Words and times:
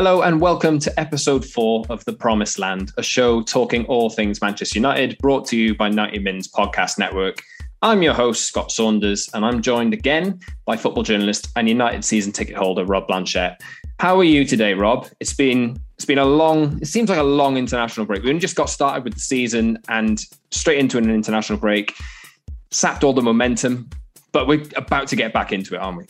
Hello 0.00 0.22
and 0.22 0.40
welcome 0.40 0.78
to 0.78 0.98
episode 0.98 1.44
four 1.44 1.84
of 1.90 2.02
The 2.06 2.14
Promised 2.14 2.58
Land, 2.58 2.90
a 2.96 3.02
show 3.02 3.42
talking 3.42 3.84
all 3.84 4.08
things 4.08 4.40
Manchester 4.40 4.78
United, 4.78 5.18
brought 5.18 5.46
to 5.48 5.58
you 5.58 5.74
by 5.74 5.90
90 5.90 6.20
Mins 6.20 6.48
Podcast 6.48 6.98
Network. 6.98 7.42
I'm 7.82 8.00
your 8.00 8.14
host, 8.14 8.46
Scott 8.46 8.72
Saunders, 8.72 9.28
and 9.34 9.44
I'm 9.44 9.60
joined 9.60 9.92
again 9.92 10.40
by 10.64 10.78
football 10.78 11.02
journalist 11.02 11.48
and 11.54 11.68
United 11.68 12.02
season 12.02 12.32
ticket 12.32 12.56
holder 12.56 12.86
Rob 12.86 13.08
Blanchette. 13.08 13.60
How 13.98 14.18
are 14.18 14.24
you 14.24 14.46
today, 14.46 14.72
Rob? 14.72 15.06
It's 15.20 15.34
been 15.34 15.78
it's 15.96 16.06
been 16.06 16.16
a 16.16 16.24
long, 16.24 16.80
it 16.80 16.86
seems 16.86 17.10
like 17.10 17.18
a 17.18 17.22
long 17.22 17.58
international 17.58 18.06
break. 18.06 18.22
We 18.22 18.30
only 18.30 18.40
just 18.40 18.56
got 18.56 18.70
started 18.70 19.04
with 19.04 19.12
the 19.12 19.20
season 19.20 19.80
and 19.90 20.18
straight 20.50 20.78
into 20.78 20.96
an 20.96 21.10
international 21.10 21.58
break, 21.58 21.94
sapped 22.70 23.04
all 23.04 23.12
the 23.12 23.20
momentum, 23.20 23.90
but 24.32 24.46
we're 24.46 24.64
about 24.76 25.08
to 25.08 25.16
get 25.16 25.34
back 25.34 25.52
into 25.52 25.74
it, 25.74 25.78
aren't 25.78 25.98
we? 25.98 26.06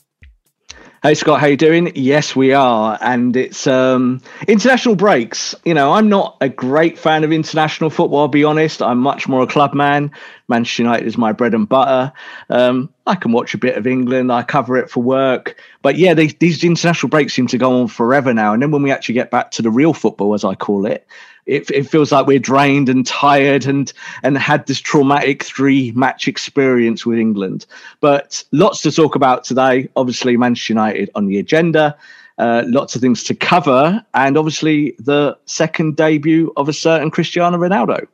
Hey 1.03 1.15
Scott, 1.15 1.41
how 1.41 1.47
you 1.47 1.57
doing? 1.57 1.93
Yes, 1.95 2.37
we 2.37 2.53
are, 2.53 2.99
and 3.01 3.35
it's 3.35 3.67
um, 3.67 4.21
international 4.47 4.97
breaks. 4.97 5.55
You 5.65 5.73
know, 5.73 5.93
I'm 5.93 6.11
not 6.11 6.37
a 6.43 6.51
great 6.51 6.99
fan 6.99 7.25
of 7.25 7.33
international 7.33 7.89
football. 7.89 8.21
I'll 8.21 8.29
be 8.29 8.45
honest. 8.45 8.83
I'm 8.83 8.99
much 8.99 9.27
more 9.27 9.41
a 9.41 9.47
club 9.47 9.73
man. 9.73 10.11
Manchester 10.47 10.83
United 10.83 11.07
is 11.07 11.17
my 11.17 11.33
bread 11.33 11.55
and 11.55 11.67
butter. 11.67 12.13
Um, 12.51 12.93
I 13.07 13.15
can 13.15 13.33
watch 13.33 13.55
a 13.55 13.59
bit 13.59 13.79
of 13.79 13.87
England. 13.87 14.31
I 14.31 14.43
cover 14.43 14.77
it 14.77 14.91
for 14.91 15.03
work, 15.03 15.59
but 15.81 15.97
yeah, 15.97 16.13
these, 16.13 16.35
these 16.35 16.63
international 16.63 17.09
breaks 17.09 17.33
seem 17.33 17.47
to 17.47 17.57
go 17.57 17.81
on 17.81 17.89
forever 17.89 18.35
now. 18.35 18.53
And 18.53 18.63
then 18.63 18.71
when 18.71 18.83
we 18.83 18.91
actually 18.91 19.15
get 19.15 19.31
back 19.31 19.53
to 19.53 19.63
the 19.63 19.71
real 19.71 19.95
football, 19.95 20.35
as 20.35 20.45
I 20.45 20.55
call 20.55 20.85
it, 20.85 21.07
it, 21.47 21.71
it 21.71 21.89
feels 21.89 22.13
like 22.13 22.27
we're 22.27 22.39
drained 22.39 22.89
and 22.89 23.07
tired 23.07 23.67
and 23.67 23.93
and 24.23 24.39
had 24.39 24.67
this 24.67 24.81
traumatic 24.81 25.43
three 25.43 25.93
match 25.93 26.29
experience 26.29 27.05
with 27.05 27.19
England. 27.19 27.67
But 28.01 28.45
lots 28.53 28.83
to 28.83 28.93
talk 28.93 29.15
about 29.15 29.45
today. 29.45 29.89
Obviously, 29.97 30.37
Manchester 30.37 30.73
United 30.73 31.11
on 31.15 31.27
the 31.27 31.39
agenda. 31.39 31.97
Uh, 32.39 32.65
lots 32.67 32.95
of 32.95 33.03
things 33.03 33.23
to 33.25 33.35
cover, 33.35 34.03
and 34.15 34.39
obviously 34.39 34.95
the 34.99 35.37
second 35.45 35.97
debut 35.97 36.51
of 36.57 36.71
a 36.71 36.73
certain 36.73 37.11
Cristiano 37.11 37.59
Ronaldo. 37.59 38.07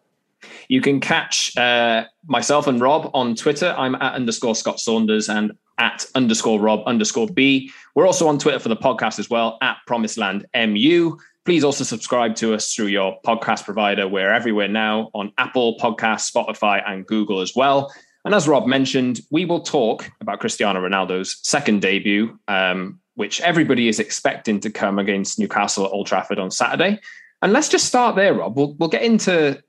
You 0.69 0.81
can 0.81 0.99
catch 1.01 1.57
uh, 1.57 2.07
myself 2.27 2.67
and 2.67 2.81
Rob 2.81 3.11
on 3.15 3.37
Twitter. 3.37 3.75
I'm 3.79 3.95
at 3.97 4.15
underscore 4.15 4.57
Scott 4.57 4.81
Saunders 4.81 5.29
and 5.29 5.53
at 5.79 6.07
underscore 6.15 6.61
Rob 6.61 6.83
underscore 6.87 7.29
B. 7.29 7.71
We're 7.95 8.07
also 8.07 8.27
on 8.27 8.39
Twitter 8.39 8.59
for 8.59 8.69
the 8.69 8.77
podcast 8.77 9.19
as 9.19 9.31
well 9.31 9.59
at 9.63 9.77
Promised 9.87 10.19
Land 10.19 10.47
MU. 10.55 11.17
Please 11.47 11.63
also 11.63 11.85
subscribe 11.85 12.35
to 12.35 12.55
us 12.55 12.75
through 12.75 12.89
your 12.89 13.21
podcast 13.25 13.65
provider. 13.65 14.09
We're 14.09 14.33
everywhere 14.33 14.67
now 14.67 15.11
on 15.15 15.33
Apple 15.39 15.79
Podcasts, 15.79 16.29
Spotify, 16.29 16.83
and 16.85 17.07
Google 17.07 17.41
as 17.41 17.55
well. 17.55 17.95
And 18.25 18.35
as 18.35 18.49
Rob 18.49 18.67
mentioned, 18.67 19.21
we 19.31 19.45
will 19.45 19.61
talk 19.61 20.11
about 20.21 20.41
Cristiano 20.41 20.81
Ronaldo's 20.81 21.39
second 21.45 21.83
debut, 21.83 22.37
um, 22.49 22.99
which 23.15 23.41
everybody 23.43 23.87
is 23.87 24.01
expecting 24.01 24.59
to 24.59 24.71
come 24.71 24.99
against 24.99 25.39
Newcastle 25.39 25.85
at 25.85 25.93
Old 25.93 26.09
Trafford 26.09 26.41
on 26.41 26.51
Saturday. 26.51 26.99
And 27.41 27.53
let's 27.53 27.69
just 27.69 27.85
start 27.85 28.17
there, 28.17 28.35
Rob. 28.35 28.57
We'll, 28.57 28.75
we'll 28.81 28.89
get 28.89 29.03
into 29.03 29.63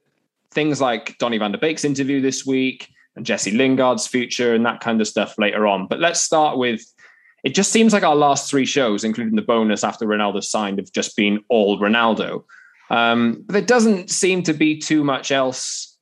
things 0.50 0.82
like 0.82 1.16
Donny 1.20 1.38
van 1.38 1.52
de 1.52 1.60
Beek's 1.60 1.86
interview 1.86 2.22
this 2.22 2.44
week 2.44 2.90
and 3.16 3.24
Jesse 3.24 3.52
Lingard's 3.52 4.08
future 4.08 4.56
and 4.56 4.66
that 4.66 4.80
kind 4.80 5.00
of 5.00 5.08
stuff 5.08 5.38
later 5.38 5.68
on. 5.68 5.86
But 5.86 6.00
let's 6.00 6.22
start 6.22 6.58
with 6.58 6.82
it 7.48 7.56
just 7.56 7.72
seems 7.72 7.94
like 7.94 8.04
our 8.04 8.14
last 8.14 8.50
three 8.50 8.66
shows, 8.66 9.06
including 9.06 9.38
the 9.38 9.42
bonus 9.42 9.82
after 9.82 10.06
Ronaldo 10.06 10.44
signed, 10.44 10.80
have 10.80 10.92
just 10.92 11.16
been 11.16 11.40
all 11.48 11.80
Ronaldo. 11.80 12.44
Um, 12.90 13.42
but 13.46 13.54
there 13.54 13.62
doesn't 13.62 14.10
seem 14.10 14.44
to 14.44 14.54
be 14.54 14.78
too 14.78 15.02
much 15.02 15.32
else 15.32 15.98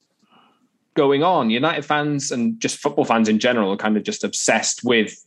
going 0.95 1.21
on. 1.21 1.51
United 1.51 1.85
fans 1.85 2.31
and 2.31 2.59
just 2.59 2.79
football 2.79 3.05
fans 3.05 3.29
in 3.29 3.37
general 3.37 3.71
are 3.71 3.77
kind 3.77 3.95
of 3.95 4.01
just 4.01 4.23
obsessed 4.23 4.83
with, 4.83 5.23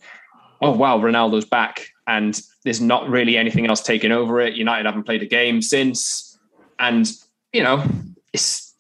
oh 0.61 0.73
wow, 0.73 0.99
Ronaldo's 0.99 1.45
back, 1.45 1.87
and 2.09 2.43
there's 2.65 2.81
not 2.81 3.09
really 3.09 3.37
anything 3.37 3.69
else 3.69 3.81
taking 3.81 4.11
over 4.11 4.41
it. 4.41 4.55
United 4.55 4.87
haven't 4.87 5.05
played 5.05 5.23
a 5.23 5.27
game 5.27 5.63
since, 5.63 6.37
and 6.81 7.13
you 7.53 7.63
know, 7.63 7.85
it's. 8.33 8.75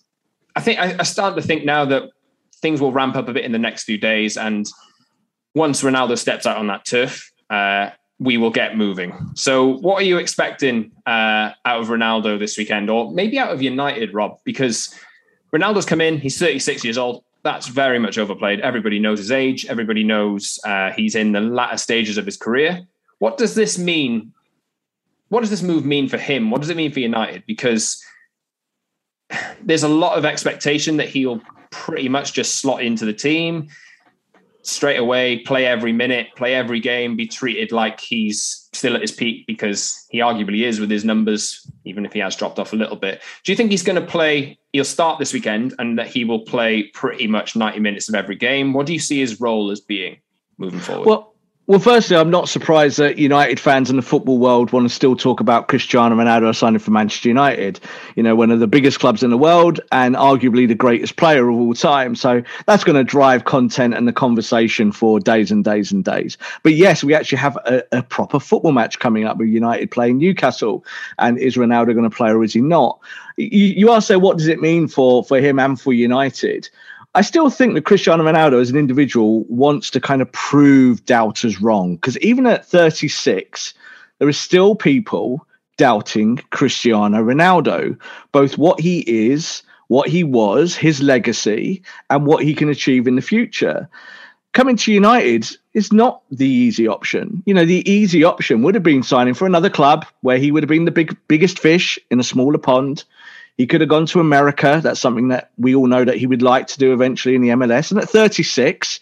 I 0.57 0.61
think 0.61 0.81
I, 0.81 0.97
I 0.99 1.05
start 1.05 1.37
to 1.37 1.43
think 1.43 1.65
now 1.65 1.85
that 1.85 2.11
things 2.57 2.81
will 2.81 2.91
ramp 2.91 3.15
up 3.15 3.29
a 3.29 3.33
bit 3.33 3.45
in 3.45 3.53
the 3.53 3.61
next 3.61 3.85
few 3.85 3.97
days, 3.97 4.37
and 4.37 4.69
once 5.59 5.83
Ronaldo 5.83 6.17
steps 6.17 6.47
out 6.47 6.57
on 6.57 6.69
that 6.69 6.87
turf, 6.87 7.31
uh, 7.51 7.91
we 8.21 8.37
will 8.37 8.51
get 8.51 8.77
moving. 8.77 9.13
So, 9.35 9.67
what 9.67 9.97
are 9.97 10.05
you 10.05 10.17
expecting 10.17 10.93
uh, 11.07 11.51
out 11.65 11.81
of 11.81 11.89
Ronaldo 11.89 12.39
this 12.39 12.57
weekend, 12.57 12.89
or 12.89 13.13
maybe 13.13 13.39
out 13.39 13.53
of 13.53 13.61
United, 13.61 14.15
Rob? 14.15 14.39
Because 14.45 14.95
Ronaldo's 15.53 15.85
come 15.85 16.01
in; 16.01 16.19
he's 16.19 16.39
36 16.39 16.85
years 16.85 16.97
old. 16.97 17.25
That's 17.43 17.67
very 17.67 17.99
much 17.99 18.19
overplayed. 18.19 18.61
Everybody 18.61 18.99
knows 18.99 19.19
his 19.19 19.31
age. 19.31 19.67
Everybody 19.67 20.05
knows 20.05 20.59
uh, 20.65 20.91
he's 20.93 21.15
in 21.15 21.33
the 21.33 21.41
latter 21.41 21.77
stages 21.77 22.17
of 22.19 22.25
his 22.25 22.37
career. 22.37 22.81
What 23.19 23.37
does 23.37 23.55
this 23.55 23.79
mean? 23.79 24.33
What 25.29 25.41
does 25.41 25.51
this 25.51 25.63
move 25.63 25.85
mean 25.85 26.09
for 26.09 26.19
him? 26.19 26.51
What 26.51 26.61
does 26.61 26.71
it 26.71 26.77
mean 26.77 26.93
for 26.93 27.01
United? 27.01 27.45
Because 27.47 28.03
there's 29.63 29.83
a 29.83 29.89
lot 29.89 30.17
of 30.17 30.25
expectation 30.25 30.97
that 30.97 31.09
he'll 31.09 31.43
pretty 31.71 32.09
much 32.09 32.33
just 32.33 32.57
slot 32.57 32.83
into 32.83 33.05
the 33.05 33.13
team 33.13 33.69
straight 34.63 34.99
away, 34.99 35.39
play 35.41 35.67
every 35.67 35.93
minute, 35.93 36.29
play 36.37 36.55
every 36.55 36.81
game, 36.81 37.17
be 37.17 37.27
treated 37.27 37.73
like 37.73 38.01
he's 38.01 38.69
still 38.73 38.95
at 38.95 39.01
his 39.01 39.13
peak 39.13 39.47
because 39.47 40.07
he 40.11 40.19
arguably 40.19 40.65
is 40.65 40.81
with 40.81 40.91
his 40.91 41.05
numbers, 41.05 41.71
even 41.85 42.05
if 42.05 42.13
he 42.13 42.19
has 42.19 42.37
dropped 42.37 42.59
off 42.59 42.73
a 42.73 42.77
little 42.77 42.97
bit. 42.97 43.23
Do 43.45 43.53
you 43.53 43.57
think 43.57 43.71
he's 43.71 43.83
going 43.83 44.01
to 44.01 44.07
play? 44.07 44.59
He'll 44.73 44.85
start 44.85 45.19
this 45.19 45.33
weekend 45.33 45.75
and 45.79 45.99
that 45.99 46.09
he 46.09 46.25
will 46.25 46.41
play 46.41 46.85
pretty 46.95 47.27
much 47.27 47.57
90 47.57 47.81
minutes 47.81 48.09
of 48.09 48.15
every 48.15 48.37
game. 48.37 48.73
What 48.73 48.87
do 48.87 48.93
you 48.93 49.01
see 49.01 49.19
his 49.19 49.41
role 49.41 49.71
as 49.71 49.81
being 49.81 50.19
moving 50.59 50.81
forward? 50.81 51.07
Well, 51.07 51.35
well, 51.69 51.79
firstly, 51.79 52.17
I'm 52.17 52.31
not 52.31 52.49
surprised 52.49 52.97
that 52.97 53.19
United 53.19 53.61
fans 53.61 53.91
in 53.91 53.97
the 53.97 54.03
football 54.03 54.39
world 54.39 54.73
want 54.73 54.89
to 54.89 54.95
still 54.95 55.15
talk 55.15 55.39
about 55.39 55.69
Cristiano 55.69 56.17
Ronaldo 56.17 56.57
signing 56.57 56.79
for 56.79 56.93
Manchester 56.93 57.29
United. 57.29 57.79
You 58.17 58.23
know, 58.23 58.35
one 58.35 58.51
of 58.51 58.59
the 58.59 58.67
biggest 58.67 59.01
clubs 59.01 59.23
in 59.23 59.29
the 59.29 59.37
world 59.37 59.79
and 59.93 60.17
arguably 60.17 60.67
the 60.67 60.75
greatest 60.75 61.17
player 61.17 61.47
of 61.47 61.57
all 61.57 61.75
time. 61.75 62.15
So 62.15 62.43
that's 62.65 62.85
going 62.85 62.97
to 62.97 63.05
drive 63.05 63.45
content 63.45 63.93
and 63.93 64.09
the 64.09 64.15
conversation 64.15 64.93
for 64.93 65.21
days 65.21 65.51
and 65.51 65.63
days 65.63 65.93
and 65.93 66.03
days. 66.03 66.39
But 66.63 66.73
yes, 66.73 67.05
we 67.05 67.15
actually 67.15 67.39
have 67.39 67.57
a, 67.67 67.83
a 67.93 68.03
proper 68.03 68.41
football 68.41 68.73
match 68.73 68.99
coming 68.99 69.27
up 69.27 69.37
with 69.37 69.49
United 69.49 69.91
playing 69.91 70.17
Newcastle. 70.17 70.87
And 71.19 71.37
is 71.37 71.57
Ronaldo 71.57 71.93
going 71.93 72.09
to 72.09 72.17
play 72.17 72.31
or 72.31 72.43
is 72.43 72.55
he 72.55 72.63
not? 72.63 72.99
You, 73.37 73.67
you 73.67 73.91
ask, 73.91 74.09
so 74.09 74.19
what 74.19 74.39
does 74.39 74.49
it 74.49 74.63
mean 74.63 74.89
for 74.89 75.23
for 75.23 75.39
him 75.39 75.59
and 75.59 75.79
for 75.79 75.93
United? 75.93 76.71
I 77.15 77.23
still 77.23 77.51
think 77.51 77.75
that 77.75 77.85
Cristiano 77.85 78.25
Ronaldo 78.25 78.61
as 78.61 78.71
an 78.71 78.77
individual 78.77 79.45
wants 79.45 79.91
to 79.91 80.01
kind 80.01 80.21
of 80.21 80.31
prove 80.33 81.05
doubters 81.07 81.61
wrong 81.61 81.97
because 81.97 82.19
even 82.19 82.47
at 82.47 82.67
36, 82.67 83.75
there 84.19 84.29
are 84.29 84.33
still 84.33 84.75
people 84.75 85.47
doubting 85.79 86.37
Cristiano 86.51 87.23
Ronaldo, 87.23 87.99
both 88.33 88.59
what 88.59 88.79
he 88.81 89.01
is, 89.07 89.63
what 89.87 90.09
he 90.09 90.23
was, 90.23 90.77
his 90.77 91.01
legacy, 91.01 91.83
and 92.11 92.27
what 92.27 92.45
he 92.45 92.55
can 92.55 92.69
achieve 92.69 93.07
in 93.07 93.17
the 93.17 93.23
future. 93.23 93.89
Coming 94.53 94.77
to 94.77 94.93
United 94.93 95.49
is 95.75 95.93
not 95.93 96.23
the 96.31 96.49
easy 96.49 96.87
option. 96.89 97.43
You 97.47 97.55
know, 97.55 97.65
the 97.65 97.89
easy 97.91 98.25
option 98.25 98.63
would 98.63 98.75
have 98.75 98.83
been 98.83 99.03
signing 99.03 99.35
for 99.35 99.47
another 99.47 99.71
club 99.71 100.05
where 100.23 100.39
he 100.39 100.51
would 100.51 100.63
have 100.63 100.69
been 100.69 100.85
the 100.85 100.91
big 100.91 101.17
biggest 101.29 101.59
fish 101.59 101.99
in 102.11 102.21
a 102.21 102.25
smaller 102.25 102.59
pond 102.59 103.05
he 103.59 103.67
could 103.67 103.81
have 103.81 103.91
gone 103.91 104.07
to 104.07 104.21
America. 104.21 104.81
That's 104.83 105.01
something 105.01 105.29
that 105.29 105.51
we 105.59 105.75
all 105.75 105.89
know 105.89 106.05
that 106.05 106.17
he 106.17 106.29
would 106.29 106.43
like 106.43 106.69
to 106.69 106.79
do 106.79 106.93
eventually 106.93 107.35
in 107.35 107.43
the 107.43 107.49
MLS. 107.49 107.91
And 107.91 108.01
at 108.01 108.09
36, 108.09 109.01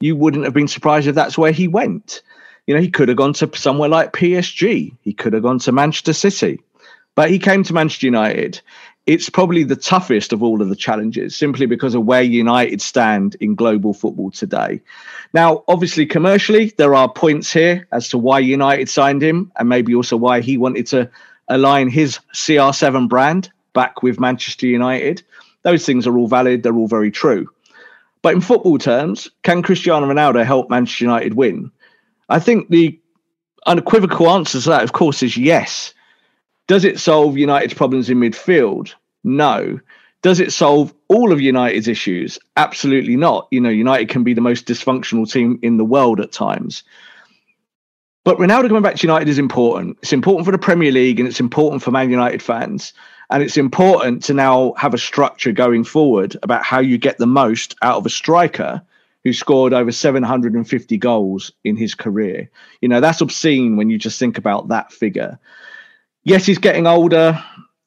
you 0.00 0.16
wouldn't 0.16 0.44
have 0.44 0.54
been 0.54 0.68
surprised 0.68 1.06
if 1.06 1.14
that's 1.14 1.36
where 1.36 1.52
he 1.52 1.68
went. 1.68 2.22
You 2.66 2.74
know, 2.74 2.80
he 2.80 2.90
could 2.90 3.08
have 3.08 3.18
gone 3.18 3.34
to 3.34 3.50
somewhere 3.54 3.90
like 3.90 4.14
PSG. 4.14 4.96
He 5.02 5.12
could 5.12 5.34
have 5.34 5.42
gone 5.42 5.58
to 5.60 5.72
Manchester 5.72 6.14
City, 6.14 6.60
but 7.14 7.30
he 7.30 7.38
came 7.38 7.62
to 7.64 7.74
Manchester 7.74 8.06
United. 8.06 8.60
It's 9.06 9.28
probably 9.28 9.64
the 9.64 9.76
toughest 9.76 10.32
of 10.32 10.42
all 10.42 10.62
of 10.62 10.70
the 10.70 10.76
challenges 10.76 11.36
simply 11.36 11.66
because 11.66 11.94
of 11.94 12.04
where 12.04 12.22
United 12.22 12.80
stand 12.80 13.36
in 13.40 13.54
global 13.54 13.92
football 13.92 14.30
today. 14.30 14.80
Now, 15.34 15.62
obviously, 15.68 16.06
commercially, 16.06 16.72
there 16.78 16.94
are 16.94 17.08
points 17.12 17.52
here 17.52 17.86
as 17.92 18.08
to 18.10 18.18
why 18.18 18.38
United 18.38 18.88
signed 18.88 19.22
him 19.22 19.52
and 19.56 19.68
maybe 19.68 19.94
also 19.94 20.16
why 20.16 20.40
he 20.40 20.56
wanted 20.56 20.86
to 20.88 21.10
align 21.48 21.88
his 21.90 22.18
CR7 22.34 23.08
brand 23.08 23.50
back 23.72 24.02
with 24.02 24.20
Manchester 24.20 24.66
United. 24.66 25.22
Those 25.62 25.84
things 25.84 26.06
are 26.06 26.16
all 26.16 26.28
valid, 26.28 26.62
they're 26.62 26.76
all 26.76 26.88
very 26.88 27.10
true. 27.10 27.48
But 28.22 28.34
in 28.34 28.40
football 28.40 28.78
terms, 28.78 29.30
can 29.42 29.62
Cristiano 29.62 30.06
Ronaldo 30.06 30.44
help 30.44 30.70
Manchester 30.70 31.04
United 31.04 31.34
win? 31.34 31.70
I 32.28 32.38
think 32.38 32.68
the 32.68 32.98
unequivocal 33.66 34.30
answer 34.30 34.60
to 34.60 34.68
that, 34.70 34.82
of 34.82 34.92
course, 34.92 35.22
is 35.22 35.36
yes. 35.36 35.94
Does 36.66 36.84
it 36.84 37.00
solve 37.00 37.36
United's 37.36 37.74
problems 37.74 38.10
in 38.10 38.20
midfield? 38.20 38.94
No. 39.24 39.80
Does 40.22 40.38
it 40.38 40.52
solve 40.52 40.94
all 41.08 41.32
of 41.32 41.40
United's 41.40 41.88
issues? 41.88 42.38
Absolutely 42.56 43.16
not. 43.16 43.48
You 43.50 43.60
know, 43.60 43.70
United 43.70 44.08
can 44.08 44.22
be 44.22 44.34
the 44.34 44.40
most 44.40 44.66
dysfunctional 44.66 45.30
team 45.30 45.58
in 45.62 45.78
the 45.78 45.84
world 45.84 46.20
at 46.20 46.30
times. 46.30 46.82
But 48.22 48.36
Ronaldo 48.36 48.68
coming 48.68 48.82
back 48.82 48.96
to 48.96 49.06
United 49.06 49.28
is 49.28 49.38
important. 49.38 49.98
It's 50.02 50.12
important 50.12 50.44
for 50.44 50.52
the 50.52 50.58
Premier 50.58 50.92
League 50.92 51.18
and 51.18 51.28
it's 51.28 51.40
important 51.40 51.82
for 51.82 51.90
Man 51.90 52.10
United 52.10 52.42
fans. 52.42 52.92
And 53.30 53.42
it's 53.44 53.56
important 53.56 54.24
to 54.24 54.34
now 54.34 54.74
have 54.76 54.92
a 54.92 54.98
structure 54.98 55.52
going 55.52 55.84
forward 55.84 56.36
about 56.42 56.64
how 56.64 56.80
you 56.80 56.98
get 56.98 57.18
the 57.18 57.26
most 57.26 57.76
out 57.80 57.96
of 57.96 58.06
a 58.06 58.10
striker 58.10 58.82
who 59.22 59.32
scored 59.32 59.72
over 59.72 59.92
750 59.92 60.96
goals 60.96 61.52
in 61.62 61.76
his 61.76 61.94
career. 61.94 62.50
You 62.80 62.88
know, 62.88 63.00
that's 63.00 63.20
obscene 63.20 63.76
when 63.76 63.88
you 63.88 63.98
just 63.98 64.18
think 64.18 64.36
about 64.36 64.68
that 64.68 64.92
figure. 64.92 65.38
Yes, 66.24 66.44
he's 66.44 66.58
getting 66.58 66.86
older. 66.86 67.42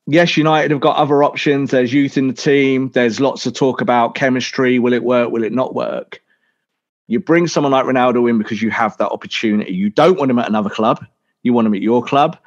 Yes, 0.05 0.37
United 0.37 0.71
have 0.71 0.79
got 0.79 0.97
other 0.97 1.23
options. 1.23 1.71
There's 1.71 1.93
youth 1.93 2.17
in 2.17 2.27
the 2.27 2.33
team. 2.33 2.89
There's 2.89 3.19
lots 3.19 3.45
of 3.45 3.53
talk 3.53 3.81
about 3.81 4.15
chemistry. 4.15 4.79
Will 4.79 4.93
it 4.93 5.03
work? 5.03 5.29
Will 5.31 5.43
it 5.43 5.53
not 5.53 5.75
work? 5.75 6.21
You 7.07 7.19
bring 7.19 7.47
someone 7.47 7.71
like 7.71 7.85
Ronaldo 7.85 8.29
in 8.29 8.37
because 8.37 8.61
you 8.61 8.69
have 8.69 8.97
that 8.97 9.09
opportunity. 9.09 9.73
You 9.73 9.89
don't 9.89 10.17
want 10.17 10.31
him 10.31 10.39
at 10.39 10.47
another 10.47 10.69
club. 10.69 11.05
You 11.41 11.51
want 11.51 11.67
him 11.67 11.73
at 11.73 11.81
your 11.81 12.03
club 12.03 12.37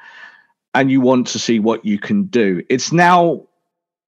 and 0.73 0.91
you 0.91 1.01
want 1.01 1.27
to 1.27 1.39
see 1.39 1.59
what 1.59 1.83
you 1.85 1.99
can 1.99 2.23
do. 2.23 2.63
It's 2.69 2.91
now 2.91 3.43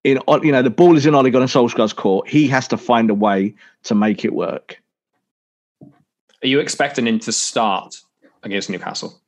in 0.03 0.19
you 0.43 0.51
know 0.51 0.61
the 0.61 0.69
ball 0.69 0.95
is 0.95 1.05
in 1.05 1.15
Ole 1.15 1.29
Gunnar 1.29 1.47
Solskjaer's 1.47 1.93
court. 1.93 2.27
He 2.27 2.47
has 2.47 2.67
to 2.69 2.77
find 2.77 3.09
a 3.09 3.13
way 3.13 3.53
to 3.83 3.95
make 3.95 4.23
it 4.23 4.33
work. 4.33 4.81
Are 5.81 6.47
you 6.47 6.59
expecting 6.59 7.07
him 7.07 7.19
to 7.19 7.31
start 7.31 7.99
against 8.43 8.69
Newcastle? 8.69 9.19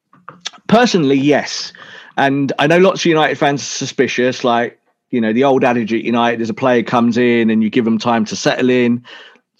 Personally, 0.68 1.18
yes. 1.18 1.74
And 2.18 2.54
I 2.60 2.68
know 2.68 2.78
lots 2.78 3.02
of 3.02 3.06
United 3.06 3.38
fans 3.38 3.62
are 3.62 3.66
suspicious. 3.66 4.44
Like, 4.44 4.80
you 5.10 5.20
know, 5.20 5.34
the 5.34 5.44
old 5.44 5.64
adage 5.64 5.94
at 5.94 6.04
United 6.04 6.40
is 6.40 6.50
a 6.50 6.54
player 6.54 6.84
comes 6.84 7.18
in 7.18 7.50
and 7.50 7.62
you 7.64 7.70
give 7.70 7.84
them 7.84 7.98
time 7.98 8.24
to 8.26 8.36
settle 8.36 8.70
in 8.70 9.04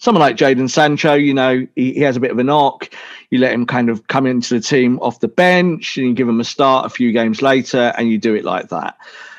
someone 0.02 0.20
like 0.20 0.36
Jadon 0.36 0.68
Sancho, 0.68 1.14
you 1.14 1.32
know, 1.32 1.64
he, 1.76 1.92
he, 1.92 2.00
has 2.00 2.16
a 2.16 2.20
bit 2.20 2.32
of 2.32 2.38
a 2.38 2.42
knock. 2.42 2.90
You 3.30 3.38
let 3.38 3.52
him 3.52 3.66
kind 3.66 3.88
of 3.88 4.08
come 4.08 4.26
into 4.26 4.54
the 4.54 4.60
team 4.60 4.98
off 4.98 5.20
the 5.20 5.28
bench 5.28 5.96
and 5.96 6.08
you 6.08 6.12
give 6.12 6.28
him 6.28 6.40
a 6.40 6.44
start 6.44 6.86
a 6.86 6.88
few 6.88 7.12
games 7.12 7.40
later 7.40 7.94
and 7.96 8.10
you 8.10 8.18
do 8.18 8.34
it 8.34 8.44
like 8.44 8.68
that. 8.70 8.96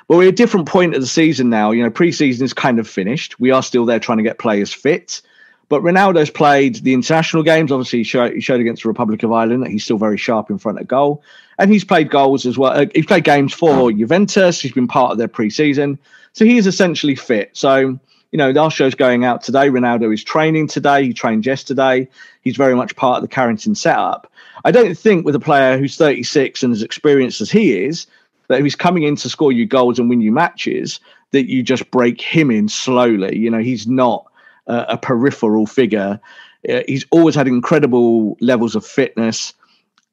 But 0.07 0.15
we're 0.15 0.27
at 0.27 0.29
a 0.29 0.37
different 0.37 0.65
point 0.65 0.95
of 0.95 1.01
the 1.01 1.07
season 1.07 1.49
now. 1.49 1.71
You 1.71 1.83
know, 1.83 1.89
preseason 1.89 2.43
is 2.43 2.53
kind 2.53 2.79
of 2.79 2.87
finished. 2.87 3.37
We 3.41 3.51
are 3.51 3.61
still 3.61 3.85
there 3.85 3.99
trying 3.99 4.19
to 4.19 4.23
get 4.23 4.39
players 4.39 4.73
fit. 4.73 5.21
But 5.67 5.81
Ronaldo's 5.81 6.29
played 6.29 6.75
the 6.75 6.93
international 6.93 7.43
games. 7.43 7.69
Obviously, 7.69 7.99
he 7.99 8.03
showed, 8.05 8.33
he 8.33 8.39
showed 8.39 8.61
against 8.61 8.83
the 8.83 8.89
Republic 8.89 9.21
of 9.23 9.33
Ireland 9.33 9.63
that 9.63 9.69
he's 9.69 9.83
still 9.83 9.97
very 9.97 10.17
sharp 10.17 10.49
in 10.49 10.59
front 10.59 10.79
of 10.79 10.87
goal. 10.87 11.23
And 11.59 11.69
he's 11.69 11.83
played 11.83 12.09
goals 12.09 12.45
as 12.45 12.57
well. 12.57 12.71
Uh, 12.71 12.85
he's 12.95 13.05
played 13.05 13.25
games 13.25 13.53
for 13.53 13.91
Juventus. 13.91 14.61
He's 14.61 14.71
been 14.71 14.87
part 14.87 15.11
of 15.11 15.17
their 15.17 15.27
preseason. 15.27 15.97
So 16.31 16.45
he 16.45 16.55
is 16.55 16.67
essentially 16.67 17.15
fit. 17.15 17.49
So 17.51 17.99
you 18.33 18.37
know, 18.37 18.51
our 18.59 18.71
show's 18.71 18.95
going 18.95 19.23
out 19.23 19.43
today. 19.43 19.69
Ronaldo 19.69 20.11
is 20.11 20.23
training 20.23 20.67
today. 20.67 21.05
He 21.05 21.13
trained 21.13 21.45
yesterday. 21.45 22.07
He's 22.41 22.57
very 22.57 22.75
much 22.75 22.95
part 22.95 23.17
of 23.17 23.21
the 23.21 23.27
Carrington 23.27 23.75
setup. 23.75 24.29
I 24.65 24.71
don't 24.71 24.97
think 24.97 25.23
with 25.23 25.35
a 25.35 25.39
player 25.39 25.77
who's 25.77 25.97
36 25.97 26.63
and 26.63 26.73
as 26.73 26.81
experienced 26.81 27.41
as 27.41 27.51
he 27.51 27.85
is, 27.85 28.07
that 28.47 28.57
if 28.57 28.63
he's 28.63 28.75
coming 28.75 29.03
in 29.03 29.15
to 29.17 29.29
score 29.29 29.51
you 29.51 29.67
goals 29.67 29.99
and 29.99 30.09
win 30.09 30.19
you 30.19 30.31
matches, 30.31 30.99
that 31.29 31.47
you 31.47 31.61
just 31.61 31.89
break 31.91 32.19
him 32.21 32.49
in 32.49 32.69
slowly. 32.69 33.37
You 33.37 33.51
know, 33.51 33.59
he's 33.59 33.85
not 33.85 34.25
a, 34.65 34.97
peripheral 34.97 35.67
figure. 35.67 36.19
Uh, 36.67 36.81
he's 36.87 37.05
always 37.11 37.35
had 37.35 37.47
incredible 37.47 38.35
levels 38.41 38.75
of 38.75 38.83
fitness 38.83 39.53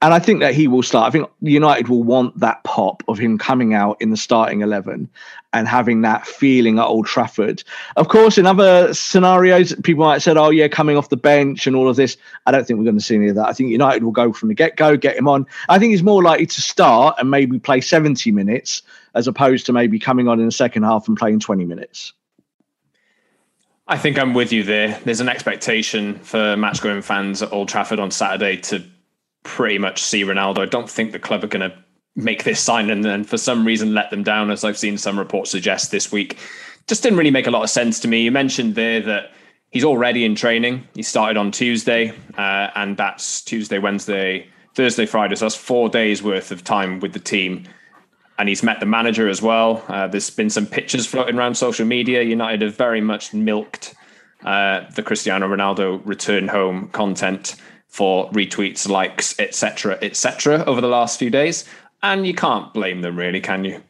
and 0.02 0.14
I 0.14 0.18
think 0.18 0.40
that 0.40 0.54
he 0.54 0.66
will 0.66 0.82
start. 0.82 1.06
I 1.06 1.10
think 1.10 1.28
United 1.42 1.88
will 1.88 2.02
want 2.02 2.38
that 2.40 2.64
pop 2.64 3.02
of 3.06 3.18
him 3.18 3.36
coming 3.36 3.74
out 3.74 4.00
in 4.00 4.08
the 4.08 4.16
starting 4.16 4.62
11 4.62 5.10
and 5.52 5.68
having 5.68 6.00
that 6.02 6.26
feeling 6.26 6.78
at 6.78 6.86
Old 6.86 7.04
Trafford. 7.04 7.62
Of 7.96 8.08
course, 8.08 8.38
in 8.38 8.46
other 8.46 8.94
scenarios, 8.94 9.74
people 9.82 10.04
might 10.04 10.14
have 10.14 10.22
said, 10.22 10.38
oh, 10.38 10.48
yeah, 10.48 10.68
coming 10.68 10.96
off 10.96 11.10
the 11.10 11.18
bench 11.18 11.66
and 11.66 11.76
all 11.76 11.86
of 11.86 11.96
this. 11.96 12.16
I 12.46 12.50
don't 12.50 12.66
think 12.66 12.78
we're 12.78 12.84
going 12.84 12.98
to 12.98 13.04
see 13.04 13.16
any 13.16 13.28
of 13.28 13.34
that. 13.34 13.46
I 13.46 13.52
think 13.52 13.68
United 13.68 14.02
will 14.02 14.12
go 14.12 14.32
from 14.32 14.48
the 14.48 14.54
get 14.54 14.76
go, 14.76 14.96
get 14.96 15.16
him 15.16 15.28
on. 15.28 15.46
I 15.68 15.78
think 15.78 15.90
he's 15.90 16.02
more 16.02 16.22
likely 16.22 16.46
to 16.46 16.62
start 16.62 17.16
and 17.18 17.30
maybe 17.30 17.58
play 17.58 17.82
70 17.82 18.32
minutes 18.32 18.82
as 19.14 19.26
opposed 19.26 19.66
to 19.66 19.72
maybe 19.74 19.98
coming 19.98 20.28
on 20.28 20.40
in 20.40 20.46
the 20.46 20.52
second 20.52 20.84
half 20.84 21.08
and 21.08 21.16
playing 21.16 21.40
20 21.40 21.66
minutes. 21.66 22.14
I 23.86 23.98
think 23.98 24.18
I'm 24.18 24.32
with 24.32 24.52
you 24.52 24.62
there. 24.62 24.98
There's 25.04 25.20
an 25.20 25.28
expectation 25.28 26.14
for 26.20 26.56
match 26.56 26.80
going 26.80 27.02
fans 27.02 27.42
at 27.42 27.52
Old 27.52 27.68
Trafford 27.68 27.98
on 27.98 28.12
Saturday 28.12 28.56
to 28.58 28.84
pretty 29.42 29.78
much 29.78 30.02
see 30.02 30.22
Ronaldo. 30.24 30.58
I 30.58 30.66
don't 30.66 30.90
think 30.90 31.12
the 31.12 31.18
club 31.18 31.44
are 31.44 31.48
going 31.48 31.68
to 31.68 31.76
make 32.16 32.44
this 32.44 32.60
sign 32.60 32.90
and 32.90 33.04
then 33.04 33.24
for 33.24 33.38
some 33.38 33.66
reason 33.66 33.94
let 33.94 34.10
them 34.10 34.22
down, 34.22 34.50
as 34.50 34.64
I've 34.64 34.78
seen 34.78 34.98
some 34.98 35.18
reports 35.18 35.50
suggest 35.50 35.90
this 35.90 36.10
week. 36.12 36.38
Just 36.86 37.02
didn't 37.02 37.18
really 37.18 37.30
make 37.30 37.46
a 37.46 37.50
lot 37.50 37.62
of 37.62 37.70
sense 37.70 38.00
to 38.00 38.08
me. 38.08 38.22
You 38.22 38.32
mentioned 38.32 38.74
there 38.74 39.00
that 39.02 39.30
he's 39.70 39.84
already 39.84 40.24
in 40.24 40.34
training. 40.34 40.86
He 40.94 41.02
started 41.02 41.36
on 41.36 41.52
Tuesday, 41.52 42.12
uh, 42.36 42.68
and 42.74 42.96
that's 42.96 43.42
Tuesday, 43.42 43.78
Wednesday, 43.78 44.48
Thursday, 44.74 45.06
Friday. 45.06 45.36
So 45.36 45.44
that's 45.44 45.56
four 45.56 45.88
days 45.88 46.22
worth 46.22 46.50
of 46.50 46.64
time 46.64 47.00
with 47.00 47.12
the 47.12 47.20
team. 47.20 47.64
And 48.38 48.48
he's 48.48 48.62
met 48.62 48.80
the 48.80 48.86
manager 48.86 49.28
as 49.28 49.42
well. 49.42 49.84
Uh, 49.88 50.08
there's 50.08 50.30
been 50.30 50.50
some 50.50 50.66
pictures 50.66 51.06
floating 51.06 51.36
around 51.36 51.56
social 51.56 51.86
media. 51.86 52.22
United 52.22 52.62
have 52.62 52.76
very 52.76 53.00
much 53.00 53.34
milked 53.34 53.94
uh, 54.44 54.88
the 54.94 55.02
Cristiano 55.02 55.46
Ronaldo 55.46 56.00
return 56.04 56.48
home 56.48 56.88
content 56.88 57.56
for 57.90 58.30
retweets, 58.30 58.88
likes, 58.88 59.38
etc., 59.38 59.98
etc. 60.00 60.64
over 60.66 60.80
the 60.80 60.88
last 60.88 61.18
few 61.18 61.28
days, 61.28 61.64
and 62.02 62.26
you 62.26 62.32
can't 62.32 62.72
blame 62.72 63.02
them, 63.02 63.16
really, 63.16 63.40
can 63.40 63.64
you? 63.64 63.82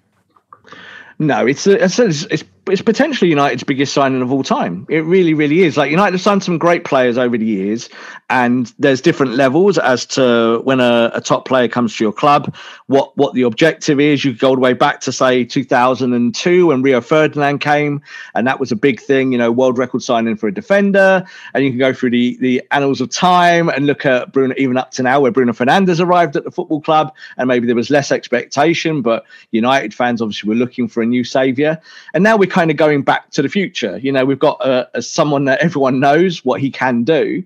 No, 1.19 1.47
it's, 1.47 1.67
it's, 1.67 1.99
it's 1.99 2.45
it's 2.69 2.83
potentially 2.83 3.31
United's 3.31 3.65
biggest 3.65 3.95
signing 3.95 4.23
of 4.23 4.33
all 4.33 4.43
time. 4.43 4.87
It 4.89 5.01
really, 5.01 5.35
really 5.35 5.63
is. 5.63 5.77
Like 5.77 5.91
United 5.91 6.13
have 6.13 6.21
signed 6.21 6.45
some 6.45 6.59
great 6.59 6.85
players 6.85 7.17
over 7.17 7.39
the 7.39 7.47
years, 7.47 7.89
and 8.29 8.73
there's 8.79 9.01
different 9.01 9.33
levels 9.33 9.79
as 9.79 10.05
to 10.07 10.61
when 10.65 10.81
a, 10.81 11.11
a, 11.15 11.21
top 11.21 11.47
player 11.47 11.69
comes 11.69 11.97
to 11.97 12.05
your 12.05 12.13
club, 12.13 12.55
what 12.87 13.17
what 13.17 13.35
the 13.35 13.43
objective 13.43 13.99
is. 13.99 14.25
You 14.25 14.35
go 14.35 14.51
all 14.51 14.55
the 14.55 14.61
way 14.61 14.73
back 14.75 15.01
to 15.03 15.13
say 15.13 15.45
2002 15.45 16.67
when 16.67 16.83
Rio 16.83 17.01
Ferdinand 17.01 17.61
came, 17.61 18.03
and 18.35 18.47
that 18.47 18.61
was 18.61 18.71
a 18.71 18.77
big 18.77 19.01
thing. 19.01 19.33
You 19.33 19.39
know, 19.39 19.51
world 19.51 19.79
record 19.79 20.03
signing 20.03 20.37
for 20.37 20.49
a 20.49 20.55
defender, 20.55 21.25
and 21.55 21.65
you 21.65 21.71
can 21.71 21.79
go 21.79 21.93
through 21.95 22.11
the 22.11 22.37
the 22.41 22.63
annals 22.71 23.01
of 23.01 23.11
time 23.11 23.69
and 23.69 23.87
look 23.87 24.05
at 24.05 24.33
Bruno 24.33 24.55
even 24.59 24.77
up 24.77 24.91
to 24.93 25.03
now 25.03 25.21
where 25.21 25.31
Bruno 25.31 25.53
Fernandes 25.53 26.01
arrived 26.01 26.37
at 26.37 26.45
the 26.45 26.51
football 26.51 26.81
club, 26.81 27.15
and 27.39 27.49
maybe 27.49 27.67
there 27.67 27.77
was 27.77 27.91
less 27.91 28.13
expectation, 28.13 29.01
but 29.01 29.25
United 29.51 29.95
fans 29.95 30.21
obviously 30.21 30.49
were 30.49 30.55
looking 30.55 30.89
for 30.89 31.03
a 31.03 31.07
new 31.07 31.25
saviour, 31.25 31.81
and 32.13 32.23
now 32.23 32.37
we're 32.37 32.50
kind 32.51 32.71
of 32.71 32.77
going 32.77 33.03
back 33.03 33.31
to 33.31 33.43
the 33.43 33.49
future. 33.49 33.99
You 33.99 34.13
know, 34.13 34.25
we've 34.25 34.39
got 34.39 34.65
a, 34.67 34.89
a 34.95 35.03
someone 35.03 35.45
that 35.47 35.61
everyone 35.61 36.01
knows 36.01 36.45
what 36.45 36.61
he 36.61 36.71
can 36.71 37.05
do, 37.05 37.43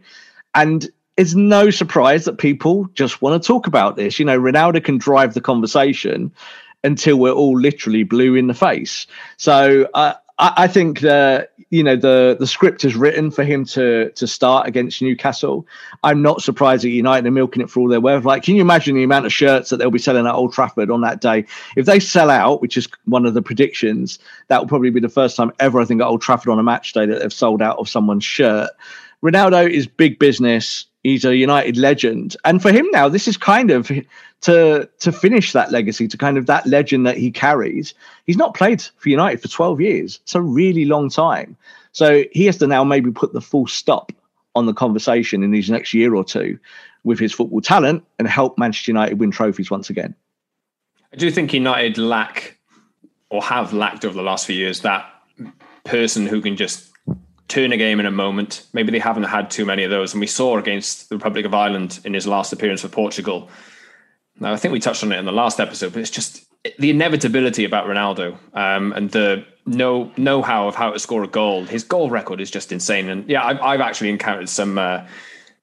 and 0.54 0.88
it's 1.16 1.34
no 1.34 1.70
surprise 1.70 2.24
that 2.24 2.38
people 2.38 2.88
just 2.94 3.22
want 3.22 3.40
to 3.40 3.46
talk 3.46 3.66
about 3.66 3.96
this. 3.96 4.18
You 4.18 4.24
know, 4.24 4.38
Ronaldo 4.38 4.82
can 4.82 4.98
drive 4.98 5.34
the 5.34 5.40
conversation 5.40 6.32
until 6.82 7.16
we're 7.16 7.32
all 7.32 7.58
literally 7.58 8.02
blue 8.02 8.34
in 8.34 8.46
the 8.46 8.54
face. 8.54 9.06
So 9.36 9.88
uh, 9.94 10.14
I, 10.38 10.52
I 10.56 10.68
think 10.68 11.00
that 11.00 11.52
you 11.74 11.82
know 11.82 11.96
the 11.96 12.36
the 12.38 12.46
script 12.46 12.84
is 12.84 12.94
written 12.94 13.32
for 13.32 13.42
him 13.42 13.64
to 13.64 14.10
to 14.10 14.28
start 14.28 14.68
against 14.68 15.02
Newcastle. 15.02 15.66
I'm 16.04 16.22
not 16.22 16.40
surprised 16.40 16.84
that 16.84 16.90
United 16.90 17.26
are 17.26 17.32
milking 17.32 17.62
it 17.62 17.68
for 17.68 17.80
all 17.80 17.88
their 17.88 18.00
worth. 18.00 18.24
Like, 18.24 18.44
can 18.44 18.54
you 18.54 18.60
imagine 18.60 18.94
the 18.94 19.02
amount 19.02 19.26
of 19.26 19.32
shirts 19.32 19.70
that 19.70 19.78
they'll 19.78 19.90
be 19.90 19.98
selling 19.98 20.24
at 20.24 20.34
Old 20.34 20.52
Trafford 20.52 20.88
on 20.88 21.00
that 21.00 21.20
day? 21.20 21.46
If 21.76 21.86
they 21.86 21.98
sell 21.98 22.30
out, 22.30 22.62
which 22.62 22.76
is 22.76 22.86
one 23.06 23.26
of 23.26 23.34
the 23.34 23.42
predictions, 23.42 24.20
that 24.46 24.60
will 24.60 24.68
probably 24.68 24.90
be 24.90 25.00
the 25.00 25.08
first 25.08 25.36
time 25.36 25.50
ever 25.58 25.80
I 25.80 25.84
think 25.84 26.00
at 26.00 26.06
Old 26.06 26.22
Trafford 26.22 26.52
on 26.52 26.60
a 26.60 26.62
match 26.62 26.92
day 26.92 27.06
that 27.06 27.20
they've 27.20 27.32
sold 27.32 27.60
out 27.60 27.78
of 27.78 27.88
someone's 27.88 28.24
shirt. 28.24 28.70
Ronaldo 29.24 29.68
is 29.68 29.88
big 29.88 30.20
business. 30.20 30.86
He's 31.04 31.24
a 31.24 31.36
United 31.36 31.76
legend, 31.76 32.36
and 32.44 32.60
for 32.60 32.72
him 32.72 32.86
now, 32.90 33.08
this 33.08 33.28
is 33.28 33.36
kind 33.36 33.70
of 33.70 33.90
to 34.40 34.88
to 34.98 35.12
finish 35.12 35.52
that 35.52 35.70
legacy, 35.70 36.08
to 36.08 36.16
kind 36.16 36.38
of 36.38 36.46
that 36.46 36.66
legend 36.66 37.06
that 37.06 37.18
he 37.18 37.30
carries. 37.30 37.94
He's 38.26 38.38
not 38.38 38.54
played 38.54 38.82
for 38.96 39.10
United 39.10 39.40
for 39.42 39.48
12 39.48 39.80
years. 39.82 40.18
It's 40.22 40.34
a 40.34 40.40
really 40.40 40.86
long 40.86 41.10
time. 41.10 41.56
So 41.92 42.24
he 42.32 42.46
has 42.46 42.56
to 42.58 42.66
now 42.66 42.84
maybe 42.84 43.10
put 43.12 43.34
the 43.34 43.42
full 43.42 43.66
stop 43.66 44.12
on 44.54 44.66
the 44.66 44.72
conversation 44.72 45.42
in 45.42 45.50
these 45.50 45.68
next 45.68 45.92
year 45.92 46.14
or 46.14 46.24
two 46.24 46.58
with 47.04 47.18
his 47.18 47.32
football 47.32 47.60
talent 47.60 48.02
and 48.18 48.26
help 48.26 48.56
Manchester 48.56 48.90
United 48.90 49.20
win 49.20 49.30
trophies 49.30 49.70
once 49.70 49.90
again. 49.90 50.14
I 51.12 51.16
do 51.16 51.30
think 51.30 51.52
United 51.52 51.98
lack 51.98 52.58
or 53.28 53.42
have 53.42 53.72
lacked 53.72 54.04
over 54.04 54.14
the 54.14 54.22
last 54.22 54.46
few 54.46 54.56
years 54.56 54.80
that 54.80 55.04
person 55.84 56.26
who 56.26 56.40
can 56.40 56.56
just 56.56 56.93
turn 57.48 57.72
a 57.72 57.76
game 57.76 58.00
in 58.00 58.06
a 58.06 58.10
moment. 58.10 58.66
Maybe 58.72 58.90
they 58.90 58.98
haven't 58.98 59.24
had 59.24 59.50
too 59.50 59.64
many 59.64 59.84
of 59.84 59.90
those. 59.90 60.12
And 60.12 60.20
we 60.20 60.26
saw 60.26 60.58
against 60.58 61.08
the 61.08 61.16
Republic 61.16 61.44
of 61.44 61.54
Ireland 61.54 62.00
in 62.04 62.14
his 62.14 62.26
last 62.26 62.52
appearance 62.52 62.82
for 62.82 62.88
Portugal. 62.88 63.50
Now, 64.40 64.52
I 64.52 64.56
think 64.56 64.72
we 64.72 64.80
touched 64.80 65.04
on 65.04 65.12
it 65.12 65.18
in 65.18 65.26
the 65.26 65.32
last 65.32 65.60
episode, 65.60 65.92
but 65.92 66.00
it's 66.00 66.10
just 66.10 66.46
the 66.78 66.90
inevitability 66.90 67.64
about 67.64 67.86
Ronaldo 67.86 68.38
um, 68.54 68.92
and 68.92 69.10
the 69.10 69.44
know 69.66 70.12
know 70.16 70.42
how 70.42 70.68
of 70.68 70.74
how 70.74 70.90
to 70.90 70.98
score 70.98 71.22
a 71.22 71.28
goal. 71.28 71.64
His 71.64 71.84
goal 71.84 72.10
record 72.10 72.40
is 72.40 72.50
just 72.50 72.72
insane. 72.72 73.08
And 73.08 73.28
yeah, 73.28 73.44
I've, 73.44 73.60
I've 73.60 73.80
actually 73.80 74.10
encountered 74.10 74.48
some 74.48 74.78
uh, 74.78 75.06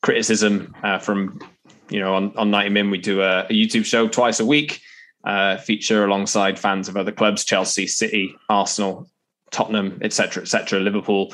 criticism 0.01 0.75
uh, 0.83 0.99
from 0.99 1.41
you 1.89 1.99
know 1.99 2.15
on 2.15 2.37
on 2.37 2.51
90 2.51 2.69
Min. 2.69 2.91
We 2.91 2.97
do 2.97 3.21
a, 3.21 3.41
a 3.41 3.51
YouTube 3.51 3.85
show 3.85 4.07
twice 4.07 4.39
a 4.39 4.45
week, 4.45 4.81
uh, 5.23 5.57
feature 5.57 6.05
alongside 6.05 6.59
fans 6.59 6.87
of 6.87 6.95
other 6.95 7.11
clubs: 7.11 7.43
Chelsea, 7.43 7.87
City, 7.87 8.35
Arsenal, 8.49 9.09
Tottenham, 9.49 9.99
etc., 10.01 10.43
etc., 10.43 10.79
Liverpool. 10.79 11.33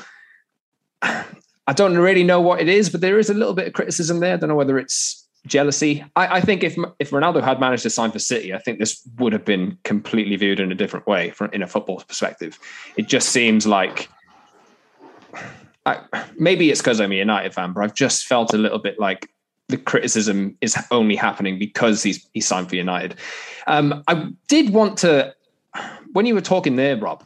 I 1.02 1.72
don't 1.74 1.98
really 1.98 2.24
know 2.24 2.40
what 2.40 2.60
it 2.60 2.68
is, 2.68 2.88
but 2.88 3.00
there 3.00 3.18
is 3.18 3.30
a 3.30 3.34
little 3.34 3.54
bit 3.54 3.66
of 3.66 3.72
criticism 3.74 4.20
there. 4.20 4.34
I 4.34 4.36
don't 4.36 4.48
know 4.48 4.56
whether 4.56 4.78
it's 4.78 5.26
jealousy. 5.46 6.04
I, 6.16 6.36
I, 6.36 6.40
think 6.40 6.62
if 6.62 6.76
if 6.98 7.10
Ronaldo 7.10 7.42
had 7.42 7.60
managed 7.60 7.82
to 7.84 7.90
sign 7.90 8.10
for 8.10 8.18
City, 8.18 8.54
I 8.54 8.58
think 8.58 8.78
this 8.78 9.06
would 9.18 9.32
have 9.32 9.44
been 9.44 9.78
completely 9.84 10.36
viewed 10.36 10.60
in 10.60 10.72
a 10.72 10.74
different 10.74 11.06
way 11.06 11.30
from 11.30 11.50
in 11.52 11.62
a 11.62 11.66
football 11.66 12.02
perspective. 12.06 12.58
It 12.96 13.08
just 13.08 13.30
seems 13.30 13.66
like 13.66 14.08
I, 15.86 16.00
maybe 16.38 16.70
it's 16.70 16.80
because 16.80 17.00
I'm 17.00 17.12
a 17.12 17.16
United 17.16 17.54
fan, 17.54 17.72
but 17.72 17.82
I've 17.82 17.94
just 17.94 18.26
felt 18.26 18.52
a 18.52 18.58
little 18.58 18.78
bit 18.78 18.98
like 18.98 19.30
the 19.68 19.76
criticism 19.76 20.56
is 20.60 20.76
only 20.90 21.16
happening 21.16 21.58
because 21.58 22.02
he's 22.02 22.26
he 22.34 22.40
signed 22.40 22.68
for 22.68 22.76
United. 22.76 23.16
Um, 23.66 24.02
I 24.08 24.30
did 24.48 24.70
want 24.70 24.98
to 24.98 25.34
when 26.12 26.26
you 26.26 26.34
were 26.34 26.40
talking 26.40 26.76
there, 26.76 26.96
Rob. 26.96 27.24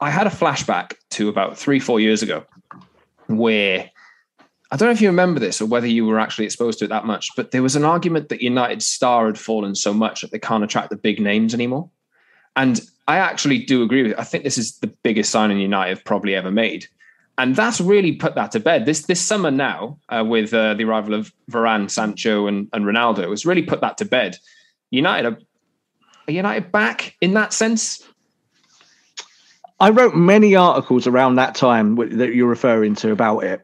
I 0.00 0.10
had 0.10 0.26
a 0.26 0.30
flashback 0.30 0.94
to 1.10 1.28
about 1.28 1.58
three, 1.58 1.80
four 1.80 2.00
years 2.00 2.22
ago 2.22 2.44
where 3.26 3.90
I 4.70 4.76
don't 4.76 4.88
know 4.88 4.92
if 4.92 5.00
you 5.00 5.08
remember 5.08 5.40
this 5.40 5.60
or 5.60 5.66
whether 5.66 5.86
you 5.86 6.06
were 6.06 6.20
actually 6.20 6.44
exposed 6.44 6.78
to 6.78 6.84
it 6.84 6.88
that 6.88 7.04
much, 7.04 7.30
but 7.36 7.50
there 7.50 7.62
was 7.62 7.76
an 7.76 7.84
argument 7.84 8.28
that 8.28 8.40
United's 8.40 8.86
star 8.86 9.26
had 9.26 9.38
fallen 9.38 9.74
so 9.74 9.92
much 9.92 10.20
that 10.20 10.30
they 10.30 10.38
can't 10.38 10.64
attract 10.64 10.90
the 10.90 10.96
big 10.96 11.20
names 11.20 11.52
anymore. 11.52 11.90
And 12.56 12.80
I 13.08 13.18
actually 13.18 13.64
do 13.64 13.82
agree 13.82 14.02
with 14.02 14.12
it. 14.12 14.18
I 14.18 14.24
think 14.24 14.44
this 14.44 14.58
is 14.58 14.78
the 14.78 14.86
biggest 14.86 15.30
signing 15.30 15.58
United 15.58 15.96
have 15.96 16.04
probably 16.04 16.34
ever 16.34 16.50
made. 16.50 16.86
And 17.38 17.56
that's 17.56 17.80
really 17.80 18.12
put 18.12 18.34
that 18.34 18.52
to 18.52 18.60
bed. 18.60 18.86
This 18.86 19.06
this 19.06 19.20
summer 19.20 19.50
now, 19.50 19.98
uh, 20.08 20.24
with 20.26 20.52
uh, 20.52 20.74
the 20.74 20.84
arrival 20.84 21.14
of 21.14 21.32
Varane, 21.50 21.90
Sancho, 21.90 22.46
and, 22.46 22.68
and 22.72 22.84
Ronaldo, 22.84 23.30
has 23.30 23.46
really 23.46 23.62
put 23.62 23.80
that 23.80 23.96
to 23.98 24.04
bed. 24.04 24.36
United 24.90 25.32
are, 25.32 25.38
are 26.28 26.32
United 26.32 26.70
back 26.70 27.16
in 27.20 27.34
that 27.34 27.52
sense? 27.52 28.06
I 29.80 29.90
wrote 29.90 30.14
many 30.14 30.54
articles 30.54 31.06
around 31.06 31.36
that 31.36 31.54
time 31.54 31.96
that 31.96 32.34
you're 32.34 32.48
referring 32.48 32.94
to 32.96 33.12
about 33.12 33.40
it, 33.40 33.62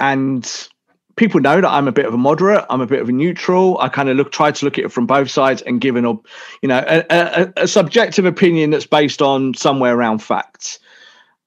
and 0.00 0.68
people 1.16 1.38
know 1.38 1.60
that 1.60 1.68
I'm 1.68 1.86
a 1.86 1.92
bit 1.92 2.06
of 2.06 2.14
a 2.14 2.18
moderate. 2.18 2.64
I'm 2.70 2.80
a 2.80 2.86
bit 2.86 3.02
of 3.02 3.10
a 3.10 3.12
neutral. 3.12 3.78
I 3.78 3.90
kind 3.90 4.08
of 4.08 4.16
look, 4.16 4.32
try 4.32 4.50
to 4.50 4.64
look 4.64 4.78
at 4.78 4.86
it 4.86 4.92
from 4.92 5.06
both 5.06 5.30
sides 5.30 5.60
and 5.62 5.78
give 5.78 5.96
an, 5.96 6.04
you 6.04 6.68
know, 6.68 6.82
a, 6.86 7.04
a, 7.10 7.52
a 7.58 7.68
subjective 7.68 8.24
opinion 8.24 8.70
that's 8.70 8.86
based 8.86 9.20
on 9.20 9.52
somewhere 9.52 9.94
around 9.94 10.20
facts. 10.20 10.78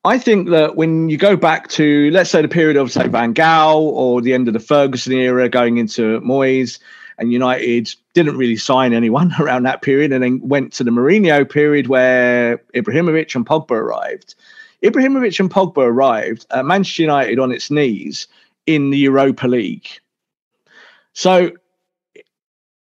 I 0.05 0.20
think 0.20 0.50
that 0.50 0.75
when 0.75 1.10
you 1.10 1.17
go 1.17 1.36
back 1.36 1.70
to, 1.70 2.12
let's 2.12 2.29
say, 2.29 2.41
the 2.41 2.48
period 2.48 2.77
of 2.77 2.91
say 2.91 3.08
Van 3.08 3.34
Gaal 3.34 3.79
or 3.79 4.22
the 4.22 4.34
end 4.34 4.48
of 4.48 4.53
the 4.53 4.60
Ferguson 4.60 5.13
era, 5.13 5.50
going 5.50 5.77
into 5.77 6.20
Moyes, 6.22 6.77
and 7.17 7.34
United 7.34 7.93
didn't 8.13 8.38
really 8.38 8.55
sign 8.55 8.93
anyone 8.93 9.34
around 9.39 9.63
that 9.63 9.82
period, 9.82 10.12
and 10.12 10.24
then 10.24 10.39
went 10.48 10.74
to 10.74 10.84
the 10.84 10.91
Mourinho 10.91 11.50
period 11.50 11.88
where 11.88 12.58
Ibrahimovic 12.74 13.36
and 13.36 13.46
Pogba 13.46 13.72
arrived. 13.72 14.36
Ibrahimovic 14.84 15.39
and 15.39 15.50
Pogba 15.50 15.77
arrived 15.77 16.46
at 16.51 16.65
Manchester 16.65 17.03
United 17.03 17.39
on 17.39 17.51
its 17.51 17.72
knees 17.72 18.27
in 18.65 18.89
the 18.89 18.98
Europa 18.98 19.48
League. 19.48 19.88
So, 21.13 21.51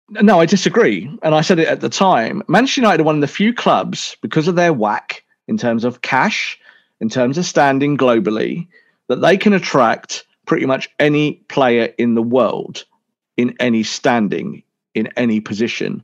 no, 0.09 0.41
I 0.41 0.47
disagree. 0.47 1.11
And 1.23 1.35
I 1.35 1.43
said 1.43 1.59
it 1.59 1.69
at 1.69 1.83
the 1.83 1.91
time. 1.91 2.43
Manchester 2.49 2.81
United 2.81 3.03
are 3.03 3.05
one 3.05 3.17
of 3.17 3.21
the 3.21 3.29
few 3.29 3.53
clubs, 3.53 4.17
because 4.23 4.49
of 4.49 4.57
their 4.57 4.73
whack 4.73 5.25
in 5.47 5.59
terms 5.59 5.85
of 5.85 6.01
cash, 6.01 6.59
in 7.01 7.11
terms 7.11 7.37
of 7.37 7.45
standing 7.45 7.99
globally, 7.99 8.67
that 9.09 9.21
they 9.21 9.37
can 9.37 9.53
attract 9.53 10.25
pretty 10.47 10.67
much 10.67 10.89
any 10.99 11.35
player 11.49 11.93
in 11.99 12.15
the 12.15 12.23
world 12.23 12.85
in 13.41 13.55
any 13.59 13.83
standing, 13.83 14.63
in 14.95 15.09
any 15.17 15.41
position. 15.41 16.03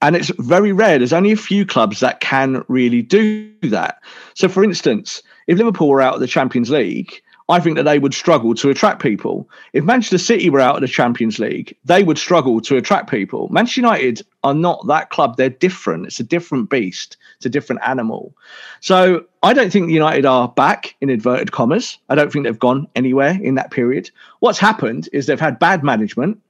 And 0.00 0.16
it's 0.16 0.30
very 0.38 0.72
rare. 0.72 0.98
There's 0.98 1.12
only 1.12 1.32
a 1.32 1.36
few 1.36 1.66
clubs 1.66 2.00
that 2.00 2.20
can 2.20 2.64
really 2.68 3.02
do 3.02 3.52
that. 3.62 4.00
So, 4.34 4.48
for 4.48 4.64
instance, 4.64 5.22
if 5.46 5.58
Liverpool 5.58 5.88
were 5.88 6.00
out 6.00 6.14
of 6.14 6.20
the 6.20 6.26
Champions 6.26 6.70
League, 6.70 7.22
I 7.48 7.60
think 7.60 7.76
that 7.76 7.82
they 7.82 7.98
would 7.98 8.14
struggle 8.14 8.54
to 8.54 8.70
attract 8.70 9.02
people. 9.02 9.48
If 9.74 9.84
Manchester 9.84 10.16
City 10.16 10.48
were 10.48 10.60
out 10.60 10.76
of 10.76 10.80
the 10.80 10.88
Champions 10.88 11.38
League, 11.38 11.76
they 11.84 12.02
would 12.02 12.16
struggle 12.16 12.60
to 12.62 12.76
attract 12.76 13.10
people. 13.10 13.48
Manchester 13.50 13.82
United 13.82 14.22
are 14.42 14.54
not 14.54 14.86
that 14.86 15.10
club. 15.10 15.36
They're 15.36 15.50
different. 15.50 16.06
It's 16.06 16.20
a 16.20 16.24
different 16.24 16.70
beast. 16.70 17.18
It's 17.36 17.46
a 17.46 17.50
different 17.50 17.82
animal. 17.84 18.34
So 18.80 19.26
I 19.42 19.52
don't 19.52 19.70
think 19.70 19.90
United 19.90 20.24
are 20.24 20.48
back 20.48 20.94
in 21.00 21.10
inverted 21.10 21.52
commas. 21.52 21.98
I 22.08 22.14
don't 22.14 22.32
think 22.32 22.46
they've 22.46 22.58
gone 22.58 22.88
anywhere 22.96 23.38
in 23.42 23.56
that 23.56 23.70
period. 23.70 24.10
What's 24.40 24.58
happened 24.58 25.08
is 25.12 25.26
they've 25.26 25.38
had 25.38 25.58
bad 25.58 25.84
management 25.84 26.40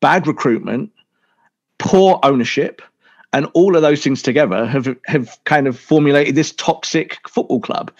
bad 0.00 0.26
recruitment, 0.26 0.90
poor 1.78 2.18
ownership, 2.22 2.82
and 3.32 3.46
all 3.54 3.76
of 3.76 3.82
those 3.82 4.02
things 4.02 4.22
together 4.22 4.66
have 4.66 4.96
have 5.06 5.38
kind 5.44 5.66
of 5.66 5.78
formulated 5.78 6.34
this 6.34 6.52
toxic 6.52 7.18
football 7.28 7.60
club. 7.60 7.92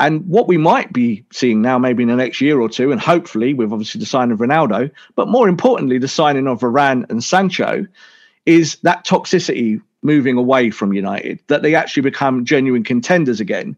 And 0.00 0.26
what 0.26 0.48
we 0.48 0.56
might 0.56 0.92
be 0.92 1.24
seeing 1.32 1.62
now, 1.62 1.78
maybe 1.78 2.02
in 2.02 2.08
the 2.08 2.16
next 2.16 2.40
year 2.40 2.60
or 2.60 2.68
two, 2.68 2.90
and 2.90 3.00
hopefully 3.00 3.54
with 3.54 3.72
obviously 3.72 4.00
the 4.00 4.06
signing 4.06 4.32
of 4.32 4.40
Ronaldo, 4.40 4.90
but 5.14 5.28
more 5.28 5.48
importantly, 5.48 5.98
the 5.98 6.08
signing 6.08 6.48
of 6.48 6.60
Varane 6.60 7.08
and 7.08 7.22
Sancho, 7.22 7.86
is 8.44 8.76
that 8.82 9.06
toxicity 9.06 9.80
moving 10.02 10.36
away 10.36 10.70
from 10.70 10.92
United, 10.92 11.38
that 11.46 11.62
they 11.62 11.76
actually 11.76 12.02
become 12.02 12.44
genuine 12.44 12.82
contenders 12.82 13.38
again. 13.38 13.76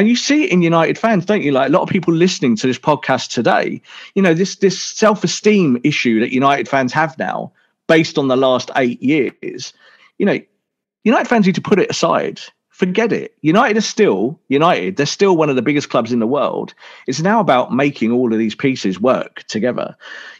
And 0.00 0.08
you 0.08 0.16
see 0.16 0.44
it 0.44 0.50
in 0.50 0.62
United 0.62 0.96
fans, 0.96 1.26
don't 1.26 1.42
you? 1.42 1.52
Like 1.52 1.68
a 1.68 1.72
lot 1.72 1.82
of 1.82 1.90
people 1.90 2.14
listening 2.14 2.56
to 2.56 2.66
this 2.66 2.78
podcast 2.78 3.28
today, 3.28 3.82
you 4.14 4.22
know, 4.22 4.32
this 4.32 4.56
this 4.56 4.80
self-esteem 4.80 5.78
issue 5.84 6.20
that 6.20 6.32
United 6.32 6.70
fans 6.70 6.90
have 6.94 7.18
now, 7.18 7.52
based 7.86 8.16
on 8.16 8.28
the 8.28 8.36
last 8.36 8.70
eight 8.76 9.02
years, 9.02 9.74
you 10.16 10.24
know, 10.24 10.40
United 11.04 11.28
fans 11.28 11.44
need 11.44 11.54
to 11.56 11.60
put 11.60 11.78
it 11.78 11.90
aside. 11.90 12.40
Forget 12.80 13.12
it. 13.12 13.36
United 13.42 13.76
is 13.76 13.86
still 13.86 14.40
United. 14.48 14.96
They're 14.96 15.04
still 15.04 15.36
one 15.36 15.50
of 15.50 15.56
the 15.56 15.60
biggest 15.60 15.90
clubs 15.90 16.14
in 16.14 16.18
the 16.18 16.26
world. 16.26 16.72
It's 17.06 17.20
now 17.20 17.38
about 17.38 17.74
making 17.74 18.10
all 18.10 18.32
of 18.32 18.38
these 18.38 18.54
pieces 18.54 18.98
work 18.98 19.42
together. 19.48 19.94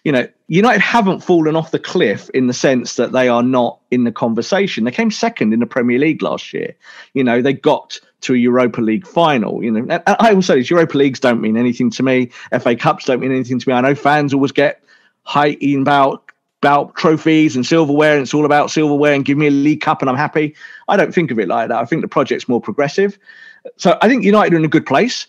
You 0.05 0.13
know, 0.13 0.27
United 0.49 0.81
haven't 0.81 1.21
fallen 1.21 1.55
off 1.55 1.71
the 1.71 1.79
cliff 1.79 2.31
in 2.31 2.47
the 2.47 2.55
sense 2.55 2.97
that 2.97 3.13
they 3.13 3.29
are 3.29 3.43
not 3.43 3.79
in 3.91 4.05
the 4.05 4.11
conversation. 4.11 4.85
They 4.85 4.91
came 4.91 5.11
second 5.11 5.53
in 5.53 5.61
the 5.61 5.67
Premier 5.67 5.99
League 5.99 6.23
last 6.23 6.55
year. 6.55 6.75
You 7.13 7.25
know, 7.25 7.43
they 7.43 7.53
got 7.53 8.01
to 8.23 8.33
a 8.33 8.39
Europa 8.39 8.81
League 8.81 9.07
final. 9.07 9.63
You 9.63 9.73
know, 9.73 10.01
I 10.07 10.33
will 10.33 10.41
say 10.41 10.61
this: 10.61 10.71
Europa 10.71 10.97
Leagues 10.97 11.21
don't 11.21 11.43
mean 11.43 11.59
anything 11.59 11.91
to 11.91 12.03
me. 12.03 12.31
FA 12.59 12.75
Cups 12.75 13.05
don't 13.05 13.21
mean 13.21 13.33
anything 13.33 13.59
to 13.59 13.69
me. 13.69 13.75
I 13.75 13.83
know 13.83 13.95
fans 13.95 14.33
always 14.33 14.53
get 14.53 14.83
heightened 15.25 15.83
about 15.83 16.30
about 16.63 16.95
trophies 16.95 17.57
and 17.57 17.65
silverware, 17.65 18.15
and 18.15 18.23
it's 18.23 18.35
all 18.35 18.45
about 18.45 18.71
silverware. 18.71 19.15
And 19.15 19.25
give 19.25 19.39
me 19.39 19.47
a 19.47 19.51
League 19.51 19.81
Cup, 19.81 20.03
and 20.03 20.11
I'm 20.11 20.17
happy. 20.17 20.55
I 20.89 20.97
don't 20.97 21.15
think 21.15 21.31
of 21.31 21.39
it 21.39 21.49
like 21.49 21.69
that. 21.69 21.81
I 21.81 21.85
think 21.87 22.03
the 22.03 22.09
project's 22.09 22.49
more 22.49 22.61
progressive. 22.61 23.19
So 23.77 23.99
I 24.03 24.09
think 24.09 24.25
United 24.25 24.55
are 24.55 24.59
in 24.59 24.65
a 24.65 24.69
good 24.69 24.87
place, 24.87 25.27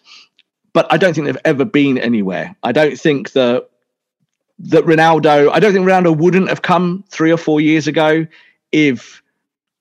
but 0.74 0.92
I 0.92 0.98
don't 0.98 1.14
think 1.14 1.28
they've 1.28 1.38
ever 1.46 1.66
been 1.66 1.98
anywhere. 1.98 2.56
I 2.64 2.72
don't 2.72 3.00
think 3.00 3.32
that 3.32 3.70
that 4.60 4.84
Ronaldo. 4.86 5.50
I 5.52 5.60
don't 5.60 5.74
think 5.74 5.88
Ronaldo 5.88 6.18
wouldn't 6.18 6.50
have 6.50 6.62
come 6.62 7.04
three 7.10 7.32
or 7.32 7.38
four 7.38 7.62
years 7.62 7.88
ago 7.88 8.28
if 8.72 9.22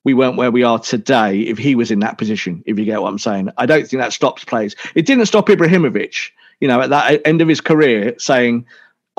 we 0.03 0.13
weren't 0.13 0.37
where 0.37 0.51
we 0.51 0.63
are 0.63 0.79
today 0.79 1.41
if 1.41 1.57
he 1.57 1.75
was 1.75 1.91
in 1.91 1.99
that 1.99 2.17
position, 2.17 2.63
if 2.65 2.79
you 2.79 2.85
get 2.85 3.01
what 3.01 3.09
I'm 3.09 3.19
saying. 3.19 3.49
I 3.57 3.65
don't 3.65 3.87
think 3.87 4.01
that 4.01 4.13
stops 4.13 4.43
players. 4.43 4.75
It 4.95 5.05
didn't 5.05 5.27
stop 5.27 5.47
Ibrahimovic, 5.47 6.31
you 6.59 6.67
know, 6.67 6.81
at 6.81 6.89
that 6.89 7.21
end 7.25 7.41
of 7.41 7.47
his 7.47 7.61
career 7.61 8.15
saying, 8.17 8.65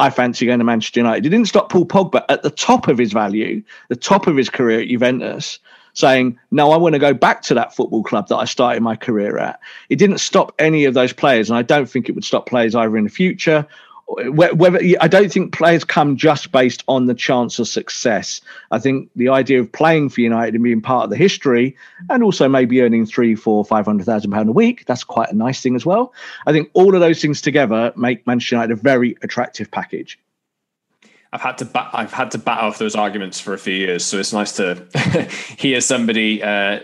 I 0.02 0.10
fancy 0.10 0.46
going 0.46 0.58
to 0.58 0.64
Manchester 0.64 0.98
United. 0.98 1.24
It 1.24 1.28
didn't 1.28 1.46
stop 1.46 1.70
Paul 1.70 1.86
Pogba 1.86 2.24
at 2.28 2.42
the 2.42 2.50
top 2.50 2.88
of 2.88 2.98
his 2.98 3.12
value, 3.12 3.62
the 3.88 3.94
top 3.94 4.26
of 4.26 4.36
his 4.36 4.50
career 4.50 4.80
at 4.80 4.88
Juventus, 4.88 5.60
saying, 5.92 6.36
No, 6.50 6.72
I 6.72 6.76
want 6.76 6.94
to 6.94 6.98
go 6.98 7.14
back 7.14 7.42
to 7.42 7.54
that 7.54 7.72
football 7.72 8.02
club 8.02 8.26
that 8.26 8.36
I 8.36 8.44
started 8.44 8.82
my 8.82 8.96
career 8.96 9.38
at. 9.38 9.60
It 9.90 10.00
didn't 10.00 10.18
stop 10.18 10.52
any 10.58 10.86
of 10.86 10.94
those 10.94 11.12
players. 11.12 11.48
And 11.48 11.56
I 11.56 11.62
don't 11.62 11.88
think 11.88 12.08
it 12.08 12.16
would 12.16 12.24
stop 12.24 12.46
players 12.46 12.74
either 12.74 12.96
in 12.96 13.04
the 13.04 13.10
future 13.10 13.64
whether 14.12 14.78
I 15.00 15.08
don't 15.08 15.32
think 15.32 15.52
players 15.54 15.84
come 15.84 16.16
just 16.16 16.52
based 16.52 16.84
on 16.88 17.06
the 17.06 17.14
chance 17.14 17.58
of 17.58 17.68
success. 17.68 18.40
I 18.70 18.78
think 18.78 19.10
the 19.16 19.28
idea 19.28 19.60
of 19.60 19.72
playing 19.72 20.10
for 20.10 20.20
United 20.20 20.54
and 20.54 20.64
being 20.64 20.82
part 20.82 21.04
of 21.04 21.10
the 21.10 21.16
history, 21.16 21.76
and 22.10 22.22
also 22.22 22.48
maybe 22.48 22.82
earning 22.82 23.06
three, 23.06 23.34
four, 23.34 23.64
five 23.64 23.86
hundred 23.86 24.04
thousand 24.04 24.30
pound 24.30 24.48
a 24.48 24.52
week, 24.52 24.84
that's 24.86 25.04
quite 25.04 25.30
a 25.30 25.34
nice 25.34 25.62
thing 25.62 25.74
as 25.74 25.86
well. 25.86 26.12
I 26.46 26.52
think 26.52 26.70
all 26.74 26.94
of 26.94 27.00
those 27.00 27.22
things 27.22 27.40
together 27.40 27.92
make 27.96 28.26
Manchester 28.26 28.56
United 28.56 28.72
a 28.72 28.76
very 28.76 29.16
attractive 29.22 29.70
package. 29.70 30.18
I've 31.32 31.40
had 31.40 31.56
to 31.58 31.64
bat, 31.64 31.90
I've 31.94 32.12
had 32.12 32.30
to 32.32 32.38
bat 32.38 32.58
off 32.58 32.78
those 32.78 32.94
arguments 32.94 33.40
for 33.40 33.54
a 33.54 33.58
few 33.58 33.74
years, 33.74 34.04
so 34.04 34.18
it's 34.18 34.32
nice 34.32 34.52
to 34.56 34.86
hear 35.58 35.80
somebody, 35.80 36.42
uh, 36.42 36.80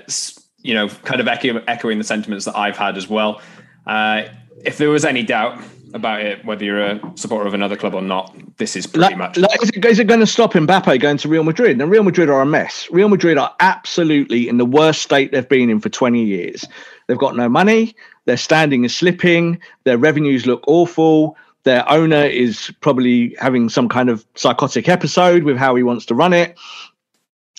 you 0.63 0.73
know, 0.73 0.89
kind 0.89 1.21
of 1.21 1.29
echo, 1.29 1.63
echoing 1.69 1.99
the 1.99 2.05
sentiments 2.05 2.47
that 2.47 2.57
I've 2.57 2.79
had 2.79 2.97
as 2.97 3.09
well. 3.09 3.43
Uh, 3.87 4.25
if 4.65 4.79
there 4.79 4.89
was 4.89 5.05
any 5.05 5.23
doubt, 5.23 5.63
about 5.95 6.21
it, 6.21 6.45
whether 6.45 6.65
you're 6.65 6.81
a 6.81 7.01
supporter 7.15 7.47
of 7.47 7.55
another 7.55 7.77
club 7.77 7.95
or 7.95 8.03
not. 8.03 8.35
This 8.57 8.77
is 8.77 8.87
pretty 8.87 9.01
like, 9.01 9.17
much. 9.17 9.37
Like, 9.37 9.63
is, 9.63 9.71
it, 9.71 9.85
is, 9.85 9.99
it, 9.99 10.07
going 10.07 10.21
to 10.21 10.27
stop 10.27 10.53
Mbappe 10.53 11.01
going 11.01 11.17
to 11.19 11.29
Real 11.29 11.45
Madrid? 11.45 11.81
And 11.81 11.91
Real 11.91 12.03
Madrid 12.03 12.29
are 12.29 12.41
a 12.41 12.47
mess. 12.47 12.89
Real 12.91 13.09
Madrid 13.09 13.39
are 13.39 13.55
absolutely 13.61 14.49
in 14.49 14.59
the 14.59 14.65
worst 14.65 15.03
state 15.03 15.33
they've 15.33 15.49
been 15.49 15.71
in 15.71 15.81
for 15.81 15.89
20 15.89 16.23
years. 16.23 16.65
They've 17.07 17.19
got 17.19 17.37
no 17.37 17.49
money. 17.49 17.95
Their 18.27 18.37
standing 18.37 18.85
is 18.85 18.95
slipping. 18.95 19.61
Their 19.85 19.99
revenues 19.99 20.47
look 20.47 20.65
awful. 20.67 21.37
Their 21.65 21.89
owner 21.91 22.25
is 22.25 22.73
probably 22.81 23.35
having 23.39 23.69
some 23.69 23.89
kind 23.89 24.09
of 24.09 24.25
psychotic 24.35 24.89
episode 24.89 25.43
with 25.43 25.57
how 25.57 25.75
he 25.75 25.83
wants 25.83 26.07
to 26.07 26.15
run 26.15 26.33
it. 26.33 26.59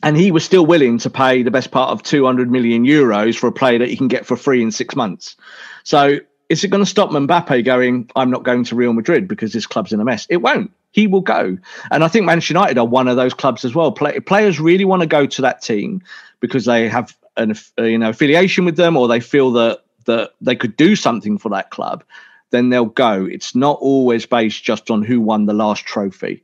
And 0.01 0.15
he 0.15 0.31
was 0.31 0.45
still 0.45 0.65
willing 0.65 0.97
to 0.99 1.09
pay 1.09 1.43
the 1.43 1.51
best 1.51 1.71
part 1.71 1.89
of 1.89 2.03
200 2.03 2.49
million 2.49 2.85
euros 2.85 3.37
for 3.37 3.47
a 3.47 3.51
player 3.51 3.79
that 3.79 3.89
he 3.89 3.97
can 3.97 4.07
get 4.07 4.25
for 4.25 4.37
free 4.37 4.61
in 4.61 4.71
six 4.71 4.95
months. 4.95 5.35
So 5.83 6.19
is 6.49 6.63
it 6.63 6.69
going 6.69 6.83
to 6.83 6.89
stop 6.89 7.11
Mbappe 7.11 7.63
going, 7.63 8.09
I'm 8.15 8.31
not 8.31 8.43
going 8.43 8.63
to 8.65 8.75
Real 8.75 8.93
Madrid 8.93 9.27
because 9.27 9.53
this 9.53 9.67
club's 9.67 9.93
in 9.93 9.99
a 9.99 10.05
mess? 10.05 10.25
It 10.29 10.37
won't. 10.37 10.71
He 10.91 11.05
will 11.05 11.21
go. 11.21 11.57
And 11.91 12.03
I 12.03 12.07
think 12.07 12.25
Manchester 12.25 12.53
United 12.53 12.77
are 12.79 12.85
one 12.85 13.07
of 13.07 13.15
those 13.15 13.35
clubs 13.35 13.63
as 13.63 13.75
well. 13.75 13.91
Play, 13.91 14.19
players 14.19 14.59
really 14.59 14.85
want 14.85 15.01
to 15.01 15.07
go 15.07 15.27
to 15.27 15.41
that 15.43 15.61
team 15.61 16.01
because 16.39 16.65
they 16.65 16.89
have 16.89 17.15
an 17.37 17.53
uh, 17.77 17.83
you 17.83 17.97
know 17.97 18.09
affiliation 18.09 18.65
with 18.65 18.75
them 18.75 18.97
or 18.97 19.07
they 19.07 19.19
feel 19.19 19.51
that 19.51 19.83
that 20.05 20.31
they 20.41 20.55
could 20.55 20.75
do 20.75 20.95
something 20.95 21.37
for 21.37 21.49
that 21.49 21.69
club, 21.69 22.03
then 22.49 22.69
they'll 22.69 22.85
go. 22.85 23.25
It's 23.25 23.53
not 23.53 23.77
always 23.79 24.25
based 24.25 24.63
just 24.63 24.89
on 24.89 25.03
who 25.03 25.21
won 25.21 25.45
the 25.45 25.53
last 25.53 25.85
trophy. 25.85 26.43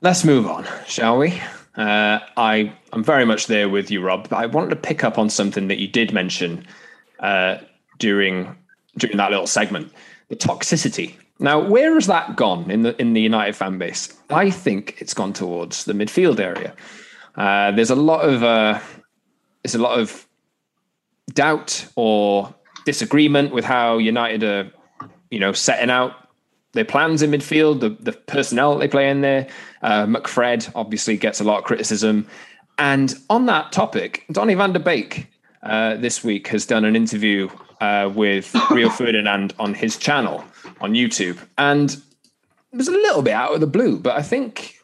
Let's 0.00 0.24
move 0.24 0.46
on, 0.46 0.64
shall 0.86 1.18
we? 1.18 1.42
Uh, 1.76 2.20
I 2.36 2.72
I'm 2.92 3.02
very 3.02 3.24
much 3.24 3.48
there 3.48 3.68
with 3.68 3.90
you, 3.90 4.00
Rob. 4.00 4.28
But 4.28 4.36
I 4.36 4.46
wanted 4.46 4.70
to 4.70 4.76
pick 4.76 5.02
up 5.02 5.18
on 5.18 5.28
something 5.28 5.66
that 5.68 5.78
you 5.78 5.88
did 5.88 6.12
mention 6.12 6.64
uh, 7.20 7.58
during 7.98 8.54
during 8.96 9.16
that 9.16 9.30
little 9.30 9.46
segment. 9.46 9.92
The 10.28 10.36
toxicity. 10.36 11.14
Now, 11.40 11.60
where 11.60 11.94
has 11.94 12.06
that 12.06 12.36
gone 12.36 12.70
in 12.70 12.82
the 12.82 13.00
in 13.00 13.12
the 13.12 13.20
United 13.20 13.54
fan 13.56 13.78
base? 13.78 14.14
I 14.30 14.50
think 14.50 14.96
it's 15.00 15.14
gone 15.14 15.32
towards 15.32 15.84
the 15.84 15.92
midfield 15.92 16.40
area. 16.40 16.74
Uh, 17.36 17.70
there's 17.70 17.90
a 17.90 17.96
lot 17.96 18.28
of 18.28 18.42
uh, 18.42 18.80
there's 19.62 19.74
a 19.74 19.78
lot 19.78 19.98
of 19.98 20.26
doubt 21.32 21.86
or 21.94 22.54
disagreement 22.84 23.52
with 23.52 23.64
how 23.64 23.98
United 23.98 24.42
are, 24.42 24.70
you 25.30 25.38
know, 25.38 25.52
setting 25.52 25.90
out 25.90 26.28
their 26.72 26.84
plans 26.84 27.22
in 27.22 27.30
midfield, 27.30 27.80
the, 27.80 27.90
the 27.90 28.12
personnel 28.12 28.78
they 28.78 28.88
play 28.88 29.08
in 29.10 29.20
there. 29.20 29.46
Uh, 29.82 30.06
McFred 30.06 30.70
obviously 30.74 31.16
gets 31.16 31.40
a 31.40 31.44
lot 31.44 31.58
of 31.58 31.64
criticism. 31.64 32.26
And 32.78 33.14
on 33.28 33.46
that 33.46 33.72
topic, 33.72 34.24
Donny 34.30 34.54
van 34.54 34.72
de 34.72 34.80
Beek 34.80 35.26
uh, 35.68 35.96
this 35.96 36.24
week 36.24 36.48
has 36.48 36.66
done 36.66 36.84
an 36.84 36.96
interview 36.96 37.48
uh, 37.80 38.10
with 38.14 38.54
Rio 38.70 38.88
Ferdinand 38.88 39.54
on 39.58 39.74
his 39.74 39.96
channel 39.96 40.44
on 40.80 40.94
YouTube, 40.94 41.38
and 41.58 41.90
it 41.90 42.76
was 42.76 42.88
a 42.88 42.92
little 42.92 43.22
bit 43.22 43.34
out 43.34 43.54
of 43.54 43.60
the 43.60 43.66
blue, 43.66 43.98
but 43.98 44.16
I 44.16 44.22
think 44.22 44.78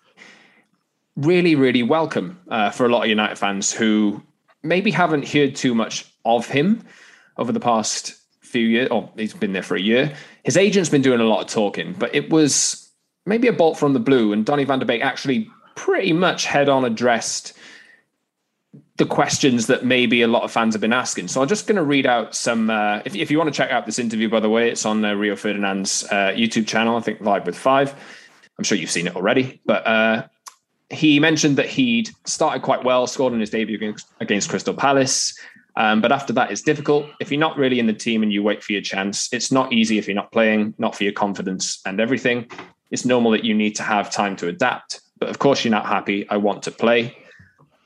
really, 1.16 1.54
really 1.54 1.82
welcome 1.82 2.40
uh, 2.48 2.70
for 2.70 2.86
a 2.86 2.88
lot 2.88 3.02
of 3.02 3.08
United 3.08 3.36
fans 3.36 3.72
who 3.72 4.22
maybe 4.62 4.90
haven't 4.90 5.28
heard 5.28 5.54
too 5.54 5.74
much 5.74 6.12
of 6.24 6.48
him 6.48 6.82
over 7.36 7.52
the 7.52 7.60
past 7.60 8.14
few 8.40 8.66
years. 8.66 8.88
Or 8.90 9.10
he's 9.16 9.34
been 9.34 9.52
there 9.52 9.62
for 9.62 9.76
a 9.76 9.80
year. 9.80 10.14
His 10.44 10.56
agent's 10.56 10.88
been 10.88 11.02
doing 11.02 11.20
a 11.20 11.24
lot 11.24 11.42
of 11.42 11.48
talking, 11.48 11.92
but 11.94 12.14
it 12.14 12.30
was 12.30 12.90
maybe 13.26 13.48
a 13.48 13.52
bolt 13.52 13.78
from 13.78 13.92
the 13.92 14.00
blue, 14.00 14.32
and 14.32 14.44
Donny 14.44 14.64
van 14.64 14.78
de 14.78 14.84
Beek 14.84 15.02
actually 15.02 15.48
pretty 15.76 16.12
much 16.12 16.46
head 16.46 16.68
on 16.68 16.84
addressed 16.84 17.52
the 18.96 19.06
questions 19.06 19.66
that 19.66 19.84
maybe 19.84 20.22
a 20.22 20.28
lot 20.28 20.44
of 20.44 20.52
fans 20.52 20.74
have 20.74 20.80
been 20.80 20.92
asking. 20.92 21.28
So 21.28 21.42
I'm 21.42 21.48
just 21.48 21.66
going 21.66 21.76
to 21.76 21.82
read 21.82 22.06
out 22.06 22.34
some. 22.34 22.70
Uh, 22.70 23.00
if, 23.04 23.14
if, 23.16 23.30
you 23.30 23.38
want 23.38 23.52
to 23.52 23.56
check 23.56 23.70
out 23.70 23.86
this 23.86 23.98
interview, 23.98 24.28
by 24.28 24.40
the 24.40 24.48
way, 24.48 24.70
it's 24.70 24.86
on 24.86 25.04
uh, 25.04 25.14
Rio 25.14 25.34
Ferdinand's 25.34 26.04
uh, 26.04 26.32
YouTube 26.36 26.66
channel. 26.66 26.96
I 26.96 27.00
think 27.00 27.20
Vibe 27.20 27.44
with 27.44 27.56
Five. 27.56 27.94
I'm 28.56 28.64
sure 28.64 28.78
you've 28.78 28.90
seen 28.90 29.08
it 29.08 29.16
already, 29.16 29.60
but 29.66 29.84
uh, 29.84 30.26
he 30.90 31.18
mentioned 31.18 31.56
that 31.56 31.66
he'd 31.66 32.10
started 32.24 32.62
quite 32.62 32.84
well, 32.84 33.08
scored 33.08 33.32
in 33.32 33.40
his 33.40 33.50
debut 33.50 33.74
against, 33.74 34.06
against 34.20 34.48
Crystal 34.48 34.74
Palace. 34.74 35.36
Um, 35.76 36.00
but 36.00 36.12
after 36.12 36.32
that, 36.34 36.52
it's 36.52 36.62
difficult. 36.62 37.06
If 37.20 37.32
you're 37.32 37.40
not 37.40 37.56
really 37.56 37.80
in 37.80 37.88
the 37.88 37.92
team 37.92 38.22
and 38.22 38.32
you 38.32 38.44
wait 38.44 38.62
for 38.62 38.72
your 38.72 38.82
chance, 38.82 39.28
it's 39.32 39.50
not 39.50 39.72
easy 39.72 39.98
if 39.98 40.06
you're 40.06 40.14
not 40.14 40.30
playing, 40.30 40.74
not 40.78 40.94
for 40.94 41.02
your 41.02 41.12
confidence 41.12 41.80
and 41.84 42.00
everything. 42.00 42.48
It's 42.92 43.04
normal 43.04 43.32
that 43.32 43.44
you 43.44 43.54
need 43.54 43.74
to 43.76 43.82
have 43.82 44.08
time 44.08 44.36
to 44.36 44.46
adapt. 44.46 45.00
But 45.18 45.30
of 45.30 45.40
course, 45.40 45.64
you're 45.64 45.72
not 45.72 45.86
happy. 45.86 46.28
I 46.28 46.36
want 46.36 46.62
to 46.64 46.70
play. 46.70 47.16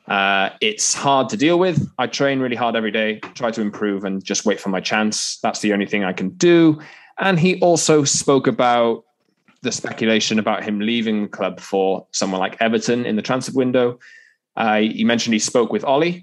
Uh, 0.09 0.51
it's 0.61 0.95
hard 0.95 1.29
to 1.29 1.37
deal 1.37 1.59
with. 1.59 1.91
I 1.99 2.07
train 2.07 2.41
really 2.41 2.57
hard 2.57 2.77
every 2.77 2.91
day, 2.91 3.21
try 3.35 3.51
to 3.51 3.61
improve 3.61 4.05
and 4.05 4.25
just 4.25 4.47
wait 4.47 4.59
for 4.59 4.71
my 4.71 4.81
chance. 4.81 5.39
That's 5.43 5.61
the 5.61 5.73
only 5.73 5.87
thing 5.87 6.05
I 6.05 6.13
can 6.13 6.31
do. 6.31 6.81
And 7.19 7.39
he 7.39 7.61
also 7.61 8.05
spoke 8.05 8.47
about 8.47 9.05
the 9.63 9.73
speculation 9.73 10.39
about 10.39 10.63
him 10.63 10.81
leaving 10.81 11.23
the 11.23 11.29
club 11.29 11.61
for 11.61 12.07
someone 12.13 12.41
like 12.41 12.57
Everton 12.61 13.05
in 13.05 13.17
the 13.17 13.23
transfer 13.23 13.53
window. 13.53 13.99
Uh, 14.57 14.79
he 14.81 15.05
mentioned 15.05 15.35
he 15.35 15.39
spoke 15.41 15.73
with 15.73 15.85
Ole 15.85 16.23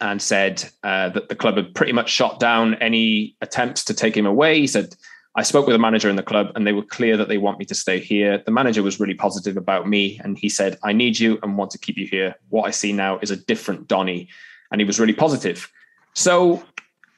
and 0.00 0.20
said 0.20 0.64
uh, 0.82 1.08
that 1.10 1.28
the 1.28 1.36
club 1.36 1.56
had 1.56 1.74
pretty 1.74 1.92
much 1.92 2.10
shot 2.10 2.40
down 2.40 2.74
any 2.74 3.36
attempts 3.40 3.84
to 3.84 3.94
take 3.94 4.16
him 4.16 4.26
away. 4.26 4.58
He 4.58 4.66
said 4.66 4.94
I 5.34 5.42
spoke 5.42 5.66
with 5.66 5.74
a 5.74 5.78
manager 5.78 6.10
in 6.10 6.16
the 6.16 6.22
club 6.22 6.52
and 6.54 6.66
they 6.66 6.72
were 6.72 6.82
clear 6.82 7.16
that 7.16 7.28
they 7.28 7.38
want 7.38 7.58
me 7.58 7.64
to 7.66 7.74
stay 7.74 7.98
here. 7.98 8.42
The 8.44 8.50
manager 8.50 8.82
was 8.82 9.00
really 9.00 9.14
positive 9.14 9.56
about 9.56 9.88
me 9.88 10.20
and 10.22 10.36
he 10.36 10.48
said, 10.48 10.78
I 10.82 10.92
need 10.92 11.18
you 11.18 11.38
and 11.42 11.56
want 11.56 11.70
to 11.70 11.78
keep 11.78 11.96
you 11.96 12.06
here. 12.06 12.34
What 12.50 12.64
I 12.64 12.70
see 12.70 12.92
now 12.92 13.18
is 13.20 13.30
a 13.30 13.36
different 13.36 13.88
Donny. 13.88 14.28
And 14.70 14.80
he 14.80 14.84
was 14.86 15.00
really 15.00 15.14
positive. 15.14 15.70
So, 16.14 16.62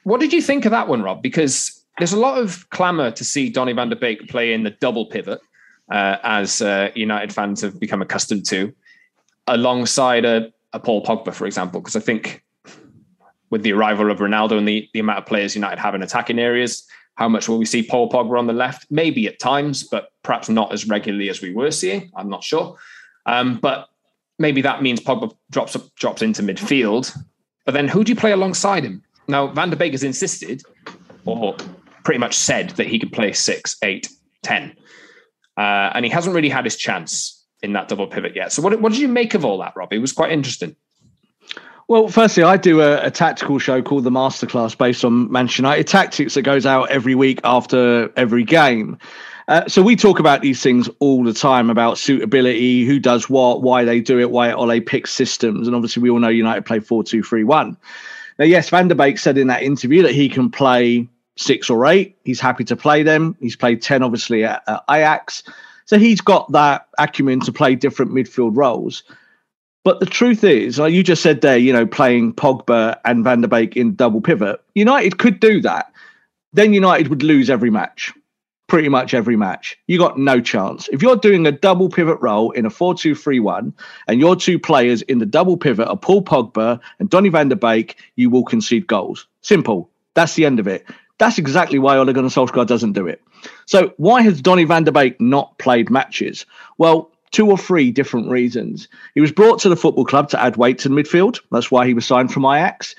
what 0.03 0.19
did 0.21 0.31
you 0.31 0.41
think 0.41 0.65
of 0.65 0.71
that 0.71 0.87
one, 0.87 1.01
Rob? 1.01 1.21
Because 1.21 1.83
there's 1.97 2.13
a 2.13 2.19
lot 2.19 2.37
of 2.37 2.69
clamour 2.69 3.11
to 3.11 3.23
see 3.23 3.49
Donny 3.49 3.73
van 3.73 3.89
de 3.89 3.95
Beek 3.95 4.29
play 4.29 4.53
in 4.53 4.63
the 4.63 4.71
double 4.71 5.07
pivot, 5.07 5.39
uh, 5.91 6.17
as 6.23 6.61
uh, 6.61 6.91
United 6.95 7.33
fans 7.33 7.61
have 7.61 7.79
become 7.79 8.01
accustomed 8.01 8.45
to, 8.47 8.73
alongside 9.47 10.25
a, 10.25 10.53
a 10.73 10.79
Paul 10.79 11.03
Pogba, 11.03 11.33
for 11.33 11.45
example. 11.45 11.81
Because 11.81 11.95
I 11.95 12.01
think 12.01 12.43
with 13.49 13.63
the 13.63 13.73
arrival 13.73 14.11
of 14.11 14.19
Ronaldo 14.19 14.57
and 14.57 14.67
the, 14.67 14.87
the 14.93 14.99
amount 14.99 15.19
of 15.19 15.25
players 15.25 15.55
United 15.55 15.79
have 15.79 15.95
in 15.95 16.03
attacking 16.03 16.39
areas, 16.39 16.85
how 17.15 17.29
much 17.29 17.47
will 17.47 17.57
we 17.57 17.65
see 17.65 17.81
Paul 17.81 18.09
Pogba 18.09 18.37
on 18.37 18.47
the 18.47 18.53
left? 18.53 18.87
Maybe 18.89 19.27
at 19.27 19.39
times, 19.39 19.83
but 19.83 20.09
perhaps 20.23 20.49
not 20.49 20.71
as 20.71 20.87
regularly 20.87 21.29
as 21.29 21.41
we 21.41 21.53
were 21.53 21.71
seeing. 21.71 22.11
I'm 22.15 22.29
not 22.29 22.43
sure. 22.43 22.77
Um, 23.25 23.57
but 23.57 23.89
maybe 24.37 24.61
that 24.61 24.81
means 24.81 24.99
Pogba 24.99 25.33
drops 25.49 25.75
drops 25.95 26.21
into 26.21 26.43
midfield. 26.43 27.17
But 27.65 27.73
then 27.73 27.87
who 27.87 28.03
do 28.03 28.11
you 28.11 28.15
play 28.15 28.31
alongside 28.31 28.83
him? 28.83 29.01
Now, 29.27 29.47
Van 29.47 29.69
de 29.69 29.75
Beek 29.75 29.93
has 29.93 30.03
insisted, 30.03 30.61
or 31.25 31.55
pretty 32.03 32.19
much 32.19 32.35
said, 32.35 32.71
that 32.71 32.87
he 32.87 32.99
could 32.99 33.11
play 33.11 33.33
six, 33.33 33.77
eight, 33.81 34.09
ten. 34.43 34.75
Uh, 35.57 35.89
and 35.95 36.05
he 36.05 36.11
hasn't 36.11 36.35
really 36.35 36.49
had 36.49 36.65
his 36.65 36.75
chance 36.75 37.43
in 37.63 37.73
that 37.73 37.87
double 37.87 38.07
pivot 38.07 38.35
yet. 38.35 38.51
So, 38.51 38.61
what, 38.61 38.79
what 38.81 38.91
did 38.91 39.01
you 39.01 39.07
make 39.07 39.33
of 39.33 39.45
all 39.45 39.57
that, 39.59 39.73
Rob? 39.75 39.93
It 39.93 39.99
was 39.99 40.11
quite 40.11 40.31
interesting. 40.31 40.75
Well, 41.87 42.07
firstly, 42.07 42.41
I 42.41 42.57
do 42.57 42.81
a, 42.81 43.05
a, 43.05 43.11
tactical 43.11 43.59
show 43.59 43.79
called 43.79 44.05
the 44.05 44.09
Masterclass 44.09 44.75
based 44.75 45.05
on 45.05 45.31
Manchester 45.31 45.61
United 45.61 45.87
tactics 45.87 46.33
that 46.33 46.41
goes 46.41 46.65
out 46.65 46.89
every 46.89 47.13
week 47.13 47.39
after 47.43 48.11
every 48.17 48.43
game. 48.43 48.97
Uh, 49.47 49.67
so 49.67 49.83
we 49.83 49.95
talk 49.95 50.17
about 50.17 50.41
these 50.41 50.63
things 50.63 50.89
all 50.97 51.23
the 51.23 51.33
time 51.33 51.69
about 51.69 51.99
suitability, 51.99 52.85
who 52.85 52.99
does 52.99 53.29
what, 53.29 53.61
why 53.61 53.83
they 53.83 53.99
do 53.99 54.19
it, 54.19 54.31
why 54.31 54.51
Ole 54.51 54.81
picks 54.81 55.13
systems, 55.13 55.67
and 55.67 55.75
obviously 55.75 56.01
we 56.01 56.09
all 56.09 56.17
know 56.17 56.29
United 56.29 56.65
play 56.65 56.79
four 56.79 57.03
two 57.03 57.21
three 57.21 57.43
one. 57.43 57.77
Now, 58.39 58.45
yes, 58.45 58.69
Van 58.69 58.87
de 58.87 58.95
Beek 58.95 59.19
said 59.19 59.37
in 59.37 59.47
that 59.47 59.61
interview 59.61 60.01
that 60.01 60.13
he 60.13 60.27
can 60.27 60.49
play 60.49 61.07
six 61.35 61.69
or 61.69 61.85
eight. 61.85 62.17
He's 62.23 62.39
happy 62.39 62.63
to 62.63 62.75
play 62.75 63.03
them. 63.03 63.37
He's 63.39 63.55
played 63.55 63.83
ten, 63.83 64.01
obviously 64.01 64.43
at, 64.43 64.63
at 64.65 64.83
Ajax, 64.89 65.43
so 65.85 65.99
he's 65.99 66.21
got 66.21 66.51
that 66.53 66.87
acumen 66.97 67.41
to 67.41 67.51
play 67.51 67.75
different 67.75 68.11
midfield 68.11 68.57
roles. 68.57 69.03
But 69.85 69.99
the 69.99 70.07
truth 70.07 70.43
is, 70.43 70.79
like 70.79 70.93
you 70.93 71.03
just 71.03 71.21
said 71.21 71.41
there, 71.41 71.59
you 71.59 71.71
know, 71.71 71.85
playing 71.85 72.33
Pogba 72.33 72.97
and 73.05 73.23
Van 73.23 73.41
de 73.41 73.47
Beek 73.47 73.77
in 73.77 73.93
double 73.93 74.19
pivot, 74.19 74.59
United 74.73 75.19
could 75.19 75.39
do 75.39 75.61
that. 75.61 75.93
Then 76.53 76.73
United 76.73 77.09
would 77.09 77.21
lose 77.21 77.51
every 77.51 77.69
match, 77.69 78.11
pretty 78.65 78.89
much 78.89 79.13
every 79.13 79.35
match. 79.35 79.77
You 79.85 79.99
got 79.99 80.17
no 80.17 80.41
chance. 80.41 80.89
If 80.91 81.03
you're 81.03 81.15
doing 81.15 81.45
a 81.45 81.51
double 81.51 81.87
pivot 81.87 82.17
role 82.19 82.49
in 82.51 82.65
a 82.65 82.71
4 82.71 82.95
2 82.95 83.13
3 83.13 83.39
1, 83.39 83.71
and 84.07 84.19
your 84.19 84.35
two 84.35 84.57
players 84.57 85.03
in 85.03 85.19
the 85.19 85.25
double 85.25 85.55
pivot 85.55 85.87
are 85.87 85.97
Paul 85.97 86.23
Pogba 86.23 86.79
and 86.97 87.07
Donny 87.07 87.29
van 87.29 87.49
de 87.49 87.55
Beek, 87.55 87.95
you 88.15 88.31
will 88.31 88.43
concede 88.43 88.87
goals. 88.87 89.27
Simple. 89.41 89.87
That's 90.15 90.33
the 90.33 90.45
end 90.47 90.59
of 90.59 90.67
it. 90.67 90.83
That's 91.19 91.37
exactly 91.37 91.77
why 91.77 91.95
Ole 91.95 92.11
Gunnar 92.11 92.29
Solskjaer 92.29 92.65
doesn't 92.65 92.93
do 92.93 93.05
it. 93.05 93.21
So 93.67 93.93
why 93.97 94.23
has 94.23 94.41
Donny 94.41 94.63
van 94.63 94.83
de 94.83 94.91
Beek 94.91 95.21
not 95.21 95.59
played 95.59 95.91
matches? 95.91 96.47
Well, 96.79 97.11
two 97.35 97.51
or 97.51 97.57
three 97.57 97.91
different 97.91 98.29
reasons. 98.29 98.87
He 99.13 99.19
was 99.19 99.31
brought 99.31 99.59
to 99.59 99.69
the 99.69 99.75
football 99.75 100.05
club 100.05 100.29
to 100.29 100.41
add 100.41 100.55
weight 100.55 100.77
to 100.79 100.89
the 100.89 100.95
midfield. 100.95 101.41
That's 101.51 101.69
why 101.69 101.85
he 101.85 101.93
was 101.93 102.05
signed 102.05 102.31
from 102.31 102.45
Ajax. 102.45 102.95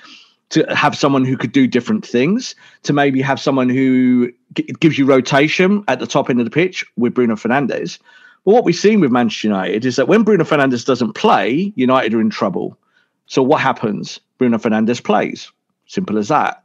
To 0.51 0.63
have 0.73 0.95
someone 0.95 1.25
who 1.25 1.35
could 1.35 1.51
do 1.51 1.67
different 1.67 2.05
things, 2.05 2.55
to 2.83 2.93
maybe 2.93 3.19
have 3.21 3.39
someone 3.39 3.67
who 3.67 4.31
g- 4.53 4.63
gives 4.79 4.97
you 4.97 5.05
rotation 5.05 5.83
at 5.87 5.99
the 5.99 6.07
top 6.07 6.29
end 6.29 6.39
of 6.39 6.45
the 6.45 6.51
pitch 6.51 6.85
with 6.95 7.15
Bruno 7.15 7.35
Fernandes. 7.35 7.97
But 8.45 8.53
what 8.53 8.63
we've 8.63 8.75
seen 8.75 9.01
with 9.01 9.11
Manchester 9.11 9.47
United 9.47 9.83
is 9.85 9.95
that 9.97 10.07
when 10.07 10.23
Bruno 10.23 10.45
Fernandes 10.45 10.85
doesn't 10.85 11.13
play, 11.13 11.73
United 11.75 12.13
are 12.13 12.21
in 12.21 12.29
trouble. 12.29 12.77
So 13.25 13.41
what 13.41 13.59
happens? 13.59 14.21
Bruno 14.37 14.57
Fernandes 14.57 15.03
plays. 15.03 15.51
Simple 15.87 16.17
as 16.17 16.27
that. 16.29 16.63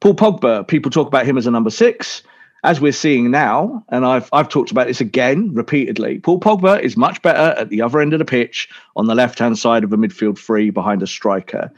Paul 0.00 0.14
Pogba, 0.14 0.66
people 0.66 0.90
talk 0.90 1.06
about 1.06 1.24
him 1.24 1.38
as 1.38 1.46
a 1.46 1.50
number 1.52 1.70
six. 1.70 2.22
As 2.64 2.80
we're 2.80 2.92
seeing 2.92 3.30
now, 3.30 3.84
and 3.88 4.06
I've 4.06 4.28
I've 4.32 4.48
talked 4.48 4.70
about 4.70 4.86
this 4.86 5.00
again 5.00 5.52
repeatedly, 5.52 6.20
Paul 6.20 6.38
Pogba 6.38 6.80
is 6.80 6.96
much 6.96 7.20
better 7.20 7.58
at 7.58 7.70
the 7.70 7.82
other 7.82 8.00
end 8.00 8.12
of 8.12 8.20
the 8.20 8.24
pitch 8.24 8.68
on 8.94 9.06
the 9.06 9.16
left 9.16 9.40
hand 9.40 9.58
side 9.58 9.82
of 9.82 9.92
a 9.92 9.96
midfield 9.96 10.38
three 10.38 10.70
behind 10.70 11.02
a 11.02 11.06
striker. 11.06 11.72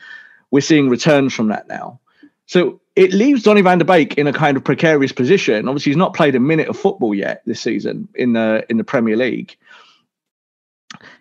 We're 0.51 0.61
seeing 0.61 0.91
returns 0.91 1.33
from 1.33 1.49
that 1.49 1.69
now. 1.69 2.01
So 2.47 2.81
it 2.97 3.13
leaves 3.13 3.43
Donny 3.43 3.63
van 3.63 3.79
de 3.79 3.85
Beek 3.85 4.19
in 4.19 4.27
a 4.27 4.33
kind 4.33 4.57
of 4.57 4.65
precarious 4.65 5.13
position. 5.13 5.69
Obviously, 5.69 5.91
he's 5.91 5.97
not 5.97 6.15
played 6.15 6.35
a 6.35 6.41
minute 6.41 6.69
of 6.69 6.79
football 6.79 7.15
yet 7.15 7.43
this 7.47 7.61
season 7.61 8.09
in 8.15 8.35
the 8.35 8.65
in 8.69 8.77
the 8.77 8.85
Premier 8.85 9.17
League. 9.17 9.57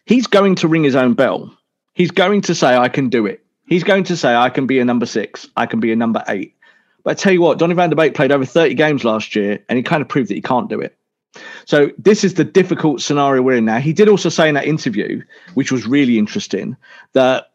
He's 0.06 0.28
going 0.28 0.56
to 0.56 0.68
ring 0.68 0.84
his 0.84 0.96
own 0.96 1.14
bell. 1.14 1.58
He's 1.94 2.12
going 2.12 2.42
to 2.42 2.56
say, 2.56 2.76
I 2.76 2.90
can 2.90 3.10
do 3.10 3.26
it. 3.26 3.44
He's 3.66 3.84
going 3.84 4.04
to 4.06 4.18
say, 4.18 4.36
I 4.36 4.50
can 4.50 4.68
be 4.68 4.80
a 4.80 4.86
number 4.86 5.06
six. 5.06 5.48
I 5.56 5.66
can 5.66 5.80
be 5.80 5.92
a 5.92 5.96
number 5.96 6.24
eight. 6.28 6.56
But 7.04 7.12
I 7.12 7.14
tell 7.16 7.34
you 7.34 7.42
what, 7.42 7.60
Donny 7.60 7.74
van 7.74 7.90
de 7.90 7.96
Beek 7.96 8.14
played 8.14 8.32
over 8.32 8.46
30 8.46 8.76
games 8.76 9.04
last 9.04 9.36
year 9.36 9.64
and 9.70 9.78
he 9.78 9.84
kind 9.84 10.02
of 10.02 10.08
proved 10.08 10.30
that 10.30 10.36
he 10.36 10.42
can't 10.42 10.70
do 10.70 10.80
it. 10.80 10.98
So 11.66 11.90
this 11.98 12.24
is 12.24 12.36
the 12.36 12.44
difficult 12.44 13.02
scenario 13.02 13.42
we're 13.42 13.58
in 13.58 13.66
now. 13.66 13.80
He 13.80 13.94
did 13.94 14.08
also 14.08 14.30
say 14.30 14.48
in 14.48 14.56
that 14.56 14.68
interview, 14.68 15.24
which 15.56 15.72
was 15.72 15.86
really 15.86 16.18
interesting, 16.18 16.78
that 17.14 17.52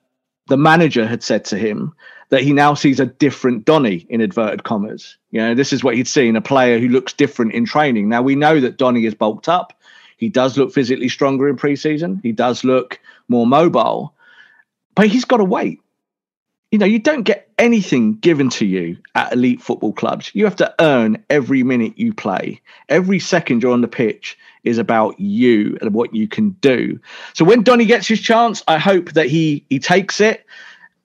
the 0.49 0.57
manager 0.57 1.07
had 1.07 1.23
said 1.23 1.45
to 1.47 1.59
him 1.59 1.95
that 2.31 2.43
he 2.43 2.53
now 2.53 2.75
sees 2.75 3.01
a 3.01 3.07
different 3.07 3.65
Donny 3.65 4.07
in 4.11 4.21
inverted 4.21 4.65
commas. 4.65 5.17
You 5.31 5.41
know, 5.41 5.55
this 5.55 5.73
is 5.73 5.83
what 5.83 5.95
he'd 5.95 6.09
seen 6.09 6.37
a 6.37 6.43
player 6.43 6.79
who 6.79 6.89
looks 6.89 7.13
different 7.13 7.53
in 7.53 7.65
training. 7.65 8.09
Now 8.09 8.23
we 8.23 8.35
know 8.35 8.61
that 8.61 8.77
Donny 8.77 9.07
is 9.07 9.15
bulked 9.15 9.49
up. 9.49 9.73
He 10.17 10.29
does 10.29 10.59
look 10.59 10.73
physically 10.73 11.09
stronger 11.09 11.49
in 11.49 11.57
preseason. 11.57 12.21
He 12.23 12.33
does 12.33 12.65
look 12.65 12.99
more 13.29 13.47
mobile, 13.47 14.15
but 14.95 15.07
he's 15.07 15.25
got 15.25 15.37
to 15.37 15.45
wait. 15.45 15.81
You 16.71 16.79
know, 16.79 16.87
you 16.87 16.99
don't 16.99 17.23
get 17.23 17.49
anything 17.59 18.17
given 18.17 18.51
to 18.51 18.67
you 18.67 18.99
at 19.15 19.33
elite 19.33 19.63
football 19.63 19.93
clubs. 19.93 20.31
You 20.35 20.45
have 20.45 20.57
to 20.57 20.75
earn 20.81 21.25
every 21.31 21.63
minute 21.63 21.99
you 21.99 22.13
play. 22.13 22.61
Every 22.91 23.19
second 23.19 23.63
you're 23.63 23.73
on 23.73 23.81
the 23.81 23.89
pitch 23.89 24.37
is 24.65 24.77
about 24.77 25.19
you 25.19 25.79
and 25.81 25.95
what 25.95 26.15
you 26.15 26.29
can 26.29 26.51
do. 26.61 27.01
So 27.33 27.45
when 27.45 27.63
Donny 27.63 27.87
gets 27.87 28.07
his 28.07 28.21
chance, 28.21 28.63
I 28.69 28.77
hope 28.77 29.13
that 29.13 29.27
he 29.27 29.65
he 29.71 29.79
takes 29.79 30.21
it. 30.21 30.45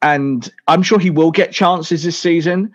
And 0.01 0.51
I'm 0.67 0.83
sure 0.83 0.99
he 0.99 1.09
will 1.09 1.31
get 1.31 1.53
chances 1.53 2.03
this 2.03 2.17
season. 2.17 2.73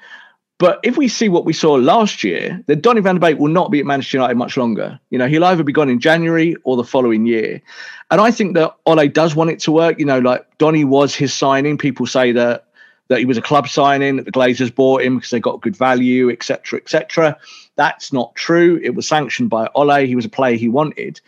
But 0.58 0.80
if 0.82 0.96
we 0.96 1.06
see 1.06 1.28
what 1.28 1.44
we 1.44 1.52
saw 1.52 1.74
last 1.74 2.24
year, 2.24 2.64
then 2.66 2.80
Donny 2.80 3.00
van 3.00 3.14
de 3.14 3.20
Beek 3.20 3.38
will 3.38 3.52
not 3.52 3.70
be 3.70 3.78
at 3.78 3.86
Manchester 3.86 4.16
United 4.16 4.36
much 4.36 4.56
longer. 4.56 4.98
You 5.10 5.18
know, 5.18 5.28
he'll 5.28 5.44
either 5.44 5.62
be 5.62 5.72
gone 5.72 5.88
in 5.88 6.00
January 6.00 6.56
or 6.64 6.76
the 6.76 6.82
following 6.82 7.26
year. 7.26 7.62
And 8.10 8.20
I 8.20 8.32
think 8.32 8.54
that 8.54 8.74
Ole 8.86 9.06
does 9.08 9.36
want 9.36 9.50
it 9.50 9.60
to 9.60 9.72
work. 9.72 10.00
You 10.00 10.06
know, 10.06 10.18
like 10.18 10.46
Donny 10.58 10.84
was 10.84 11.14
his 11.14 11.32
signing. 11.32 11.78
People 11.78 12.06
say 12.06 12.32
that 12.32 12.64
that 13.08 13.18
he 13.18 13.24
was 13.24 13.38
a 13.38 13.42
club 13.42 13.68
signing, 13.68 14.16
that 14.16 14.24
the 14.24 14.32
Glazers 14.32 14.74
bought 14.74 15.02
him 15.02 15.16
because 15.16 15.30
they 15.30 15.40
got 15.40 15.60
good 15.60 15.76
value, 15.76 16.30
etc., 16.30 16.78
etc. 16.78 17.36
That's 17.76 18.12
not 18.12 18.34
true. 18.34 18.80
It 18.82 18.94
was 18.94 19.08
sanctioned 19.08 19.50
by 19.50 19.68
Ole. 19.74 20.06
He 20.06 20.16
was 20.16 20.24
a 20.24 20.30
player 20.30 20.56
he 20.56 20.68
wanted. 20.68 21.20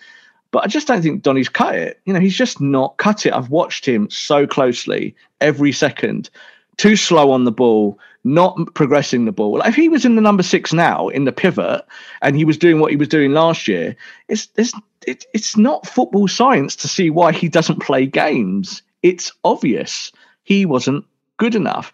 But 0.50 0.64
I 0.64 0.66
just 0.66 0.88
don't 0.88 1.02
think 1.02 1.22
Donny's 1.22 1.48
cut 1.48 1.74
it. 1.74 2.00
You 2.04 2.12
know, 2.12 2.20
he's 2.20 2.36
just 2.36 2.60
not 2.60 2.96
cut 2.96 3.24
it. 3.24 3.32
I've 3.32 3.50
watched 3.50 3.86
him 3.86 4.10
so 4.10 4.46
closely 4.46 5.14
every 5.40 5.72
second. 5.72 6.28
Too 6.76 6.96
slow 6.96 7.30
on 7.30 7.44
the 7.44 7.52
ball, 7.52 7.98
not 8.24 8.58
progressing 8.74 9.24
the 9.24 9.32
ball. 9.32 9.60
If 9.62 9.74
he 9.74 9.88
was 9.88 10.04
in 10.04 10.16
the 10.16 10.22
number 10.22 10.42
six 10.42 10.72
now 10.72 11.08
in 11.08 11.24
the 11.24 11.32
pivot 11.32 11.84
and 12.22 12.36
he 12.36 12.44
was 12.44 12.58
doing 12.58 12.80
what 12.80 12.90
he 12.90 12.96
was 12.96 13.08
doing 13.08 13.32
last 13.32 13.68
year, 13.68 13.96
it's 14.28 14.48
it's 14.56 14.72
it, 15.06 15.24
it's 15.32 15.56
not 15.56 15.86
football 15.86 16.26
science 16.26 16.74
to 16.76 16.88
see 16.88 17.10
why 17.10 17.32
he 17.32 17.48
doesn't 17.48 17.80
play 17.80 18.06
games. 18.06 18.82
It's 19.02 19.32
obvious 19.44 20.10
he 20.42 20.66
wasn't 20.66 21.04
good 21.40 21.56
enough. 21.56 21.92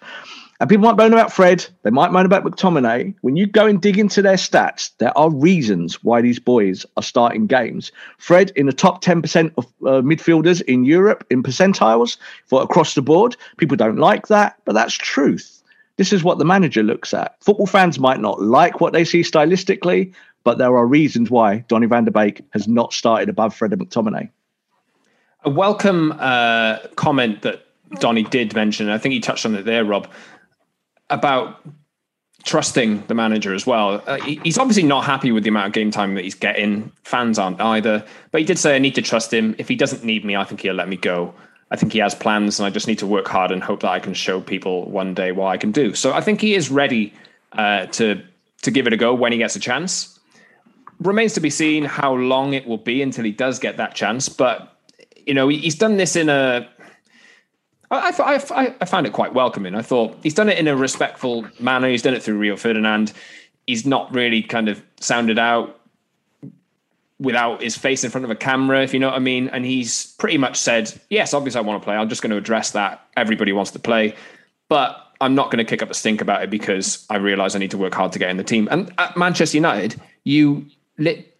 And 0.58 0.68
people 0.68 0.86
might 0.86 0.96
moan 0.96 1.12
about 1.12 1.32
Fred, 1.32 1.64
they 1.82 1.90
might 1.90 2.12
moan 2.12 2.26
about 2.26 2.44
McTominay. 2.44 3.14
When 3.20 3.36
you 3.36 3.46
go 3.46 3.66
and 3.66 3.80
dig 3.80 3.98
into 3.98 4.22
their 4.22 4.36
stats, 4.36 4.90
there 4.98 5.16
are 5.16 5.30
reasons 5.30 6.02
why 6.02 6.20
these 6.20 6.38
boys 6.38 6.84
are 6.96 7.02
starting 7.02 7.46
games. 7.46 7.92
Fred 8.18 8.52
in 8.56 8.66
the 8.66 8.72
top 8.72 9.04
10% 9.04 9.52
of 9.56 9.66
uh, 9.82 10.02
midfielders 10.02 10.62
in 10.62 10.84
Europe 10.84 11.24
in 11.30 11.42
percentiles 11.42 12.16
for 12.46 12.62
across 12.62 12.94
the 12.94 13.02
board. 13.02 13.36
People 13.58 13.76
don't 13.76 13.98
like 13.98 14.28
that, 14.28 14.56
but 14.64 14.72
that's 14.72 14.94
truth. 14.94 15.62
This 15.96 16.12
is 16.12 16.24
what 16.24 16.38
the 16.38 16.44
manager 16.44 16.82
looks 16.82 17.14
at. 17.14 17.36
Football 17.44 17.66
fans 17.66 17.98
might 17.98 18.20
not 18.20 18.42
like 18.42 18.80
what 18.80 18.92
they 18.92 19.04
see 19.04 19.20
stylistically, 19.20 20.12
but 20.42 20.58
there 20.58 20.76
are 20.76 20.86
reasons 20.86 21.30
why 21.30 21.58
Donny 21.68 21.86
van 21.86 22.04
de 22.04 22.10
Beek 22.10 22.42
has 22.50 22.66
not 22.66 22.92
started 22.92 23.28
above 23.28 23.54
Fred 23.54 23.72
and 23.72 23.82
McTominay. 23.82 24.30
A 25.44 25.50
welcome 25.50 26.12
uh, 26.18 26.78
comment 26.96 27.42
that 27.42 27.65
Donny 27.94 28.24
did 28.24 28.54
mention, 28.54 28.88
I 28.88 28.98
think 28.98 29.12
he 29.12 29.20
touched 29.20 29.46
on 29.46 29.54
it 29.54 29.64
there, 29.64 29.84
Rob, 29.84 30.08
about 31.10 31.64
trusting 32.44 33.04
the 33.08 33.14
manager 33.14 33.54
as 33.54 33.66
well. 33.66 34.02
Uh, 34.06 34.20
he, 34.20 34.40
he's 34.44 34.58
obviously 34.58 34.84
not 34.84 35.04
happy 35.04 35.32
with 35.32 35.42
the 35.42 35.48
amount 35.48 35.66
of 35.66 35.72
game 35.72 35.90
time 35.90 36.14
that 36.14 36.24
he's 36.24 36.34
getting. 36.34 36.92
Fans 37.02 37.38
aren't 37.38 37.60
either. 37.60 38.04
But 38.30 38.40
he 38.40 38.46
did 38.46 38.58
say, 38.58 38.76
I 38.76 38.78
need 38.78 38.94
to 38.94 39.02
trust 39.02 39.32
him. 39.32 39.54
If 39.58 39.68
he 39.68 39.74
doesn't 39.74 40.04
need 40.04 40.24
me, 40.24 40.36
I 40.36 40.44
think 40.44 40.60
he'll 40.60 40.74
let 40.74 40.88
me 40.88 40.96
go. 40.96 41.34
I 41.70 41.76
think 41.76 41.92
he 41.92 41.98
has 41.98 42.14
plans, 42.14 42.60
and 42.60 42.66
I 42.66 42.70
just 42.70 42.86
need 42.86 42.98
to 43.00 43.06
work 43.06 43.26
hard 43.26 43.50
and 43.50 43.62
hope 43.62 43.80
that 43.80 43.90
I 43.90 43.98
can 43.98 44.14
show 44.14 44.40
people 44.40 44.88
one 44.88 45.14
day 45.14 45.32
what 45.32 45.48
I 45.48 45.56
can 45.56 45.72
do. 45.72 45.94
So 45.94 46.12
I 46.12 46.20
think 46.20 46.40
he 46.40 46.54
is 46.54 46.70
ready 46.70 47.12
uh, 47.52 47.86
to 47.86 48.22
to 48.62 48.70
give 48.70 48.86
it 48.86 48.92
a 48.92 48.96
go 48.96 49.14
when 49.14 49.32
he 49.32 49.38
gets 49.38 49.56
a 49.56 49.60
chance. 49.60 50.18
Remains 51.00 51.34
to 51.34 51.40
be 51.40 51.50
seen 51.50 51.84
how 51.84 52.14
long 52.14 52.54
it 52.54 52.66
will 52.66 52.78
be 52.78 53.02
until 53.02 53.24
he 53.24 53.32
does 53.32 53.58
get 53.58 53.76
that 53.78 53.94
chance. 53.96 54.28
But 54.28 54.72
you 55.26 55.34
know, 55.34 55.48
he's 55.48 55.74
done 55.74 55.96
this 55.96 56.14
in 56.14 56.28
a 56.28 56.68
I, 57.90 58.12
I, 58.18 58.74
I, 58.80 58.84
found 58.84 59.06
it 59.06 59.12
quite 59.12 59.32
welcoming. 59.34 59.74
I 59.74 59.82
thought 59.82 60.16
he's 60.22 60.34
done 60.34 60.48
it 60.48 60.58
in 60.58 60.66
a 60.66 60.76
respectful 60.76 61.46
manner. 61.60 61.88
He's 61.88 62.02
done 62.02 62.14
it 62.14 62.22
through 62.22 62.38
Rio 62.38 62.56
Ferdinand. 62.56 63.12
He's 63.66 63.86
not 63.86 64.12
really 64.12 64.42
kind 64.42 64.68
of 64.68 64.82
sounded 65.00 65.38
out 65.38 65.80
without 67.18 67.62
his 67.62 67.76
face 67.76 68.04
in 68.04 68.10
front 68.10 68.24
of 68.24 68.30
a 68.30 68.34
camera, 68.34 68.82
if 68.82 68.92
you 68.92 69.00
know 69.00 69.08
what 69.08 69.16
I 69.16 69.20
mean. 69.20 69.48
And 69.48 69.64
he's 69.64 70.12
pretty 70.14 70.36
much 70.36 70.56
said, 70.56 70.92
yes, 71.10 71.32
obviously 71.32 71.58
I 71.58 71.62
want 71.62 71.80
to 71.80 71.84
play. 71.84 71.96
I'm 71.96 72.08
just 72.08 72.22
going 72.22 72.30
to 72.30 72.36
address 72.36 72.72
that. 72.72 73.06
Everybody 73.16 73.52
wants 73.52 73.70
to 73.72 73.78
play. 73.78 74.14
But 74.68 75.00
I'm 75.20 75.34
not 75.34 75.50
going 75.50 75.58
to 75.58 75.64
kick 75.64 75.82
up 75.82 75.90
a 75.90 75.94
stink 75.94 76.20
about 76.20 76.42
it 76.42 76.50
because 76.50 77.06
I 77.08 77.16
realize 77.16 77.54
I 77.54 77.58
need 77.58 77.70
to 77.70 77.78
work 77.78 77.94
hard 77.94 78.12
to 78.12 78.18
get 78.18 78.30
in 78.30 78.36
the 78.36 78.44
team. 78.44 78.68
And 78.70 78.92
at 78.98 79.16
Manchester 79.16 79.56
United, 79.56 80.00
you 80.24 80.66
lit, 80.98 81.34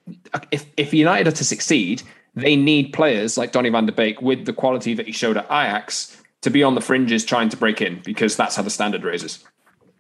if, 0.50 0.64
if 0.76 0.94
United 0.94 1.28
are 1.28 1.36
to 1.36 1.44
succeed, 1.44 2.02
they 2.34 2.56
need 2.56 2.92
players 2.92 3.36
like 3.36 3.52
Donny 3.52 3.68
van 3.68 3.86
de 3.86 3.92
Beek 3.92 4.22
with 4.22 4.46
the 4.46 4.52
quality 4.52 4.94
that 4.94 5.06
he 5.06 5.12
showed 5.12 5.36
at 5.36 5.44
Ajax 5.46 6.15
to 6.42 6.50
be 6.50 6.62
on 6.62 6.74
the 6.74 6.80
fringes 6.80 7.24
trying 7.24 7.48
to 7.48 7.56
break 7.56 7.80
in 7.80 8.00
because 8.04 8.36
that's 8.36 8.56
how 8.56 8.62
the 8.62 8.70
standard 8.70 9.04
raises. 9.04 9.44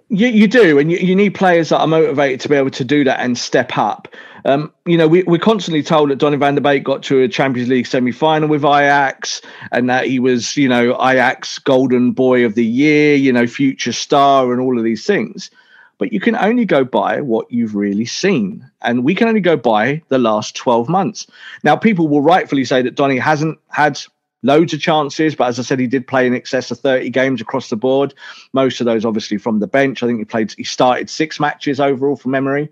You, 0.08 0.28
you 0.28 0.46
do, 0.46 0.78
and 0.78 0.90
you, 0.90 0.98
you 0.98 1.16
need 1.16 1.34
players 1.34 1.70
that 1.70 1.80
are 1.80 1.86
motivated 1.86 2.40
to 2.40 2.48
be 2.48 2.54
able 2.54 2.70
to 2.70 2.84
do 2.84 3.02
that 3.04 3.18
and 3.18 3.36
step 3.36 3.76
up. 3.76 4.06
Um, 4.44 4.72
you 4.84 4.96
know, 4.96 5.08
we, 5.08 5.24
we're 5.24 5.38
constantly 5.38 5.82
told 5.82 6.10
that 6.10 6.16
Donny 6.16 6.36
van 6.36 6.54
de 6.54 6.60
Beek 6.60 6.84
got 6.84 7.02
to 7.04 7.22
a 7.22 7.28
Champions 7.28 7.68
League 7.68 7.86
semi 7.86 8.12
final 8.12 8.48
with 8.48 8.64
Ajax 8.64 9.42
and 9.72 9.90
that 9.90 10.06
he 10.06 10.20
was, 10.20 10.56
you 10.56 10.68
know, 10.68 10.92
Ajax 10.94 11.58
Golden 11.58 12.12
Boy 12.12 12.44
of 12.44 12.54
the 12.54 12.64
Year, 12.64 13.16
you 13.16 13.32
know, 13.32 13.48
future 13.48 13.92
star, 13.92 14.52
and 14.52 14.60
all 14.60 14.78
of 14.78 14.84
these 14.84 15.04
things. 15.04 15.50
But 15.98 16.12
you 16.12 16.20
can 16.20 16.36
only 16.36 16.64
go 16.64 16.84
by 16.84 17.20
what 17.20 17.50
you've 17.50 17.74
really 17.74 18.04
seen. 18.04 18.64
And 18.82 19.02
we 19.02 19.16
can 19.16 19.26
only 19.26 19.40
go 19.40 19.56
by 19.56 20.02
the 20.08 20.18
last 20.18 20.54
12 20.54 20.88
months. 20.88 21.26
Now, 21.64 21.74
people 21.74 22.06
will 22.06 22.22
rightfully 22.22 22.64
say 22.64 22.82
that 22.82 22.94
Donny 22.94 23.18
hasn't 23.18 23.58
had 23.70 24.00
loads 24.42 24.72
of 24.72 24.80
chances, 24.80 25.34
but 25.34 25.48
as 25.48 25.58
I 25.58 25.62
said, 25.62 25.80
he 25.80 25.86
did 25.86 26.06
play 26.06 26.26
in 26.26 26.34
excess 26.34 26.70
of 26.70 26.78
30 26.78 27.10
games 27.10 27.40
across 27.40 27.68
the 27.68 27.76
board. 27.76 28.14
Most 28.52 28.80
of 28.80 28.84
those, 28.84 29.04
obviously, 29.04 29.38
from 29.38 29.60
the 29.60 29.66
bench. 29.66 30.02
I 30.02 30.06
think 30.06 30.18
he 30.18 30.24
played, 30.24 30.52
he 30.52 30.64
started 30.64 31.10
six 31.10 31.40
matches 31.40 31.80
overall 31.80 32.16
from 32.16 32.32
memory. 32.32 32.70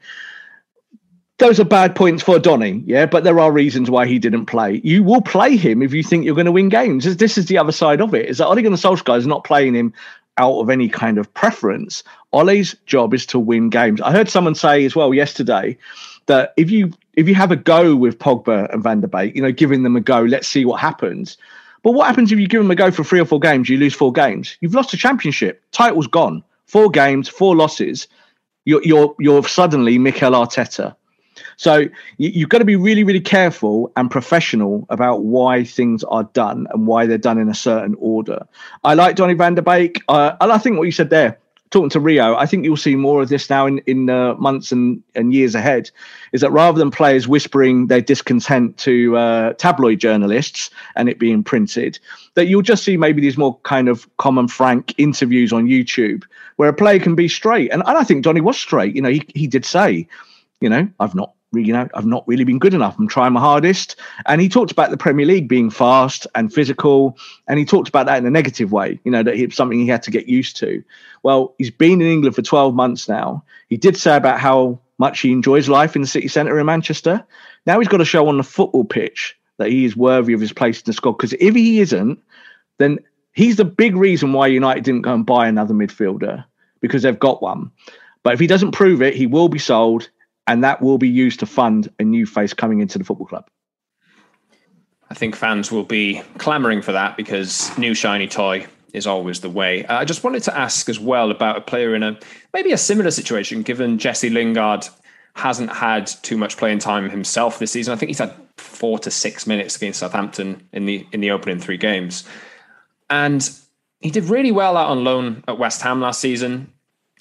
Those 1.39 1.59
are 1.59 1.65
bad 1.65 1.97
points 1.97 2.23
for 2.23 2.39
Donny, 2.39 2.85
yeah, 2.87 3.07
but 3.07 3.25
there 3.25 3.41
are 3.41 3.51
reasons 3.51 3.91
why 3.91 4.07
he 4.07 4.21
didn't 4.21 4.47
play. 4.47 4.81
You 4.85 5.03
will 5.03 5.21
play 5.21 5.57
him 5.57 5.83
if 5.83 5.93
you 5.93 6.05
think 6.05 6.25
you're 6.25 6.37
going 6.37 6.47
to 6.47 6.53
win 6.53 6.69
games. 6.69 7.17
This 7.17 7.37
is 7.37 7.47
the 7.47 7.59
other 7.59 7.73
side 7.73 8.01
of 8.01 8.15
it. 8.15 8.27
Is 8.27 8.39
that 8.39 8.47
Ole 8.47 8.63
Gunnar 8.63 8.77
Solskjaer 8.77 9.19
is 9.19 9.27
not 9.27 9.43
playing 9.43 9.75
him 9.75 9.93
out 10.39 10.61
of 10.61 10.71
any 10.71 10.89
kind 10.89 11.19
of 11.19 11.33
preference. 11.35 12.05
Ole's 12.33 12.75
job 12.87 13.15
is 13.15 13.27
to 13.27 13.39
win 13.39 13.69
games. 13.69 14.01
I 14.01 14.13
heard 14.13 14.29
someone 14.29 14.55
say 14.55 14.85
as 14.85 14.95
well 14.95 15.13
yesterday 15.13 15.77
that 16.27 16.55
if 16.57 16.71
you 16.71 16.93
if 17.17 17.29
you 17.29 17.35
have 17.35 17.51
a 17.51 17.57
go 17.57 17.97
with 17.97 18.19
Pogba 18.19 18.73
and 18.73 18.83
Van 18.83 19.01
de 19.01 19.09
Beek, 19.09 19.35
you 19.35 19.43
know, 19.43 19.53
giving 19.53 19.83
them 19.83 19.97
a 19.97 20.01
go, 20.01 20.23
let's 20.23 20.49
see 20.49 20.65
what 20.65 20.81
happens. 20.81 21.37
But 21.83 21.93
what 21.93 22.07
happens 22.07 22.33
if 22.33 22.39
you 22.39 22.49
give 22.49 22.63
them 22.63 22.71
a 22.71 22.75
go 22.75 22.91
for 22.91 23.05
three 23.05 23.21
or 23.21 23.27
four 23.27 23.41
games, 23.41 23.69
you 23.69 23.77
lose 23.77 23.95
four 23.95 24.13
games? 24.13 24.57
You've 24.61 24.75
lost 24.75 24.95
a 24.95 24.97
championship. 24.97 25.63
Title's 25.71 26.07
gone. 26.07 26.43
Four 26.67 26.91
games, 26.91 27.29
four 27.29 27.55
losses. 27.55 28.09
You're 28.65 28.83
you're 28.83 29.15
you're 29.19 29.45
suddenly 29.45 29.99
Mikel 29.99 30.33
Arteta. 30.33 30.97
So 31.57 31.85
you, 32.17 32.41
have 32.41 32.49
got 32.49 32.59
to 32.59 32.65
be 32.65 32.77
really, 32.77 33.05
really 33.05 33.21
careful 33.21 33.93
and 33.97 34.11
professional 34.11 34.87
about 34.89 35.25
why 35.25 35.65
things 35.65 36.03
are 36.05 36.25
done 36.33 36.67
and 36.73 36.87
why 36.87 37.07
they're 37.07 37.19
done 37.19 37.39
in 37.39 37.49
a 37.49 37.55
certain 37.55 37.95
order. 37.99 38.47
I 38.83 38.95
like 38.95 39.17
Donny 39.17 39.35
van 39.35 39.55
de 39.55 39.63
Beek, 39.63 40.03
uh, 40.09 40.37
and 40.41 40.51
I 40.51 40.59
think 40.59 40.79
what 40.79 40.85
you 40.85 40.93
said 40.93 41.11
there 41.11 41.39
talking 41.75 41.91
to 41.91 42.01
Rio, 42.01 42.37
I 42.37 42.47
think 42.47 42.65
you'll 42.65 42.77
see 42.77 42.95
more 42.95 43.21
of 43.21 43.29
this 43.29 43.51
now 43.51 43.67
in 43.67 43.79
in 43.87 44.09
uh, 44.09 44.35
months 44.35 44.73
and, 44.73 45.03
and 45.15 45.35
years 45.35 45.55
ahead. 45.55 45.91
Is 46.33 46.41
that 46.41 46.53
rather 46.53 46.79
than 46.79 46.91
players 46.91 47.27
whispering 47.27 47.89
their 47.89 48.01
discontent 48.01 48.79
to 48.79 49.17
uh, 49.17 49.53
tabloid 49.55 49.99
journalists 49.99 50.71
and 50.95 51.09
it 51.09 51.19
being 51.19 51.43
printed, 51.43 51.99
that 52.35 52.47
you'll 52.47 52.63
just 52.63 52.85
see 52.85 52.97
maybe 52.97 53.21
these 53.21 53.37
more 53.37 53.59
kind 53.65 53.89
of 53.89 54.09
common 54.17 54.47
frank 54.49 54.95
interviews 54.99 55.53
on 55.53 55.67
YouTube 55.67 56.23
where 56.57 56.69
a 56.69 56.73
player 56.73 57.01
can 57.01 57.17
be 57.17 57.29
straight. 57.29 57.73
And, 57.73 57.83
and 57.85 57.99
I 57.99 58.05
think 58.05 58.23
Donny 58.23 58.41
was 58.41 58.57
straight. 58.57 58.95
You 58.95 59.03
know, 59.03 59.11
he 59.11 59.27
he 59.35 59.47
did 59.49 59.65
say, 59.65 60.07
you 60.61 60.69
know, 60.69 60.89
I've 61.01 61.17
not 61.17 61.33
you 61.63 61.73
know, 61.73 61.89
I've 61.95 62.07
not 62.07 62.27
really 62.27 62.45
been 62.45 62.59
good 62.59 62.75
enough. 62.75 62.97
I'm 62.99 63.09
trying 63.09 63.33
my 63.33 63.41
hardest. 63.41 63.97
And 64.27 64.41
he 64.41 64.49
talked 64.49 64.73
about 64.73 64.91
the 64.91 64.97
Premier 64.97 65.27
League 65.27 65.49
being 65.49 65.71
fast 65.71 66.27
and 66.35 66.53
physical. 66.53 67.17
And 67.49 67.59
he 67.59 67.65
talked 67.65 67.89
about 67.89 68.07
that 68.07 68.19
in 68.19 68.27
a 68.27 68.31
negative 68.31 68.73
way, 68.73 69.01
you 69.05 69.11
know, 69.11 69.23
that 69.23 69.37
it's 69.37 69.57
something 69.57 69.79
he 69.79 69.87
had 69.87 70.03
to 70.05 70.11
get 70.11 70.27
used 70.27 70.57
to. 70.59 70.83
Well, 71.23 71.55
he's 71.59 71.71
been 71.71 72.01
in 72.01 72.07
England 72.07 72.35
for 72.35 72.43
12 72.43 72.75
months 72.75 73.09
now. 73.09 73.45
He 73.69 73.77
did 73.77 73.97
say 73.97 74.17
about 74.17 74.41
how 74.41 74.79
much 74.99 75.21
he 75.21 75.33
enjoys 75.33 75.69
life 75.69 75.97
in 75.97 76.03
the 76.03 76.09
city 76.09 76.29
centre 76.29 76.59
in 76.59 76.67
Manchester. 76.67 77.25
Now 77.67 77.79
he's 77.79 77.89
got 77.89 77.99
to 77.99 78.05
show 78.05 78.29
on 78.29 78.37
the 78.37 78.43
football 78.43 78.85
pitch 78.85 79.37
that 79.59 79.71
he 79.71 79.85
is 79.85 79.97
worthy 79.97 80.33
of 80.33 80.41
his 80.41 80.53
place 80.53 80.79
in 80.79 80.85
the 80.87 80.93
squad. 80.93 81.13
Because 81.13 81.33
if 81.35 81.55
he 81.55 81.81
isn't, 81.81 82.21
then 82.79 82.99
he's 83.33 83.57
the 83.57 83.65
big 83.65 83.97
reason 83.97 84.33
why 84.33 84.47
United 84.47 84.85
didn't 84.85 85.03
go 85.03 85.15
and 85.15 85.27
buy 85.27 85.47
another 85.49 85.75
midfielder 85.75 86.45
because 86.81 87.03
they've 87.03 87.19
got 87.19 87.43
one. 87.43 87.71
But 88.23 88.35
if 88.35 88.41
he 88.41 88.47
doesn't 88.47 88.73
prove 88.73 89.03
it, 89.03 89.15
he 89.15 89.27
will 89.27 89.49
be 89.49 89.59
sold 89.59 90.09
and 90.47 90.63
that 90.65 90.83
will 90.83 90.99
be 90.99 91.09
used 91.09 91.41
to 91.41 91.47
fund 91.47 91.91
a 91.99 92.05
new 92.05 92.27
face 92.27 92.53
coming 92.53 92.81
into 92.81 92.99
the 92.99 93.05
football 93.05 93.27
club. 93.27 93.49
I 95.11 95.15
think 95.15 95.37
fans 95.37 95.71
will 95.71 95.85
be 95.85 96.23
clamoring 96.39 96.83
for 96.83 96.93
that 96.93 97.17
because 97.17 97.77
new 97.79 97.95
shiny 97.95 98.27
toy 98.27 98.67
is 98.93 99.07
always 99.07 99.41
the 99.41 99.51
way. 99.51 99.85
Uh, 99.87 99.99
I 99.99 100.05
just 100.05 100.25
wanted 100.25 100.43
to 100.45 100.57
ask 100.57 100.89
as 100.89 100.99
well 100.99 101.31
about 101.31 101.57
a 101.57 101.61
player 101.61 101.95
in 101.95 102.03
a 102.03 102.19
maybe 102.53 102.73
a 102.73 102.79
similar 102.79 103.11
situation, 103.11 103.63
given 103.63 103.99
Jesse 103.99 104.31
Lingard 104.31 104.89
hasn't 105.35 105.73
had 105.73 106.07
too 106.07 106.37
much 106.37 106.57
playing 106.57 106.79
time 106.79 107.11
himself 107.11 107.59
this 107.59 107.73
season. 107.73 107.93
I 107.93 107.97
think 107.97 108.09
he's 108.09 108.19
had 108.19 108.35
four 108.57 108.99
to 109.01 109.11
six 109.11 109.47
minutes 109.47 109.77
against 109.77 110.01
Southampton 110.01 110.67
in 110.73 110.87
the 110.87 111.07
in 111.13 111.21
the 111.21 111.33
opening 111.33 111.59
three 111.59 111.77
games, 111.77 112.25
and 113.11 113.49
he 114.01 114.11
did 114.11 114.25
really 114.25 114.53
well 114.53 114.77
out 114.77 114.91
on 114.91 115.05
loan 115.05 115.45
at 115.49 115.59
West 115.59 115.83
Ham 115.83 116.01
last 116.01 116.21
season. 116.21 116.73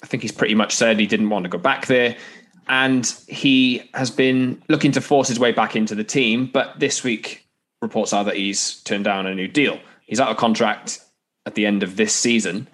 I 0.02 0.06
think 0.06 0.22
he's 0.22 0.32
pretty 0.32 0.54
much 0.54 0.74
said 0.74 0.98
he 0.98 1.06
didn't 1.06 1.30
want 1.30 1.44
to 1.44 1.48
go 1.48 1.58
back 1.58 1.86
there 1.86 2.16
and 2.68 3.06
he 3.28 3.88
has 3.94 4.10
been 4.10 4.62
looking 4.68 4.92
to 4.92 5.00
force 5.00 5.28
his 5.28 5.38
way 5.38 5.52
back 5.52 5.76
into 5.76 5.94
the 5.94 6.04
team. 6.04 6.50
But 6.52 6.78
this 6.78 7.04
week, 7.04 7.46
reports 7.82 8.12
are 8.12 8.24
that 8.24 8.36
he's 8.36 8.80
turned 8.82 9.04
down 9.04 9.26
a 9.26 9.34
new 9.34 9.48
deal. 9.48 9.78
He's 10.06 10.20
out 10.20 10.30
of 10.30 10.36
contract 10.36 11.00
at 11.46 11.54
the 11.54 11.66
end 11.66 11.82
of 11.82 11.96
this 11.96 12.14
season, 12.14 12.68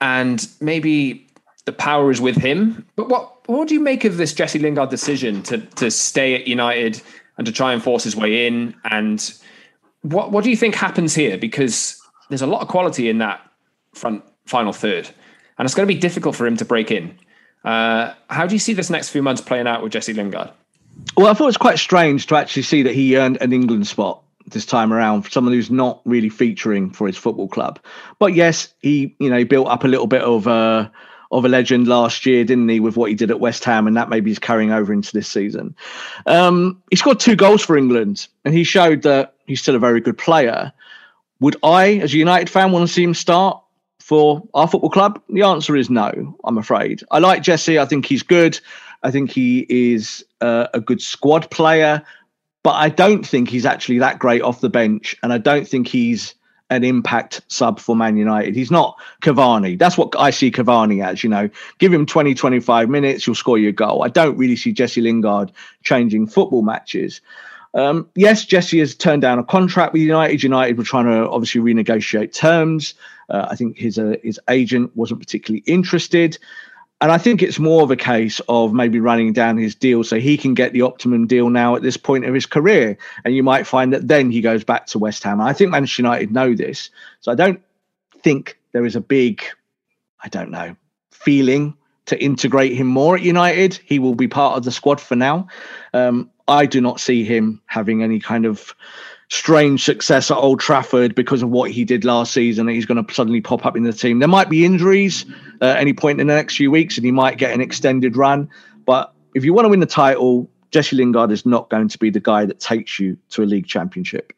and 0.00 0.48
maybe 0.60 1.26
the 1.64 1.72
power 1.72 2.10
is 2.10 2.20
with 2.20 2.36
him. 2.36 2.86
But 2.96 3.08
what 3.08 3.48
what 3.48 3.68
do 3.68 3.74
you 3.74 3.80
make 3.80 4.04
of 4.04 4.16
this 4.16 4.32
Jesse 4.32 4.58
Lingard 4.58 4.90
decision 4.90 5.42
to 5.44 5.58
to 5.58 5.90
stay 5.90 6.34
at 6.34 6.46
United 6.46 7.00
and 7.38 7.46
to 7.46 7.52
try 7.52 7.72
and 7.72 7.82
force 7.82 8.04
his 8.04 8.16
way 8.16 8.46
in? 8.46 8.74
And 8.84 9.32
what 10.02 10.32
what 10.32 10.44
do 10.44 10.50
you 10.50 10.56
think 10.56 10.74
happens 10.74 11.14
here? 11.14 11.38
Because 11.38 12.00
there's 12.28 12.42
a 12.42 12.46
lot 12.46 12.62
of 12.62 12.68
quality 12.68 13.08
in 13.08 13.18
that 13.18 13.40
front 13.94 14.24
final 14.46 14.72
third, 14.72 15.08
and 15.58 15.66
it's 15.66 15.74
going 15.74 15.86
to 15.86 15.94
be 15.94 16.00
difficult 16.00 16.34
for 16.34 16.46
him 16.46 16.56
to 16.56 16.64
break 16.64 16.90
in. 16.90 17.16
Uh, 17.64 18.14
how 18.28 18.46
do 18.46 18.54
you 18.54 18.58
see 18.58 18.72
this 18.72 18.90
next 18.90 19.10
few 19.10 19.22
months 19.22 19.40
playing 19.40 19.66
out 19.66 19.82
with 19.82 19.92
Jesse 19.92 20.12
Lingard? 20.12 20.50
Well, 21.16 21.28
I 21.28 21.34
thought 21.34 21.44
it 21.44 21.46
was 21.46 21.56
quite 21.56 21.78
strange 21.78 22.26
to 22.28 22.36
actually 22.36 22.62
see 22.62 22.82
that 22.82 22.94
he 22.94 23.16
earned 23.16 23.38
an 23.40 23.52
England 23.52 23.86
spot 23.86 24.22
this 24.46 24.66
time 24.66 24.92
around 24.92 25.22
for 25.22 25.30
someone 25.30 25.54
who's 25.54 25.70
not 25.70 26.00
really 26.04 26.28
featuring 26.28 26.90
for 26.90 27.06
his 27.06 27.16
football 27.16 27.48
club. 27.48 27.78
But 28.18 28.34
yes, 28.34 28.72
he 28.80 29.14
you 29.18 29.30
know 29.30 29.44
built 29.44 29.68
up 29.68 29.84
a 29.84 29.88
little 29.88 30.06
bit 30.06 30.22
of 30.22 30.46
a 30.46 30.90
of 31.30 31.46
a 31.46 31.48
legend 31.48 31.88
last 31.88 32.26
year, 32.26 32.44
didn't 32.44 32.68
he, 32.68 32.78
with 32.78 32.96
what 32.96 33.08
he 33.08 33.14
did 33.14 33.30
at 33.30 33.40
West 33.40 33.64
Ham, 33.64 33.86
and 33.86 33.96
that 33.96 34.10
maybe 34.10 34.30
is 34.30 34.38
carrying 34.38 34.70
over 34.70 34.92
into 34.92 35.12
this 35.12 35.28
season. 35.28 35.74
Um, 36.26 36.82
he 36.90 36.96
scored 36.96 37.20
two 37.20 37.36
goals 37.36 37.64
for 37.64 37.76
England, 37.76 38.28
and 38.44 38.52
he 38.52 38.64
showed 38.64 39.02
that 39.02 39.34
he's 39.46 39.60
still 39.60 39.74
a 39.74 39.78
very 39.78 40.00
good 40.00 40.18
player. 40.18 40.72
Would 41.40 41.56
I, 41.62 41.94
as 41.94 42.12
a 42.12 42.18
United 42.18 42.50
fan, 42.50 42.70
want 42.70 42.86
to 42.86 42.92
see 42.92 43.02
him 43.02 43.14
start? 43.14 43.61
For 44.12 44.42
our 44.52 44.68
football 44.68 44.90
club? 44.90 45.22
The 45.30 45.40
answer 45.40 45.74
is 45.74 45.88
no, 45.88 46.36
I'm 46.44 46.58
afraid. 46.58 47.02
I 47.10 47.18
like 47.18 47.42
Jesse. 47.42 47.78
I 47.78 47.86
think 47.86 48.04
he's 48.04 48.22
good. 48.22 48.60
I 49.02 49.10
think 49.10 49.30
he 49.30 49.64
is 49.70 50.22
uh, 50.42 50.66
a 50.74 50.82
good 50.82 51.00
squad 51.00 51.50
player, 51.50 52.02
but 52.62 52.72
I 52.72 52.90
don't 52.90 53.26
think 53.26 53.48
he's 53.48 53.64
actually 53.64 54.00
that 54.00 54.18
great 54.18 54.42
off 54.42 54.60
the 54.60 54.68
bench. 54.68 55.16
And 55.22 55.32
I 55.32 55.38
don't 55.38 55.66
think 55.66 55.88
he's 55.88 56.34
an 56.68 56.84
impact 56.84 57.40
sub 57.48 57.80
for 57.80 57.96
Man 57.96 58.18
United. 58.18 58.54
He's 58.54 58.70
not 58.70 59.00
Cavani. 59.22 59.78
That's 59.78 59.96
what 59.96 60.14
I 60.18 60.28
see 60.28 60.50
Cavani 60.50 61.02
as, 61.02 61.24
you 61.24 61.30
know. 61.30 61.48
Give 61.78 61.90
him 61.90 62.04
20, 62.04 62.34
25 62.34 62.90
minutes, 62.90 63.26
you'll 63.26 63.34
score 63.34 63.56
your 63.56 63.72
goal. 63.72 64.04
I 64.04 64.08
don't 64.08 64.36
really 64.36 64.56
see 64.56 64.72
Jesse 64.72 65.00
Lingard 65.00 65.52
changing 65.84 66.26
football 66.26 66.60
matches. 66.60 67.22
Um, 67.74 68.08
yes, 68.14 68.44
Jesse 68.44 68.80
has 68.80 68.94
turned 68.94 69.22
down 69.22 69.38
a 69.38 69.44
contract 69.44 69.92
with 69.92 70.02
United. 70.02 70.42
United 70.42 70.76
were 70.76 70.84
trying 70.84 71.06
to 71.06 71.28
obviously 71.28 71.60
renegotiate 71.60 72.34
terms. 72.34 72.94
Uh, 73.28 73.46
I 73.50 73.56
think 73.56 73.78
his 73.78 73.98
uh, 73.98 74.16
his 74.22 74.38
agent 74.50 74.94
wasn't 74.94 75.20
particularly 75.20 75.62
interested. 75.66 76.38
And 77.00 77.10
I 77.10 77.18
think 77.18 77.42
it's 77.42 77.58
more 77.58 77.82
of 77.82 77.90
a 77.90 77.96
case 77.96 78.40
of 78.48 78.72
maybe 78.72 79.00
running 79.00 79.32
down 79.32 79.56
his 79.56 79.74
deal 79.74 80.04
so 80.04 80.20
he 80.20 80.36
can 80.36 80.54
get 80.54 80.72
the 80.72 80.82
optimum 80.82 81.26
deal 81.26 81.50
now 81.50 81.74
at 81.74 81.82
this 81.82 81.96
point 81.96 82.24
of 82.24 82.32
his 82.32 82.46
career. 82.46 82.96
And 83.24 83.34
you 83.34 83.42
might 83.42 83.66
find 83.66 83.92
that 83.92 84.06
then 84.06 84.30
he 84.30 84.40
goes 84.40 84.62
back 84.62 84.86
to 84.86 85.00
West 85.00 85.24
Ham. 85.24 85.40
I 85.40 85.52
think 85.52 85.72
Manchester 85.72 86.02
United 86.02 86.30
know 86.30 86.54
this. 86.54 86.90
So 87.20 87.32
I 87.32 87.34
don't 87.34 87.60
think 88.22 88.56
there 88.70 88.86
is 88.86 88.94
a 88.94 89.00
big, 89.00 89.42
I 90.22 90.28
don't 90.28 90.52
know, 90.52 90.76
feeling 91.10 91.76
to 92.06 92.22
integrate 92.22 92.74
him 92.74 92.86
more 92.86 93.16
at 93.16 93.22
United. 93.22 93.80
He 93.84 93.98
will 93.98 94.14
be 94.14 94.28
part 94.28 94.56
of 94.56 94.64
the 94.64 94.70
squad 94.70 95.00
for 95.00 95.16
now. 95.16 95.48
Um, 95.92 96.30
I 96.48 96.66
do 96.66 96.80
not 96.80 97.00
see 97.00 97.24
him 97.24 97.60
having 97.66 98.02
any 98.02 98.18
kind 98.20 98.46
of 98.46 98.74
strange 99.28 99.82
success 99.82 100.30
at 100.30 100.36
Old 100.36 100.60
Trafford 100.60 101.14
because 101.14 101.42
of 101.42 101.48
what 101.48 101.70
he 101.70 101.84
did 101.84 102.04
last 102.04 102.32
season. 102.32 102.68
He's 102.68 102.86
going 102.86 103.04
to 103.04 103.14
suddenly 103.14 103.40
pop 103.40 103.64
up 103.64 103.76
in 103.76 103.84
the 103.84 103.92
team. 103.92 104.18
There 104.18 104.28
might 104.28 104.50
be 104.50 104.64
injuries 104.64 105.24
uh, 105.60 105.66
at 105.66 105.78
any 105.78 105.94
point 105.94 106.20
in 106.20 106.26
the 106.26 106.34
next 106.34 106.56
few 106.56 106.70
weeks, 106.70 106.96
and 106.96 107.04
he 107.04 107.12
might 107.12 107.38
get 107.38 107.52
an 107.52 107.60
extended 107.60 108.16
run. 108.16 108.48
But 108.84 109.14
if 109.34 109.44
you 109.44 109.54
want 109.54 109.64
to 109.64 109.70
win 109.70 109.80
the 109.80 109.86
title, 109.86 110.50
Jesse 110.70 110.96
Lingard 110.96 111.30
is 111.30 111.46
not 111.46 111.70
going 111.70 111.88
to 111.88 111.98
be 111.98 112.10
the 112.10 112.20
guy 112.20 112.44
that 112.44 112.60
takes 112.60 112.98
you 112.98 113.16
to 113.30 113.42
a 113.42 113.46
league 113.46 113.66
championship. 113.66 114.32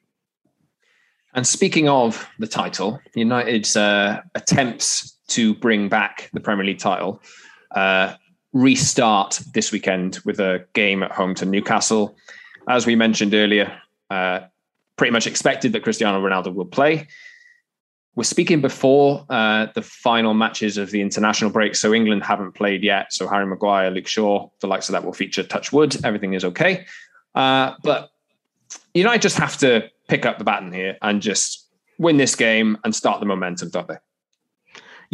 And 1.35 1.47
speaking 1.47 1.89
of 1.89 2.29
the 2.39 2.47
title, 2.47 3.01
United's 3.15 3.77
uh, 3.77 4.21
attempts 4.37 5.17
to 5.29 5.55
bring 5.55 5.89
back 5.89 6.31
the 6.33 6.41
Premier 6.41 6.65
League 6.65 6.79
title 6.79 7.21
uh, 7.75 8.15
restart 8.55 9.41
this 9.53 9.73
weekend 9.73 10.21
with 10.25 10.41
a 10.41 10.65
game 10.73 11.03
at 11.03 11.13
home 11.13 11.35
to 11.35 11.45
Newcastle. 11.45 12.17
As 12.69 12.87
we 12.87 12.95
mentioned 12.97 13.35
earlier, 13.35 13.71
uh, 14.11 14.41
pretty 14.97 15.11
much 15.11 15.27
expected 15.27 15.73
that 15.73 15.83
Cristiano 15.83 16.25
Ronaldo 16.27 16.55
will 16.55 16.65
play. 16.65 17.09
We're 18.15 18.23
speaking 18.23 18.61
before 18.61 19.27
uh, 19.29 19.67
the 19.75 19.83
final 19.83 20.35
matches 20.35 20.79
of 20.79 20.93
the 20.93 21.01
international 21.01 21.51
break, 21.51 21.75
so 21.75 21.93
England 21.93 22.23
haven't 22.23 22.53
played 22.53 22.85
yet. 22.85 23.13
So 23.13 23.27
Harry 23.27 23.45
Maguire, 23.45 23.91
Luke 23.91 24.07
Shaw, 24.07 24.49
the 24.61 24.69
likes 24.69 24.89
of 24.89 24.93
that 24.93 25.05
will 25.05 25.13
feature. 25.13 25.43
Touch 25.43 25.73
wood, 25.73 25.97
everything 26.05 26.35
is 26.35 26.45
okay. 26.45 26.87
Uh, 27.35 27.75
but 27.83 28.11
United 28.95 29.21
just 29.21 29.37
have 29.37 29.57
to 29.59 29.91
pick 30.09 30.25
up 30.25 30.39
the 30.39 30.45
baton 30.45 30.73
here 30.73 30.97
and 31.03 31.21
just 31.21 31.69
win 31.99 32.19
this 32.19 32.37
game 32.37 32.79
and 32.85 32.95
start 32.95 33.19
the 33.19 33.27
momentum, 33.27 33.71
don't 33.71 33.89
they? 33.89 33.97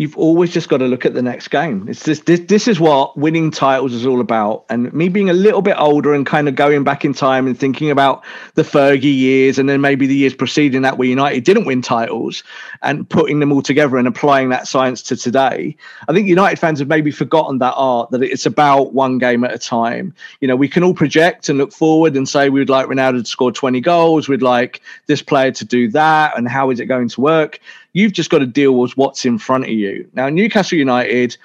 You've 0.01 0.17
always 0.17 0.51
just 0.51 0.71
got 0.71 0.79
to 0.79 0.87
look 0.87 1.05
at 1.05 1.13
the 1.13 1.21
next 1.21 1.49
game. 1.49 1.87
It's 1.87 2.03
just 2.03 2.25
this, 2.25 2.41
this 2.41 2.67
is 2.67 2.81
what 2.81 3.19
winning 3.19 3.51
titles 3.51 3.93
is 3.93 4.07
all 4.07 4.23
about. 4.23 4.65
And 4.71 4.91
me 4.95 5.11
being 5.11 5.29
a 5.29 5.35
little 5.35 5.61
bit 5.61 5.77
older 5.79 6.15
and 6.15 6.25
kind 6.25 6.49
of 6.49 6.55
going 6.55 6.85
back 6.85 7.05
in 7.05 7.13
time 7.13 7.47
and 7.47 7.59
thinking 7.59 7.91
about 7.91 8.25
the 8.55 8.63
Fergie 8.63 9.15
years 9.15 9.59
and 9.59 9.69
then 9.69 9.83
maybe 9.83 10.07
the 10.07 10.15
years 10.15 10.33
preceding 10.33 10.81
that 10.81 10.97
where 10.97 11.07
United 11.07 11.45
didn't 11.45 11.67
win 11.67 11.83
titles 11.83 12.43
and 12.81 13.07
putting 13.11 13.41
them 13.41 13.53
all 13.53 13.61
together 13.61 13.99
and 13.99 14.09
applying 14.09 14.49
that 14.49 14.67
science 14.67 15.03
to 15.03 15.17
today. 15.19 15.77
I 16.09 16.15
think 16.15 16.27
United 16.27 16.59
fans 16.59 16.79
have 16.79 16.89
maybe 16.89 17.11
forgotten 17.11 17.59
that 17.59 17.75
art 17.77 18.11
that 18.13 18.23
it's 18.23 18.47
about 18.47 18.95
one 18.95 19.19
game 19.19 19.45
at 19.45 19.53
a 19.53 19.59
time. 19.59 20.15
You 20.41 20.49
know, 20.49 20.57
we 20.57 20.67
can 20.67 20.83
all 20.83 20.95
project 20.95 21.51
and 21.51 21.59
look 21.59 21.75
forward 21.75 22.17
and 22.17 22.27
say 22.27 22.49
we'd 22.49 22.71
like 22.71 22.87
Ronaldo 22.87 23.23
to 23.23 23.29
score 23.29 23.53
20 23.53 23.83
goals, 23.83 24.31
we'd 24.31 24.41
like 24.41 24.81
this 25.09 25.21
player 25.21 25.51
to 25.51 25.65
do 25.67 25.89
that, 25.91 26.39
and 26.39 26.49
how 26.49 26.71
is 26.71 26.81
it 26.81 26.87
going 26.87 27.11
to 27.11 27.21
work? 27.21 27.61
You've 27.93 28.13
just 28.13 28.31
got 28.31 28.39
to 28.39 28.47
deal 28.47 28.73
with 28.73 28.97
what's 28.97 29.25
in 29.25 29.39
front 29.39 29.65
of 29.65 29.71
you. 29.71 30.09
Now, 30.15 30.29
Newcastle 30.29 30.79
United 30.79 31.37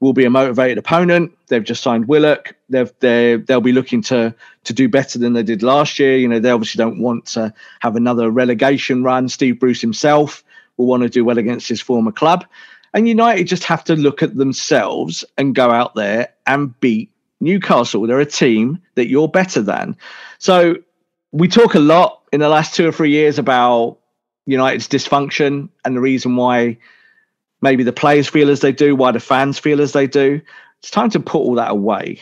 will 0.00 0.12
be 0.12 0.24
a 0.24 0.30
motivated 0.30 0.78
opponent. 0.78 1.32
They've 1.48 1.64
just 1.64 1.82
signed 1.82 2.08
Willock. 2.08 2.54
They've 2.68 2.92
they 3.00 3.36
they'll 3.36 3.60
be 3.60 3.72
looking 3.72 4.02
to 4.02 4.34
to 4.64 4.72
do 4.72 4.88
better 4.88 5.18
than 5.18 5.32
they 5.32 5.42
did 5.42 5.62
last 5.62 5.98
year. 5.98 6.16
You 6.16 6.28
know, 6.28 6.38
they 6.38 6.50
obviously 6.50 6.78
don't 6.78 7.00
want 7.00 7.26
to 7.26 7.54
have 7.80 7.96
another 7.96 8.30
relegation 8.30 9.02
run. 9.02 9.28
Steve 9.28 9.58
Bruce 9.58 9.80
himself 9.80 10.44
will 10.76 10.86
want 10.86 11.02
to 11.04 11.08
do 11.08 11.24
well 11.24 11.38
against 11.38 11.68
his 11.68 11.80
former 11.80 12.12
club. 12.12 12.44
And 12.92 13.08
United 13.08 13.48
just 13.48 13.64
have 13.64 13.82
to 13.84 13.96
look 13.96 14.22
at 14.22 14.36
themselves 14.36 15.24
and 15.36 15.54
go 15.54 15.70
out 15.70 15.94
there 15.94 16.28
and 16.46 16.78
beat 16.80 17.10
Newcastle. 17.40 18.06
They're 18.06 18.20
a 18.20 18.26
team 18.26 18.80
that 18.94 19.08
you're 19.08 19.28
better 19.28 19.62
than. 19.62 19.96
So 20.38 20.76
we 21.32 21.48
talk 21.48 21.74
a 21.74 21.80
lot 21.80 22.22
in 22.32 22.40
the 22.40 22.48
last 22.48 22.74
two 22.74 22.86
or 22.86 22.92
three 22.92 23.10
years 23.10 23.38
about 23.38 23.98
United's 24.46 24.88
dysfunction 24.88 25.68
and 25.84 25.96
the 25.96 26.00
reason 26.00 26.36
why 26.36 26.76
maybe 27.62 27.82
the 27.82 27.92
players 27.92 28.28
feel 28.28 28.50
as 28.50 28.60
they 28.60 28.72
do, 28.72 28.94
why 28.94 29.10
the 29.10 29.20
fans 29.20 29.58
feel 29.58 29.80
as 29.80 29.92
they 29.92 30.06
do. 30.06 30.40
It's 30.80 30.90
time 30.90 31.10
to 31.10 31.20
put 31.20 31.38
all 31.38 31.54
that 31.54 31.70
away. 31.70 32.20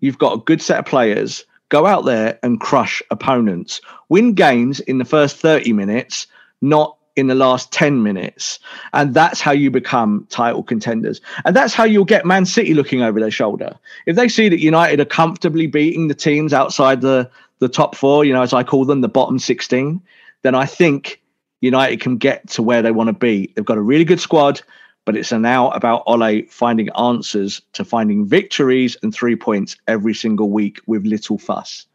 You've 0.00 0.18
got 0.18 0.34
a 0.34 0.42
good 0.42 0.60
set 0.60 0.78
of 0.78 0.84
players. 0.84 1.46
Go 1.70 1.86
out 1.86 2.04
there 2.04 2.38
and 2.42 2.60
crush 2.60 3.02
opponents. 3.10 3.80
Win 4.10 4.34
games 4.34 4.80
in 4.80 4.98
the 4.98 5.06
first 5.06 5.38
30 5.38 5.72
minutes, 5.72 6.26
not 6.60 6.98
in 7.16 7.28
the 7.28 7.34
last 7.34 7.72
10 7.72 8.02
minutes. 8.02 8.58
And 8.92 9.14
that's 9.14 9.40
how 9.40 9.52
you 9.52 9.70
become 9.70 10.26
title 10.28 10.62
contenders. 10.62 11.22
And 11.46 11.56
that's 11.56 11.72
how 11.72 11.84
you'll 11.84 12.04
get 12.04 12.26
Man 12.26 12.44
City 12.44 12.74
looking 12.74 13.00
over 13.00 13.18
their 13.18 13.30
shoulder. 13.30 13.78
If 14.04 14.16
they 14.16 14.28
see 14.28 14.50
that 14.50 14.60
United 14.60 15.00
are 15.00 15.06
comfortably 15.06 15.66
beating 15.66 16.08
the 16.08 16.14
teams 16.14 16.52
outside 16.52 17.00
the, 17.00 17.30
the 17.60 17.68
top 17.68 17.96
four, 17.96 18.26
you 18.26 18.34
know, 18.34 18.42
as 18.42 18.52
I 18.52 18.62
call 18.62 18.84
them, 18.84 19.00
the 19.00 19.08
bottom 19.08 19.38
16, 19.38 20.02
then 20.42 20.54
I 20.54 20.66
think 20.66 21.21
United 21.62 22.00
can 22.00 22.18
get 22.18 22.46
to 22.50 22.62
where 22.62 22.82
they 22.82 22.90
want 22.90 23.08
to 23.08 23.14
be. 23.14 23.50
They've 23.54 23.64
got 23.64 23.78
a 23.78 23.82
really 23.82 24.04
good 24.04 24.20
squad, 24.20 24.60
but 25.06 25.16
it's 25.16 25.32
now 25.32 25.70
about 25.70 26.02
Ole 26.06 26.42
finding 26.50 26.90
answers 26.98 27.62
to 27.72 27.84
finding 27.84 28.26
victories 28.26 28.96
and 29.02 29.14
three 29.14 29.36
points 29.36 29.76
every 29.88 30.12
single 30.12 30.50
week 30.50 30.80
with 30.86 31.06
little 31.06 31.38
fuss. 31.38 31.86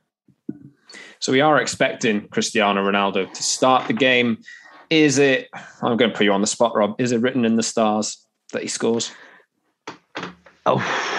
So 1.20 1.32
we 1.32 1.42
are 1.42 1.62
expecting 1.62 2.28
Cristiano 2.30 2.84
Ronaldo 2.84 3.32
to 3.32 3.44
start 3.44 3.88
the 3.88 3.94
game 3.94 4.40
is 4.90 5.18
it? 5.18 5.50
I'm 5.82 5.98
going 5.98 6.12
to 6.12 6.18
put 6.18 6.24
you 6.24 6.32
on 6.32 6.42
the 6.42 6.48
spot, 6.48 6.76
Rob. 6.76 6.96
Is 7.00 7.12
it 7.12 7.22
written 7.22 7.46
in 7.46 7.56
the 7.56 7.64
stars 7.64 8.26
that 8.54 8.62
he 8.62 8.68
scores? 8.68 9.12
Oh. 10.66 11.14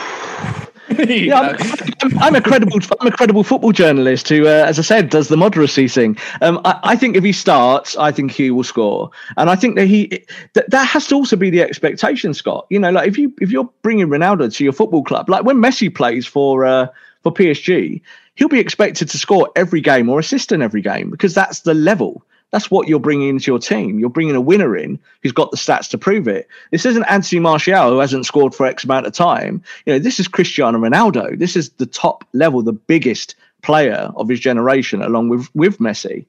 yeah, 1.08 1.56
I'm, 2.02 2.18
I'm, 2.18 2.34
a 2.34 2.40
credible, 2.40 2.78
I'm 3.00 3.08
a 3.08 3.10
credible 3.10 3.44
football 3.44 3.72
journalist 3.72 4.28
who, 4.28 4.46
uh, 4.46 4.64
as 4.66 4.78
I 4.78 4.82
said, 4.82 5.10
does 5.10 5.28
the 5.28 5.36
moderacy 5.36 5.92
thing. 5.92 6.16
Um, 6.40 6.60
I, 6.64 6.80
I, 6.82 6.96
think 6.96 7.16
if 7.16 7.24
he 7.24 7.32
starts, 7.32 7.96
I 7.96 8.10
think 8.10 8.30
he 8.30 8.50
will 8.50 8.64
score, 8.64 9.10
and 9.36 9.50
I 9.50 9.56
think 9.56 9.76
that 9.76 9.86
he 9.86 10.24
that, 10.54 10.70
that 10.70 10.84
has 10.84 11.06
to 11.08 11.16
also 11.16 11.36
be 11.36 11.50
the 11.50 11.60
expectation, 11.60 12.32
Scott. 12.32 12.66
You 12.70 12.78
know, 12.78 12.90
like 12.90 13.08
if 13.08 13.18
you 13.18 13.32
if 13.40 13.50
you're 13.50 13.68
bringing 13.82 14.06
Ronaldo 14.06 14.54
to 14.54 14.64
your 14.64 14.72
football 14.72 15.04
club, 15.04 15.28
like 15.28 15.44
when 15.44 15.56
Messi 15.56 15.94
plays 15.94 16.26
for 16.26 16.64
uh, 16.64 16.86
for 17.22 17.32
PSG, 17.32 18.00
he'll 18.36 18.48
be 18.48 18.60
expected 18.60 19.10
to 19.10 19.18
score 19.18 19.50
every 19.56 19.80
game 19.80 20.08
or 20.08 20.18
assist 20.18 20.52
in 20.52 20.62
every 20.62 20.80
game 20.80 21.10
because 21.10 21.34
that's 21.34 21.60
the 21.60 21.74
level. 21.74 22.24
That's 22.50 22.70
what 22.70 22.88
you're 22.88 22.98
bringing 22.98 23.28
into 23.28 23.50
your 23.50 23.58
team. 23.58 23.98
You're 23.98 24.08
bringing 24.08 24.34
a 24.34 24.40
winner 24.40 24.76
in 24.76 24.98
who's 25.22 25.32
got 25.32 25.50
the 25.50 25.56
stats 25.56 25.88
to 25.90 25.98
prove 25.98 26.26
it. 26.26 26.48
This 26.70 26.86
isn't 26.86 27.04
Anthony 27.04 27.40
Martial 27.40 27.90
who 27.90 27.98
hasn't 27.98 28.26
scored 28.26 28.54
for 28.54 28.64
X 28.66 28.84
amount 28.84 29.06
of 29.06 29.12
time. 29.12 29.62
You 29.84 29.92
know, 29.92 29.98
this 29.98 30.18
is 30.18 30.28
Cristiano 30.28 30.78
Ronaldo. 30.78 31.38
This 31.38 31.56
is 31.56 31.70
the 31.70 31.86
top 31.86 32.24
level, 32.32 32.62
the 32.62 32.72
biggest 32.72 33.34
player 33.62 34.10
of 34.16 34.28
his 34.28 34.40
generation, 34.40 35.02
along 35.02 35.28
with 35.28 35.54
with 35.54 35.78
Messi. 35.78 36.24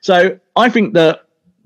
So 0.00 0.38
I 0.56 0.68
think 0.68 0.94
that 0.94 1.24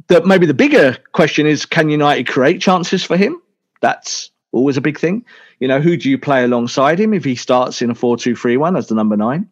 that 0.09 0.25
maybe 0.25 0.47
the 0.47 0.55
bigger 0.55 0.97
question 1.12 1.47
is, 1.47 1.66
can 1.66 1.88
United 1.88 2.29
create 2.29 2.61
chances 2.61 3.03
for 3.03 3.16
him? 3.16 3.40
That's 3.81 4.31
always 4.53 4.77
a 4.77 4.81
big 4.81 4.99
thing. 4.99 5.25
You 5.59 5.69
know, 5.69 5.81
who 5.81 5.97
do 5.97 6.09
you 6.09 6.19
play 6.19 6.45
alongside 6.45 7.01
him 7.01 7.12
if 7.12 7.25
he 7.25 7.35
starts 7.35 7.83
in 7.83 7.90
a 7.90 7.95
4 7.95 8.16
2 8.16 8.37
3 8.37 8.57
1 8.57 8.77
as 8.77 8.88
the 8.88 8.95
number 8.95 9.16
nine? 9.16 9.49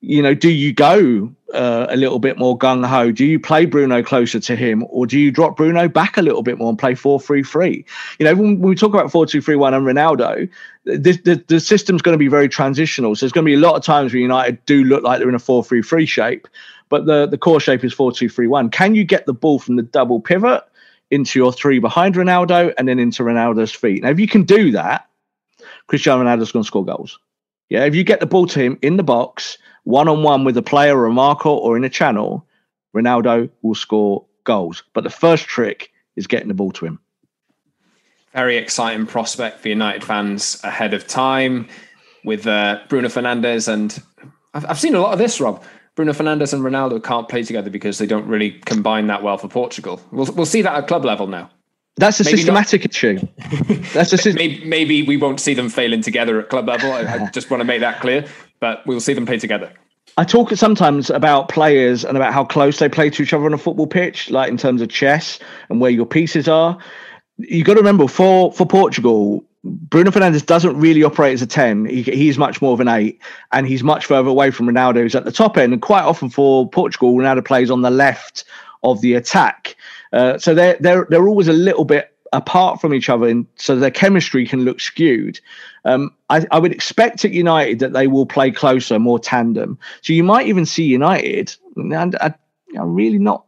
You 0.00 0.22
know, 0.22 0.32
do 0.32 0.48
you 0.48 0.72
go 0.72 1.30
uh, 1.52 1.86
a 1.90 1.96
little 1.96 2.18
bit 2.18 2.38
more 2.38 2.58
gung 2.58 2.86
ho? 2.86 3.12
Do 3.12 3.24
you 3.26 3.38
play 3.38 3.66
Bruno 3.66 4.02
closer 4.02 4.40
to 4.40 4.56
him, 4.56 4.84
or 4.88 5.06
do 5.06 5.18
you 5.18 5.30
drop 5.30 5.56
Bruno 5.56 5.88
back 5.88 6.16
a 6.16 6.22
little 6.22 6.42
bit 6.42 6.56
more 6.56 6.70
and 6.70 6.78
play 6.78 6.94
four 6.94 7.20
three 7.20 7.42
three? 7.42 7.84
You 8.18 8.24
know, 8.24 8.34
when, 8.34 8.60
we 8.60 8.74
talk 8.74 8.94
about 8.94 9.12
four 9.12 9.26
two 9.26 9.42
three 9.42 9.56
one 9.56 9.74
and 9.74 9.84
Ronaldo, 9.84 10.48
the, 10.84 10.96
the, 10.96 11.44
the 11.48 11.60
system's 11.60 12.00
going 12.00 12.14
to 12.14 12.18
be 12.18 12.28
very 12.28 12.48
transitional. 12.48 13.14
So 13.14 13.26
there's 13.26 13.32
going 13.32 13.44
to 13.44 13.50
be 13.50 13.54
a 13.54 13.60
lot 13.60 13.76
of 13.76 13.84
times 13.84 14.12
where 14.12 14.22
United 14.22 14.64
do 14.64 14.84
look 14.84 15.02
like 15.02 15.18
they're 15.18 15.28
in 15.28 15.34
a 15.34 15.38
four 15.38 15.62
three 15.62 15.82
three 15.82 16.06
shape, 16.06 16.48
but 16.88 17.04
the 17.04 17.26
the 17.26 17.38
core 17.38 17.60
shape 17.60 17.84
is 17.84 17.92
four 17.92 18.10
two 18.10 18.30
three 18.30 18.46
one. 18.46 18.70
Can 18.70 18.94
you 18.94 19.04
get 19.04 19.26
the 19.26 19.34
ball 19.34 19.58
from 19.58 19.76
the 19.76 19.82
double 19.82 20.20
pivot 20.20 20.62
into 21.10 21.38
your 21.38 21.52
three 21.52 21.78
behind 21.78 22.14
Ronaldo 22.14 22.72
and 22.78 22.88
then 22.88 22.98
into 22.98 23.22
Ronaldo's 23.22 23.72
feet? 23.72 24.02
Now, 24.02 24.10
if 24.10 24.18
you 24.18 24.28
can 24.28 24.44
do 24.44 24.70
that, 24.72 25.08
Cristiano 25.88 26.24
Ronaldo's 26.24 26.52
going 26.52 26.62
to 26.62 26.66
score 26.66 26.86
goals. 26.86 27.18
Yeah, 27.70 27.84
if 27.84 27.94
you 27.94 28.04
get 28.04 28.20
the 28.20 28.26
ball 28.26 28.46
to 28.48 28.60
him 28.60 28.78
in 28.82 28.96
the 28.96 29.02
box 29.02 29.56
one 29.84 30.08
on 30.08 30.22
one 30.22 30.44
with 30.44 30.56
a 30.56 30.62
player 30.62 30.98
or 30.98 31.06
a 31.06 31.12
marker 31.12 31.48
or 31.48 31.76
in 31.76 31.84
a 31.84 31.88
channel, 31.88 32.46
Ronaldo 32.94 33.48
will 33.62 33.74
score 33.74 34.24
goals. 34.44 34.82
But 34.92 35.04
the 35.04 35.10
first 35.10 35.46
trick 35.46 35.90
is 36.16 36.26
getting 36.26 36.48
the 36.48 36.54
ball 36.54 36.72
to 36.72 36.86
him. 36.86 36.98
Very 38.34 38.56
exciting 38.56 39.06
prospect 39.06 39.60
for 39.60 39.68
United 39.68 40.04
fans 40.04 40.60
ahead 40.62 40.94
of 40.94 41.06
time 41.06 41.68
with 42.24 42.46
uh, 42.46 42.80
Bruno 42.88 43.08
Fernandes. 43.08 43.72
And 43.72 44.00
I've, 44.54 44.66
I've 44.66 44.80
seen 44.80 44.94
a 44.94 45.00
lot 45.00 45.12
of 45.12 45.18
this, 45.18 45.40
Rob. 45.40 45.62
Bruno 45.96 46.12
Fernandes 46.12 46.52
and 46.52 46.62
Ronaldo 46.62 47.02
can't 47.02 47.28
play 47.28 47.42
together 47.42 47.70
because 47.70 47.98
they 47.98 48.06
don't 48.06 48.26
really 48.26 48.52
combine 48.52 49.08
that 49.08 49.22
well 49.22 49.38
for 49.38 49.48
Portugal. 49.48 50.00
We'll, 50.12 50.32
we'll 50.32 50.46
see 50.46 50.62
that 50.62 50.74
at 50.74 50.86
club 50.86 51.04
level 51.04 51.26
now. 51.26 51.50
That's 51.96 52.20
a 52.20 52.24
maybe 52.24 52.38
systematic 52.38 52.82
not. 52.82 52.90
issue. 52.90 53.18
That's 53.92 54.12
a 54.12 54.18
sy- 54.18 54.32
maybe, 54.32 54.64
maybe, 54.64 55.02
we 55.02 55.16
won't 55.16 55.40
see 55.40 55.54
them 55.54 55.68
failing 55.68 56.00
together 56.00 56.40
at 56.40 56.48
club 56.48 56.68
level. 56.68 56.92
I, 56.92 57.00
I 57.00 57.30
just 57.32 57.50
want 57.50 57.60
to 57.60 57.64
make 57.64 57.80
that 57.80 58.00
clear 58.00 58.26
but 58.60 58.86
we'll 58.86 59.00
see 59.00 59.14
them 59.14 59.26
play 59.26 59.38
together. 59.38 59.72
I 60.16 60.24
talk 60.24 60.50
sometimes 60.52 61.08
about 61.10 61.48
players 61.48 62.04
and 62.04 62.16
about 62.16 62.32
how 62.32 62.44
close 62.44 62.78
they 62.78 62.88
play 62.88 63.10
to 63.10 63.22
each 63.22 63.32
other 63.32 63.46
on 63.46 63.54
a 63.54 63.58
football 63.58 63.86
pitch, 63.86 64.30
like 64.30 64.50
in 64.50 64.56
terms 64.56 64.82
of 64.82 64.88
chess 64.88 65.38
and 65.68 65.80
where 65.80 65.90
your 65.90 66.06
pieces 66.06 66.46
are. 66.46 66.78
You 67.38 67.64
got 67.64 67.74
to 67.74 67.80
remember 67.80 68.06
for 68.06 68.52
for 68.52 68.66
Portugal, 68.66 69.42
Bruno 69.64 70.10
Fernandes 70.10 70.44
doesn't 70.44 70.78
really 70.78 71.02
operate 71.02 71.32
as 71.32 71.42
a 71.42 71.46
10. 71.46 71.86
He, 71.86 72.02
he's 72.02 72.36
much 72.36 72.60
more 72.60 72.74
of 72.74 72.80
an 72.80 72.88
8, 72.88 73.18
and 73.52 73.66
he's 73.66 73.82
much 73.82 74.04
further 74.04 74.28
away 74.28 74.50
from 74.50 74.66
Ronaldo, 74.66 74.96
who's 74.96 75.14
at 75.14 75.24
the 75.24 75.32
top 75.32 75.56
end. 75.56 75.72
And 75.72 75.80
quite 75.80 76.02
often 76.02 76.28
for 76.28 76.68
Portugal, 76.68 77.14
Ronaldo 77.14 77.44
plays 77.44 77.70
on 77.70 77.80
the 77.82 77.90
left 77.90 78.44
of 78.82 79.00
the 79.00 79.14
attack. 79.14 79.76
Uh, 80.12 80.38
so 80.38 80.54
they're, 80.54 80.76
they're, 80.80 81.06
they're 81.08 81.28
always 81.28 81.48
a 81.48 81.52
little 81.52 81.84
bit 81.84 82.14
apart 82.32 82.80
from 82.80 82.94
each 82.94 83.08
other, 83.08 83.26
and 83.26 83.46
so 83.56 83.76
their 83.76 83.90
chemistry 83.90 84.46
can 84.46 84.64
look 84.64 84.80
skewed. 84.80 85.40
Um, 85.84 86.14
I, 86.28 86.46
I, 86.50 86.58
would 86.58 86.72
expect 86.72 87.24
at 87.24 87.32
United 87.32 87.80
that 87.80 87.92
they 87.92 88.06
will 88.06 88.26
play 88.26 88.50
closer, 88.50 88.98
more 88.98 89.18
tandem. 89.18 89.78
So 90.02 90.12
you 90.12 90.22
might 90.22 90.46
even 90.46 90.66
see 90.66 90.84
United, 90.84 91.54
and 91.76 92.16
I, 92.16 92.34
am 92.76 92.94
really 92.94 93.18
not 93.18 93.44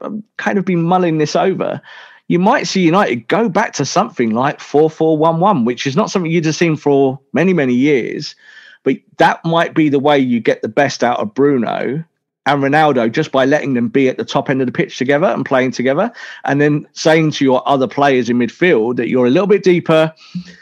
I'm 0.00 0.22
kind 0.36 0.58
of 0.58 0.64
been 0.64 0.82
mulling 0.82 1.18
this 1.18 1.34
over. 1.34 1.80
You 2.28 2.38
might 2.38 2.66
see 2.68 2.82
United 2.82 3.26
go 3.26 3.48
back 3.48 3.72
to 3.74 3.84
something 3.84 4.30
like 4.30 4.60
4 4.60 4.88
4 4.88 5.18
1 5.18 5.40
1, 5.40 5.64
which 5.64 5.86
is 5.86 5.96
not 5.96 6.10
something 6.10 6.30
you'd 6.30 6.44
have 6.44 6.54
seen 6.54 6.76
for 6.76 7.18
many, 7.32 7.52
many 7.52 7.74
years. 7.74 8.36
But 8.84 8.96
that 9.18 9.44
might 9.44 9.74
be 9.74 9.88
the 9.88 9.98
way 9.98 10.18
you 10.18 10.40
get 10.40 10.62
the 10.62 10.68
best 10.68 11.02
out 11.02 11.18
of 11.18 11.34
Bruno 11.34 12.04
and 12.46 12.62
Ronaldo 12.62 13.12
just 13.12 13.32
by 13.32 13.44
letting 13.44 13.74
them 13.74 13.88
be 13.88 14.08
at 14.08 14.16
the 14.16 14.24
top 14.24 14.48
end 14.48 14.60
of 14.60 14.66
the 14.66 14.72
pitch 14.72 14.96
together 14.98 15.26
and 15.26 15.44
playing 15.44 15.72
together, 15.72 16.12
and 16.44 16.60
then 16.60 16.86
saying 16.92 17.32
to 17.32 17.44
your 17.44 17.66
other 17.68 17.86
players 17.86 18.30
in 18.30 18.38
midfield 18.38 18.96
that 18.96 19.08
you're 19.08 19.26
a 19.26 19.30
little 19.30 19.46
bit 19.46 19.62
deeper, 19.62 20.12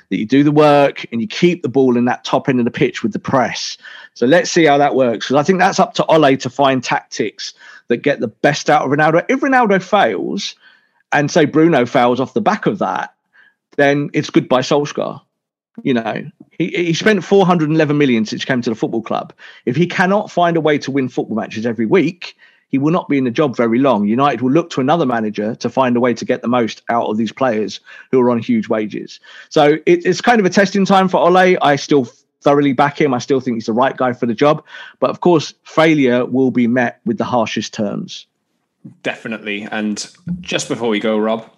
that 0.09 0.19
you 0.19 0.27
do 0.27 0.43
the 0.43 0.53
work, 0.53 1.07
and 1.12 1.21
you 1.21 1.29
keep 1.29 1.62
the 1.62 1.69
ball 1.69 1.97
in 1.97 2.05
that 2.07 2.25
top 2.25 2.49
end 2.49 2.59
of 2.59 2.64
the 2.64 2.71
pitch 2.71 3.03
with 3.03 3.12
the 3.12 3.19
press. 3.19 3.79
So 4.14 4.27
let's 4.27 4.51
see 4.51 4.64
how 4.64 4.79
that 4.79 4.95
works 4.95 5.27
because 5.27 5.41
I 5.41 5.45
think 5.45 5.61
that's 5.61 5.79
up 5.79 5.95
to 5.95 6.05
Ole 6.07 6.37
to 6.37 6.51
find 6.51 6.83
tactics 6.83 7.55
that 7.87 7.99
get 7.99 8.21
the 8.21 8.29
best 8.29 8.69
out 8.69 8.85
of 8.85 8.91
Ronaldo. 8.91 9.25
If 9.29 9.41
Ronaldo 9.41 9.83
fails, 9.83 10.57
and 11.12 11.31
say 11.31 11.45
Bruno 11.45 11.87
fails 11.87 12.21
off 12.21 12.35
the 12.35 12.41
back 12.41 12.67
of 12.67 12.79
that, 12.79 13.14
then 13.77 14.11
it's 14.12 14.31
goodbye 14.31 14.61
Solskjaer. 14.61 15.21
You 15.83 15.95
know, 15.95 16.31
he, 16.51 16.69
he 16.69 16.93
spent 16.93 17.25
411 17.25 17.97
million 17.97 18.25
since 18.25 18.43
he 18.43 18.47
came 18.47 18.62
to 18.62 18.71
the 18.71 18.77
football 18.77 19.03
club. 19.03 19.33
If 19.64 19.77
he 19.77 19.87
cannot 19.87 20.31
find 20.31 20.57
a 20.57 20.61
way 20.61 20.79
to 20.79 20.91
win 20.91 21.09
football 21.09 21.37
matches 21.37 21.67
every 21.67 21.87
week, 21.87 22.37
he 22.69 22.79
will 22.79 22.93
not 22.93 23.09
be 23.09 23.19
in 23.19 23.25
the 23.25 23.31
job 23.31 23.57
very 23.57 23.79
long. 23.79 24.07
United 24.07 24.43
will 24.43 24.51
look 24.51 24.71
to 24.71 24.81
another 24.81 25.07
manager 25.07 25.55
to 25.57 25.71
find 25.71 25.97
a 25.97 26.01
way 26.01 26.14
to 26.14 26.25
get 26.25 26.43
the 26.43 26.49
most 26.49 26.83
out 26.91 27.07
of 27.07 27.17
these 27.17 27.33
players 27.33 27.81
who 28.11 28.21
are 28.21 28.31
on 28.31 28.38
huge 28.38 28.69
wages. 28.69 29.21
So 29.49 29.79
it, 29.87 30.05
it's 30.05 30.21
kind 30.21 30.41
of 30.41 30.47
a 30.47 30.51
testing 30.51 30.85
time 30.85 31.09
for 31.09 31.19
Ole. 31.19 31.57
I 31.62 31.77
still 31.77 32.07
thoroughly 32.41 32.73
back 32.73 33.01
him. 33.01 33.14
I 33.14 33.19
still 33.19 33.41
think 33.41 33.57
he's 33.57 33.67
the 33.67 33.73
right 33.73 33.97
guy 33.97 34.12
for 34.12 34.27
the 34.27 34.35
job. 34.35 34.64
But 35.01 35.11
of 35.11 35.21
course, 35.21 35.55
failure 35.64 36.27
will 36.27 36.51
be 36.51 36.67
met 36.67 37.01
with 37.05 37.19
the 37.19 37.25
harshest 37.25 37.73
terms. 37.73 38.27
Definitely. 39.03 39.67
And 39.71 40.07
just 40.41 40.69
before 40.69 40.88
we 40.88 41.01
go, 41.01 41.19
Rob, 41.19 41.51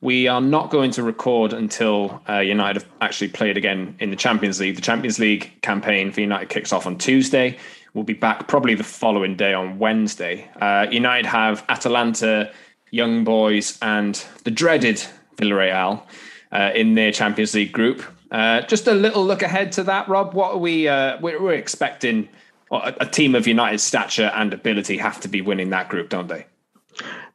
we 0.00 0.28
are 0.28 0.40
not 0.40 0.70
going 0.70 0.90
to 0.92 1.02
record 1.02 1.52
until 1.52 2.22
uh, 2.28 2.38
United 2.38 2.82
have 2.82 2.90
actually 3.00 3.28
played 3.28 3.56
again 3.56 3.94
in 3.98 4.10
the 4.10 4.16
Champions 4.16 4.58
League. 4.58 4.76
The 4.76 4.82
Champions 4.82 5.18
League 5.18 5.52
campaign 5.62 6.10
for 6.10 6.20
United 6.22 6.48
kicks 6.48 6.72
off 6.72 6.86
on 6.86 6.96
Tuesday. 6.96 7.58
We'll 7.92 8.04
be 8.04 8.14
back 8.14 8.48
probably 8.48 8.74
the 8.74 8.84
following 8.84 9.36
day 9.36 9.52
on 9.52 9.78
Wednesday. 9.78 10.48
Uh, 10.60 10.86
United 10.90 11.26
have 11.26 11.64
Atalanta, 11.68 12.50
Young 12.90 13.24
Boys, 13.24 13.78
and 13.82 14.24
the 14.44 14.50
dreaded 14.50 15.04
Villarreal 15.36 16.02
uh, 16.52 16.70
in 16.74 16.94
their 16.94 17.12
Champions 17.12 17.54
League 17.54 17.72
group. 17.72 18.02
Uh, 18.30 18.62
just 18.62 18.86
a 18.86 18.94
little 18.94 19.24
look 19.24 19.42
ahead 19.42 19.72
to 19.72 19.82
that, 19.82 20.08
Rob. 20.08 20.34
What 20.34 20.52
are 20.52 20.58
we? 20.58 20.88
Uh, 20.88 21.18
we're, 21.20 21.42
we're, 21.42 21.54
expecting 21.54 22.28
a, 22.70 22.94
a 23.00 23.06
team 23.06 23.34
of 23.34 23.46
United 23.46 23.80
stature 23.80 24.30
and 24.34 24.54
ability 24.54 24.96
have 24.98 25.20
to 25.20 25.28
be 25.28 25.40
winning 25.40 25.70
that 25.70 25.88
group, 25.88 26.08
don't 26.08 26.28
they? 26.28 26.46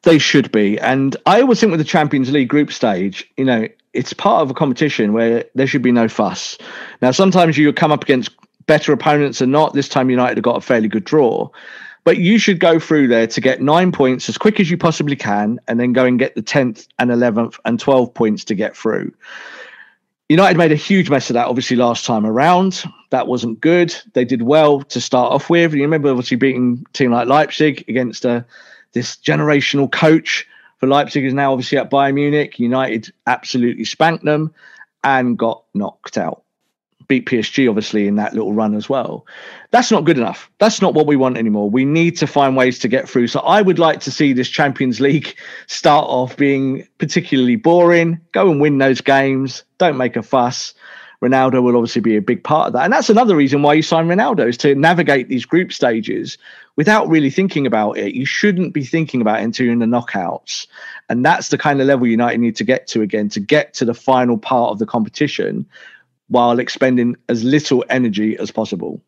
They 0.05 0.19
should 0.19 0.51
be. 0.51 0.79
And 0.79 1.17
I 1.25 1.41
always 1.41 1.59
think 1.59 1.71
with 1.71 1.79
the 1.79 1.83
Champions 1.83 2.31
League 2.31 2.47
group 2.47 2.71
stage, 2.71 3.29
you 3.37 3.43
know, 3.43 3.67
it's 3.93 4.13
part 4.13 4.43
of 4.43 4.51
a 4.51 4.53
competition 4.53 5.13
where 5.13 5.45
there 5.55 5.65
should 5.65 5.81
be 5.81 5.91
no 5.91 6.07
fuss. 6.07 6.59
Now, 7.01 7.09
sometimes 7.09 7.57
you 7.57 7.73
come 7.73 7.91
up 7.91 8.03
against 8.03 8.29
better 8.67 8.93
opponents 8.93 9.39
than 9.39 9.49
not. 9.49 9.73
This 9.73 9.89
time, 9.89 10.11
United 10.11 10.37
have 10.37 10.43
got 10.43 10.57
a 10.57 10.61
fairly 10.61 10.87
good 10.87 11.05
draw. 11.05 11.49
But 12.03 12.19
you 12.19 12.37
should 12.37 12.59
go 12.59 12.77
through 12.79 13.07
there 13.07 13.25
to 13.25 13.41
get 13.41 13.63
nine 13.63 13.91
points 13.91 14.29
as 14.29 14.37
quick 14.37 14.59
as 14.59 14.69
you 14.69 14.77
possibly 14.77 15.15
can, 15.15 15.59
and 15.67 15.79
then 15.79 15.91
go 15.91 16.05
and 16.05 16.19
get 16.19 16.35
the 16.35 16.43
10th 16.43 16.87
and 16.99 17.09
11th 17.09 17.57
and 17.65 17.79
12 17.79 18.13
points 18.13 18.45
to 18.45 18.53
get 18.53 18.77
through. 18.77 19.11
United 20.29 20.55
made 20.55 20.71
a 20.71 20.75
huge 20.75 21.09
mess 21.09 21.31
of 21.31 21.33
that, 21.33 21.47
obviously, 21.47 21.77
last 21.77 22.05
time 22.05 22.27
around. 22.27 22.83
That 23.09 23.25
wasn't 23.25 23.59
good. 23.59 23.95
They 24.13 24.25
did 24.25 24.43
well 24.43 24.81
to 24.83 25.01
start 25.01 25.33
off 25.33 25.49
with. 25.49 25.73
You 25.73 25.81
remember, 25.81 26.09
obviously, 26.09 26.37
beating 26.37 26.85
a 26.87 26.93
team 26.93 27.11
like 27.11 27.27
Leipzig 27.27 27.85
against 27.87 28.23
uh, 28.23 28.41
this 28.95 29.17
generational 29.17 29.91
coach 29.91 30.47
for 30.79 30.87
Leipzig 30.87 31.25
is 31.25 31.33
now 31.33 31.51
obviously 31.51 31.77
at 31.77 31.91
Bayern 31.91 32.15
Munich. 32.15 32.57
United 32.57 33.13
absolutely 33.27 33.85
spanked 33.85 34.25
them 34.25 34.51
and 35.03 35.37
got 35.37 35.63
knocked 35.75 36.17
out. 36.17 36.41
Beat 37.07 37.27
PSG 37.27 37.69
obviously 37.69 38.07
in 38.07 38.15
that 38.15 38.33
little 38.33 38.53
run 38.53 38.73
as 38.73 38.89
well. 38.89 39.27
That's 39.69 39.91
not 39.91 40.05
good 40.05 40.17
enough. 40.17 40.49
That's 40.57 40.81
not 40.81 40.95
what 40.95 41.05
we 41.05 41.17
want 41.17 41.37
anymore. 41.37 41.69
We 41.69 41.85
need 41.85 42.17
to 42.17 42.25
find 42.25 42.55
ways 42.55 42.79
to 42.79 42.87
get 42.87 43.07
through. 43.07 43.27
So 43.27 43.41
I 43.41 43.61
would 43.61 43.77
like 43.77 43.99
to 44.01 44.11
see 44.11 44.33
this 44.33 44.49
Champions 44.49 44.99
League 44.99 45.35
start 45.67 46.05
off 46.07 46.35
being 46.35 46.87
particularly 46.97 47.57
boring. 47.57 48.19
Go 48.31 48.49
and 48.49 48.59
win 48.59 48.79
those 48.79 49.01
games. 49.01 49.63
Don't 49.77 49.97
make 49.97 50.15
a 50.15 50.23
fuss. 50.23 50.73
Ronaldo 51.21 51.63
will 51.63 51.75
obviously 51.75 52.01
be 52.01 52.15
a 52.15 52.21
big 52.21 52.43
part 52.43 52.67
of 52.67 52.73
that. 52.73 52.83
And 52.83 52.93
that's 52.93 53.09
another 53.09 53.35
reason 53.35 53.61
why 53.61 53.73
you 53.73 53.81
sign 53.81 54.07
Ronaldo 54.07 54.47
is 54.49 54.57
to 54.57 54.75
navigate 54.75 55.29
these 55.29 55.45
group 55.45 55.71
stages 55.71 56.37
without 56.75 57.07
really 57.07 57.29
thinking 57.29 57.65
about 57.65 57.97
it. 57.97 58.13
You 58.13 58.25
shouldn't 58.25 58.73
be 58.73 58.83
thinking 58.83 59.21
about 59.21 59.39
in 59.41 59.51
the 59.51 59.85
knockouts. 59.85 60.67
And 61.09 61.25
that's 61.25 61.49
the 61.49 61.57
kind 61.57 61.79
of 61.81 61.87
level 61.87 62.07
United 62.07 62.39
need 62.39 62.55
to 62.57 62.63
get 62.63 62.87
to 62.87 63.01
again 63.01 63.29
to 63.29 63.39
get 63.39 63.73
to 63.75 63.85
the 63.85 63.93
final 63.93 64.37
part 64.37 64.71
of 64.71 64.79
the 64.79 64.85
competition 64.85 65.65
while 66.27 66.59
expending 66.59 67.15
as 67.29 67.43
little 67.43 67.85
energy 67.89 68.37
as 68.37 68.51
possible. 68.51 69.01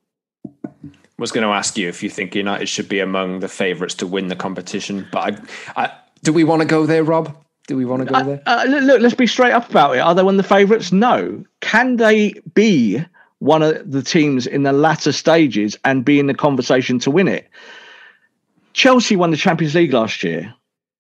I 0.45 1.21
was 1.21 1.31
going 1.31 1.45
to 1.45 1.53
ask 1.53 1.77
you 1.77 1.89
if 1.89 2.03
you 2.03 2.09
think 2.09 2.35
United 2.35 2.67
should 2.67 2.87
be 2.87 2.99
among 2.99 3.39
the 3.39 3.47
favourites 3.47 3.95
to 3.95 4.07
win 4.07 4.27
the 4.27 4.35
competition, 4.35 5.07
but 5.11 5.41
I, 5.75 5.83
I, 5.83 5.91
do 6.23 6.31
we 6.31 6.43
want 6.43 6.61
to 6.61 6.67
go 6.67 6.85
there, 6.85 7.03
Rob? 7.03 7.35
Do 7.67 7.75
we 7.75 7.85
want 7.85 8.07
to 8.07 8.13
go 8.13 8.23
there? 8.23 8.41
Uh, 8.45 8.65
look, 8.67 9.01
let's 9.01 9.13
be 9.13 9.27
straight 9.27 9.51
up 9.51 9.69
about 9.69 9.95
it. 9.95 9.99
Are 9.99 10.15
they 10.15 10.23
one 10.23 10.35
of 10.35 10.37
the 10.37 10.47
favourites? 10.47 10.91
No. 10.91 11.43
Can 11.59 11.97
they 11.97 12.33
be 12.53 13.03
one 13.39 13.61
of 13.61 13.91
the 13.91 14.01
teams 14.01 14.47
in 14.47 14.63
the 14.63 14.71
latter 14.71 15.11
stages 15.11 15.77
and 15.83 16.05
be 16.05 16.19
in 16.19 16.27
the 16.27 16.33
conversation 16.33 16.97
to 16.99 17.11
win 17.11 17.27
it? 17.27 17.49
Chelsea 18.71 19.17
won 19.17 19.31
the 19.31 19.37
Champions 19.37 19.75
League 19.75 19.91
last 19.91 20.23
year. 20.23 20.53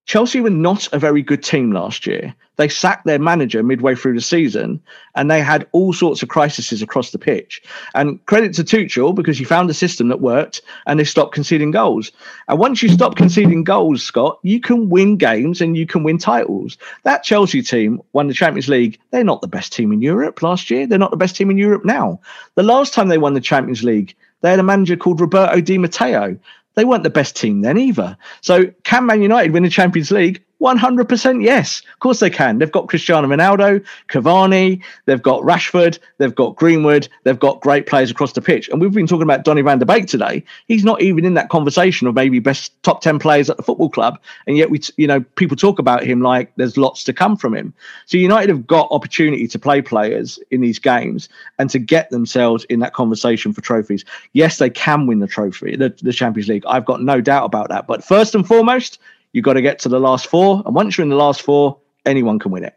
Chelsea 0.07 0.39
were 0.39 0.49
not 0.49 0.87
a 0.93 0.99
very 0.99 1.21
good 1.21 1.43
team 1.43 1.71
last 1.71 2.07
year. 2.07 2.33
They 2.55 2.69
sacked 2.69 3.05
their 3.05 3.19
manager 3.19 3.61
midway 3.61 3.93
through 3.93 4.15
the 4.15 4.21
season 4.21 4.81
and 5.15 5.29
they 5.29 5.41
had 5.41 5.67
all 5.73 5.91
sorts 5.91 6.23
of 6.23 6.29
crises 6.29 6.81
across 6.81 7.11
the 7.11 7.19
pitch. 7.19 7.61
And 7.93 8.25
credit 8.25 8.53
to 8.53 8.63
Tuchel 8.63 9.13
because 9.13 9.37
he 9.37 9.43
found 9.43 9.69
a 9.69 9.73
system 9.73 10.07
that 10.07 10.21
worked 10.21 10.61
and 10.85 10.97
they 10.97 11.03
stopped 11.03 11.33
conceding 11.33 11.71
goals. 11.71 12.13
And 12.47 12.57
once 12.57 12.81
you 12.81 12.87
stop 12.87 13.17
conceding 13.17 13.65
goals, 13.65 14.01
Scott, 14.01 14.39
you 14.43 14.61
can 14.61 14.89
win 14.89 15.17
games 15.17 15.59
and 15.59 15.75
you 15.75 15.85
can 15.85 16.03
win 16.03 16.17
titles. 16.17 16.77
That 17.03 17.23
Chelsea 17.23 17.61
team 17.61 18.01
won 18.13 18.27
the 18.27 18.33
Champions 18.33 18.69
League. 18.69 18.97
They're 19.11 19.25
not 19.25 19.41
the 19.41 19.47
best 19.47 19.73
team 19.73 19.91
in 19.91 20.01
Europe 20.01 20.41
last 20.41 20.71
year. 20.71 20.87
They're 20.87 20.97
not 20.97 21.11
the 21.11 21.17
best 21.17 21.35
team 21.35 21.51
in 21.51 21.57
Europe 21.57 21.83
now. 21.83 22.21
The 22.55 22.63
last 22.63 22.93
time 22.93 23.09
they 23.09 23.17
won 23.17 23.33
the 23.33 23.41
Champions 23.41 23.83
League, 23.83 24.15
they 24.41 24.51
had 24.51 24.59
a 24.59 24.63
manager 24.63 24.95
called 24.95 25.19
Roberto 25.19 25.59
Di 25.59 25.77
Matteo. 25.77 26.37
They 26.77 26.85
weren't 26.85 27.01
the 27.01 27.09
best 27.09 27.35
team 27.35 27.61
then 27.61 27.79
either. 27.79 28.15
So 28.41 28.67
can 28.83 29.07
Man 29.07 29.23
United 29.23 29.51
win 29.51 29.63
the 29.63 29.69
Champions 29.69 30.11
League? 30.11 30.45
100% 30.61 31.43
yes. 31.43 31.81
Of 31.93 31.99
course 31.99 32.19
they 32.19 32.29
can. 32.29 32.57
They've 32.57 32.71
got 32.71 32.87
Cristiano 32.87 33.27
Ronaldo, 33.27 33.83
Cavani, 34.09 34.81
they've 35.05 35.21
got 35.21 35.43
Rashford, 35.43 35.99
they've 36.17 36.33
got 36.33 36.55
Greenwood, 36.55 37.07
they've 37.23 37.39
got 37.39 37.61
great 37.61 37.85
players 37.85 38.09
across 38.09 38.33
the 38.33 38.41
pitch. 38.41 38.67
And 38.69 38.81
we've 38.81 38.91
been 38.91 39.07
talking 39.07 39.23
about 39.23 39.43
Donny 39.43 39.61
van 39.61 39.79
de 39.79 39.85
Beek 39.85 40.07
today. 40.07 40.43
He's 40.67 40.83
not 40.83 41.01
even 41.01 41.25
in 41.25 41.35
that 41.35 41.49
conversation 41.49 42.07
of 42.07 42.15
maybe 42.15 42.39
best 42.39 42.71
top 42.83 43.01
10 43.01 43.19
players 43.19 43.49
at 43.49 43.57
the 43.57 43.63
football 43.63 43.89
club. 43.89 44.19
And 44.47 44.57
yet 44.57 44.71
we, 44.71 44.81
you 44.97 45.05
know, 45.05 45.21
people 45.35 45.55
talk 45.55 45.77
about 45.77 46.03
him 46.03 46.21
like 46.21 46.51
there's 46.55 46.77
lots 46.77 47.03
to 47.03 47.13
come 47.13 47.37
from 47.37 47.55
him. 47.55 47.73
So 48.07 48.17
United 48.17 48.49
have 48.49 48.65
got 48.65 48.87
opportunity 48.89 49.47
to 49.47 49.59
play 49.59 49.81
players 49.81 50.39
in 50.49 50.61
these 50.61 50.79
games 50.79 51.29
and 51.59 51.69
to 51.69 51.77
get 51.77 52.09
themselves 52.09 52.63
in 52.65 52.79
that 52.79 52.93
conversation 52.93 53.53
for 53.53 53.61
trophies. 53.61 54.03
Yes, 54.33 54.57
they 54.57 54.71
can 54.71 55.05
win 55.05 55.19
the 55.19 55.27
trophy, 55.27 55.75
the, 55.75 55.95
the 56.01 56.13
Champions 56.13 56.47
League. 56.47 56.65
I've 56.65 56.85
got 56.85 57.01
no 57.01 57.21
doubt 57.21 57.45
about 57.45 57.69
that. 57.69 57.85
But 57.85 58.03
first 58.03 58.33
and 58.33 58.47
foremost, 58.47 58.99
You've 59.37 59.45
got 59.45 59.53
to 59.53 59.61
get 59.61 59.77
to 59.81 59.89
the 59.89 59.99
last 59.99 60.25
four. 60.25 60.63
And 60.65 60.73
once 60.73 60.97
you're 60.97 61.03
in 61.03 61.09
the 61.09 61.15
last 61.15 61.43
four, 61.43 61.77
anyone 62.07 62.39
can 62.39 62.49
win 62.49 62.63
it. 62.63 62.75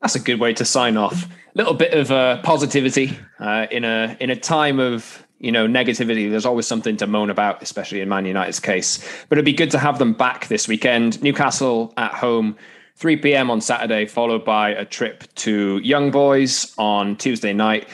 That's 0.00 0.14
a 0.14 0.18
good 0.18 0.40
way 0.40 0.54
to 0.54 0.64
sign 0.64 0.96
off. 0.96 1.24
A 1.26 1.28
little 1.52 1.74
bit 1.74 1.92
of 1.92 2.10
uh, 2.10 2.40
positivity 2.40 3.18
uh, 3.38 3.66
in 3.70 3.84
a 3.84 4.16
in 4.18 4.30
a 4.30 4.36
time 4.36 4.80
of 4.80 5.26
you 5.38 5.52
know 5.52 5.66
negativity. 5.66 6.30
There's 6.30 6.46
always 6.46 6.66
something 6.66 6.96
to 6.96 7.06
moan 7.06 7.28
about, 7.28 7.62
especially 7.62 8.00
in 8.00 8.08
Man 8.08 8.24
United's 8.24 8.60
case. 8.60 9.06
But 9.28 9.36
it'd 9.36 9.44
be 9.44 9.52
good 9.52 9.70
to 9.72 9.78
have 9.78 9.98
them 9.98 10.14
back 10.14 10.46
this 10.46 10.68
weekend. 10.68 11.22
Newcastle 11.22 11.92
at 11.98 12.14
home, 12.14 12.56
3 12.94 13.18
p.m. 13.18 13.50
on 13.50 13.60
Saturday, 13.60 14.06
followed 14.06 14.42
by 14.42 14.70
a 14.70 14.86
trip 14.86 15.24
to 15.34 15.82
Young 15.84 16.10
Boys 16.10 16.72
on 16.78 17.14
Tuesday 17.14 17.52
night 17.52 17.86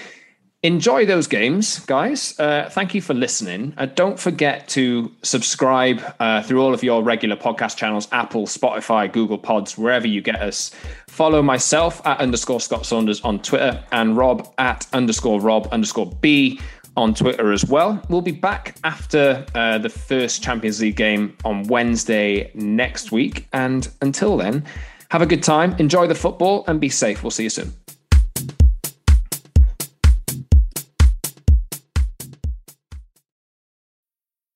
enjoy 0.63 1.05
those 1.05 1.27
games, 1.27 1.81
guys. 1.81 2.39
Uh, 2.39 2.69
thank 2.71 2.95
you 2.95 3.03
for 3.03 3.15
listening. 3.15 3.75
Uh, 3.77 3.87
don't 3.87 4.19
forget 4.19 4.69
to 4.69 5.11
subscribe 5.23 6.01
uh, 6.21 6.43
through 6.43 6.63
all 6.63 6.73
of 6.73 6.83
your 6.83 7.03
regular 7.03 7.37
podcast 7.37 7.77
channels 7.77 8.09
Apple, 8.13 8.47
Spotify, 8.47 9.13
Google 9.13 9.39
Pods, 9.39 9.77
wherever 9.77 10.07
you 10.07 10.21
get 10.21 10.41
us. 10.41 10.71
Follow 11.09 11.43
myself 11.43 12.05
at 12.07 12.19
underscore 12.21 12.61
Scott 12.61 12.87
Saunders 12.87 13.21
on 13.23 13.41
Twitter 13.41 13.83
and 13.93 14.17
Rob 14.17 14.53
at 14.59 14.87
underscore 14.93 15.41
Rob 15.41 15.69
underscore 15.73 16.07
B 16.21 16.61
on 16.97 17.15
Twitter 17.15 17.53
as 17.53 17.65
well. 17.65 18.01
We'll 18.09 18.21
be 18.21 18.33
back 18.33 18.77
after 18.85 19.45
uh, 19.55 19.79
the 19.79 19.89
first 19.89 20.43
Champions 20.43 20.81
League 20.81 20.97
game 20.97 21.37
on 21.45 21.65
Wednesday 21.65 22.51
next 22.55 23.11
week. 23.11 23.49
And 23.53 23.89
until 24.01 24.37
then, 24.37 24.65
have 25.11 25.23
a 25.23 25.27
good 25.27 25.43
time, 25.43 25.75
enjoy 25.79 26.07
the 26.07 26.15
football, 26.15 26.65
and 26.69 26.81
be 26.81 26.89
safe. 26.89 27.23
We'll 27.23 27.31
see 27.31 27.45
you 27.45 27.51
soon. 27.51 27.73